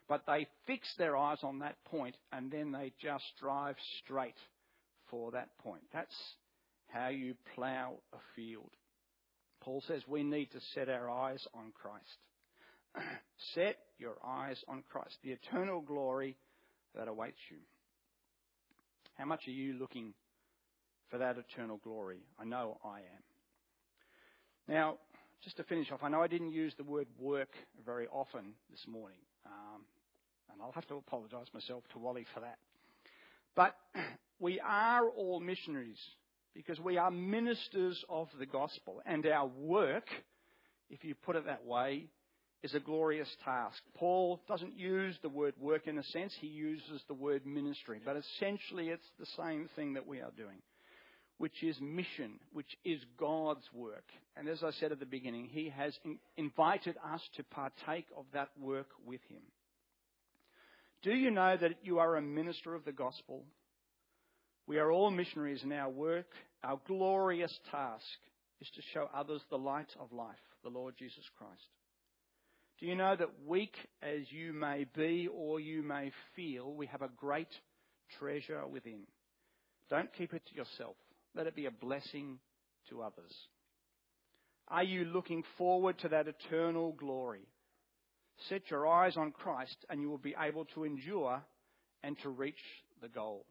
But 0.08 0.24
they 0.26 0.48
fix 0.66 0.88
their 0.98 1.18
eyes 1.18 1.40
on 1.44 1.60
that 1.60 1.76
point 1.86 2.16
and 2.32 2.50
then 2.52 2.72
they 2.72 2.94
just 3.02 3.26
drive 3.40 3.76
straight 4.04 4.38
for 5.10 5.32
that 5.32 5.50
point. 5.60 5.84
That's 5.94 6.16
how 6.88 7.10
you 7.10 7.36
plough 7.56 7.96
a 8.14 8.18
field. 8.36 8.72
Paul 9.62 9.84
says 9.88 10.02
we 10.08 10.24
need 10.24 10.52
to 10.52 10.60
set 10.74 10.88
our 10.88 11.10
eyes 11.10 11.46
on 11.54 11.74
Christ. 11.74 12.18
set 13.54 13.78
your 14.00 14.16
eyes 14.26 14.64
on 14.68 14.84
Christ, 14.90 15.18
the 15.24 15.32
eternal 15.32 15.82
glory 15.82 16.38
that 16.96 17.08
awaits 17.08 17.40
you. 17.50 17.58
How 19.16 19.26
much 19.26 19.48
are 19.48 19.52
you 19.52 19.74
looking 19.74 20.14
for 21.10 21.18
that 21.18 21.38
eternal 21.38 21.80
glory? 21.84 22.20
I 22.40 22.46
know 22.46 22.78
I 22.86 23.00
am. 23.00 23.24
Now, 24.68 24.98
just 25.44 25.58
to 25.58 25.64
finish 25.64 25.92
off, 25.92 26.04
I 26.04 26.10
know 26.10 26.22
I 26.22 26.28
didn't 26.28 26.52
use 26.52 26.74
the 26.78 26.84
word 26.84 27.08
work 27.20 27.50
very 27.86 28.08
often 28.08 28.54
this 28.70 28.86
morning, 28.88 29.20
um, 29.46 29.82
and 30.52 30.62
I'll 30.62 30.72
have 30.72 30.88
to 30.88 30.96
apologise 30.96 31.48
myself 31.54 31.84
to 31.94 32.00
Wally 32.00 32.26
for 32.34 32.42
that. 32.42 32.58
But 33.56 33.76
we 34.40 34.60
are 34.60 35.08
all 35.10 35.40
missionaries 35.40 36.00
because 36.54 36.80
we 36.80 36.98
are 36.98 37.12
ministers 37.12 38.04
of 38.10 38.30
the 38.40 38.46
gospel 38.46 39.02
and 39.06 39.26
our 39.26 39.48
work, 39.48 40.08
if 40.90 41.04
you 41.04 41.16
put 41.16 41.36
it 41.36 41.46
that 41.46 41.66
way, 41.66 42.08
is 42.64 42.74
a 42.74 42.80
glorious 42.80 43.30
task. 43.46 43.78
Paul 43.96 44.42
doesn't 44.48 44.78
use 44.78 45.16
the 45.22 45.30
word 45.30 45.54
work 45.60 45.88
in 45.88 45.98
a 45.98 46.04
sense, 46.04 46.34
he 46.40 46.48
uses 46.48 47.02
the 47.08 47.14
word 47.14 47.46
ministry, 47.46 48.02
but 48.04 48.18
essentially 48.18 48.90
it's 48.90 49.08
the 49.20 49.28
same 49.38 49.70
thing 49.76 49.94
that 49.94 50.08
we 50.08 50.20
are 50.20 50.32
doing, 50.36 50.58
which 51.38 51.64
is 51.64 51.78
mission, 51.80 52.40
which 52.54 52.78
is 52.84 53.00
God's 53.20 53.66
work. 53.74 54.06
And 54.36 54.48
as 54.48 54.64
I 54.64 54.72
said 54.72 54.92
at 54.92 55.00
the 55.00 55.06
beginning, 55.06 55.50
he 55.52 55.70
has 55.70 55.94
invited 56.36 56.96
us 57.14 57.22
to 57.36 57.44
partake 57.44 58.08
of 58.18 58.26
that 58.34 58.50
work 58.60 58.88
with 59.06 59.22
him. 59.30 59.42
Do 61.08 61.16
you 61.16 61.32
know 61.32 61.56
that 61.56 61.72
you 61.84 62.00
are 62.00 62.18
a 62.18 62.22
minister 62.22 62.76
of 62.76 62.84
the 62.84 62.92
gospel? 62.92 63.46
We 64.68 64.78
are 64.78 64.92
all 64.92 65.10
missionaries 65.10 65.64
in 65.64 65.72
our 65.72 65.90
work. 65.90 66.28
Our 66.66 66.82
glorious 66.86 67.58
task 67.72 68.04
is 68.60 68.70
to 68.76 68.82
show 68.94 69.10
others 69.16 69.42
the 69.50 69.58
light 69.58 69.88
of 70.02 70.12
life, 70.12 70.36
the 70.66 70.70
Lord 70.70 70.96
Jesus 71.00 71.24
Christ. 71.38 71.64
Do 72.82 72.88
you 72.88 72.96
know 72.96 73.16
that 73.16 73.30
weak 73.48 73.74
as 74.04 74.30
you 74.32 74.52
may 74.52 74.86
be 74.98 75.30
or 75.34 75.62
you 75.62 75.82
may 75.82 76.12
feel, 76.36 76.74
we 76.74 76.88
have 76.88 77.02
a 77.02 77.10
great 77.16 77.56
treasure 78.20 78.68
within? 78.68 79.04
Don't 79.90 80.12
keep 80.12 80.34
it 80.34 80.42
to 80.50 80.56
yourself. 80.56 80.98
Let 81.34 81.48
it 81.48 81.56
be 81.56 81.68
a 81.68 81.72
blessing 81.72 82.40
to 82.90 83.02
others. 83.02 83.34
Are 84.68 84.84
you 84.84 85.06
looking 85.06 85.46
forward 85.58 86.00
to 86.00 86.10
that 86.10 86.28
eternal 86.28 86.92
glory? 86.92 87.48
Set 88.50 88.70
your 88.70 88.88
eyes 88.88 89.18
on 89.18 89.32
Christ 89.32 89.78
and 89.90 90.02
you 90.02 90.10
will 90.10 90.18
be 90.18 90.36
able 90.40 90.66
to 90.66 90.84
endure 90.84 91.42
and 92.04 92.18
to 92.20 92.30
reach 92.30 92.62
the 93.02 93.10
goal. 93.10 93.46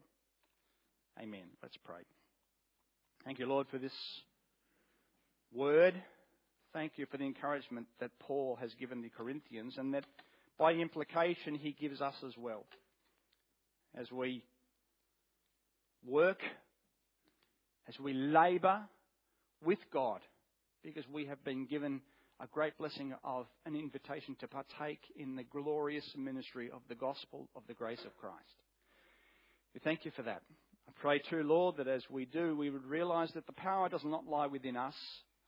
Amen. 1.21 1.47
Let's 1.61 1.77
pray. 1.77 2.01
Thank 3.25 3.39
you, 3.39 3.47
Lord, 3.47 3.67
for 3.69 3.77
this 3.77 3.91
word. 5.53 5.93
Thank 6.73 6.93
you 6.97 7.05
for 7.07 7.17
the 7.17 7.25
encouragement 7.25 7.87
that 7.99 8.11
Paul 8.19 8.57
has 8.61 8.73
given 8.75 9.01
the 9.01 9.09
Corinthians 9.09 9.75
and 9.77 9.93
that 9.93 10.05
by 10.57 10.73
implication 10.73 11.55
he 11.55 11.71
gives 11.71 12.01
us 12.01 12.15
as 12.25 12.33
well. 12.37 12.65
As 13.95 14.11
we 14.11 14.43
work, 16.05 16.39
as 17.87 17.99
we 17.99 18.13
labour 18.13 18.81
with 19.63 19.79
God, 19.91 20.21
because 20.83 21.03
we 21.11 21.25
have 21.25 21.43
been 21.43 21.65
given 21.65 22.01
a 22.39 22.47
great 22.47 22.77
blessing 22.77 23.13
of 23.23 23.47
an 23.65 23.75
invitation 23.75 24.35
to 24.39 24.47
partake 24.47 25.01
in 25.15 25.35
the 25.35 25.43
glorious 25.43 26.05
ministry 26.15 26.69
of 26.71 26.81
the 26.87 26.95
gospel 26.95 27.49
of 27.55 27.63
the 27.67 27.73
grace 27.73 28.03
of 28.05 28.15
Christ. 28.17 28.35
We 29.73 29.79
thank 29.79 30.05
you 30.05 30.11
for 30.15 30.21
that. 30.23 30.41
I 30.87 30.91
pray 31.01 31.19
too, 31.19 31.43
Lord, 31.43 31.77
that 31.77 31.87
as 31.87 32.03
we 32.09 32.25
do, 32.25 32.55
we 32.55 32.69
would 32.69 32.85
realize 32.85 33.31
that 33.33 33.47
the 33.47 33.53
power 33.53 33.89
does 33.89 34.03
not 34.03 34.27
lie 34.27 34.47
within 34.47 34.77
us 34.77 34.95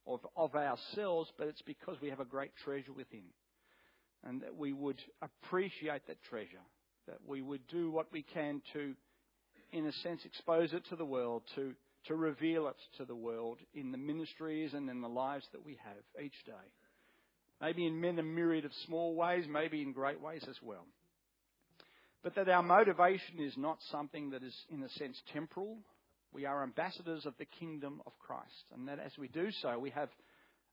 or 0.06 0.20
of 0.36 0.56
ourselves, 0.56 1.32
but 1.38 1.48
it's 1.48 1.62
because 1.62 1.98
we 2.02 2.10
have 2.10 2.20
a 2.20 2.26
great 2.26 2.52
treasure 2.64 2.94
within. 2.94 3.26
And 4.24 4.42
that 4.42 4.56
we 4.56 4.74
would 4.74 5.02
appreciate 5.22 6.08
that 6.08 6.22
treasure, 6.30 6.66
that 7.08 7.20
we 7.26 7.42
would 7.42 7.66
do 7.68 7.92
what 7.92 8.12
we 8.12 8.24
can 8.24 8.62
to, 8.74 8.96
in 9.72 9.86
a 9.86 9.94
sense, 9.94 10.22
expose 10.26 10.74
it 10.74 10.84
to 10.90 10.96
the 10.96 11.06
world, 11.06 11.44
to, 11.56 11.74
to 12.10 12.16
reveal 12.16 12.68
it 12.68 12.76
to 12.98 13.06
the 13.06 13.16
world 13.16 13.58
in 13.74 13.92
the 13.92 13.98
ministries 13.98 14.74
and 14.74 14.90
in 14.90 15.02
the 15.02 15.08
lives 15.08 15.46
that 15.54 15.66
we 15.66 15.78
have 15.84 16.24
each 16.24 16.46
day. 16.46 16.52
Maybe 17.62 17.88
in 17.88 18.20
a 18.20 18.24
myriad 18.24 18.66
of 18.66 18.72
small 18.86 19.16
ways, 19.16 19.46
maybe 19.50 19.82
in 19.82 19.94
great 19.94 20.22
ways 20.22 20.44
as 20.50 20.58
well 20.62 20.86
but 22.24 22.36
that 22.36 22.50
our 22.50 22.64
motivation 22.64 23.40
is 23.40 23.54
not 23.58 23.78
something 23.92 24.32
that 24.32 24.44
is, 24.44 24.56
in 24.70 24.84
a 24.84 24.90
sense, 24.90 25.22
temporal. 25.32 25.78
We 26.34 26.46
are 26.46 26.64
ambassadors 26.64 27.26
of 27.26 27.34
the 27.38 27.46
kingdom 27.46 28.02
of 28.06 28.12
Christ, 28.20 28.66
and 28.74 28.88
that 28.88 29.00
as 29.00 29.18
we 29.18 29.30
do 29.30 29.50
so, 29.62 29.80
we 29.80 29.90
have 29.92 30.10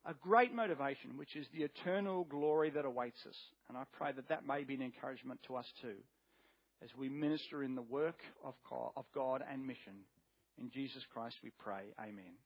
a 0.05 0.15
great 0.15 0.55
motivation, 0.55 1.17
which 1.17 1.35
is 1.37 1.47
the 1.53 1.65
eternal 1.65 2.25
glory 2.25 2.71
that 2.71 2.85
awaits 2.85 3.25
us. 3.29 3.37
And 3.69 3.79
I 3.79 3.85
pray 3.97 4.13
that 4.13 4.29
that 4.29 4.47
may 4.47 4.65
be 4.65 4.75
an 4.75 4.83
encouragement 4.83 5.41
to 5.47 5.57
us 5.57 5.67
too, 5.81 5.97
as 6.83 6.91
we 6.99 7.09
minister 7.09 7.63
in 7.63 7.75
the 7.75 7.83
work 7.83 8.19
of 8.45 8.55
God 9.15 9.43
and 9.51 9.67
mission. 9.67 9.95
In 10.59 10.71
Jesus 10.71 11.05
Christ 11.13 11.37
we 11.43 11.51
pray. 11.59 11.93
Amen. 12.01 12.46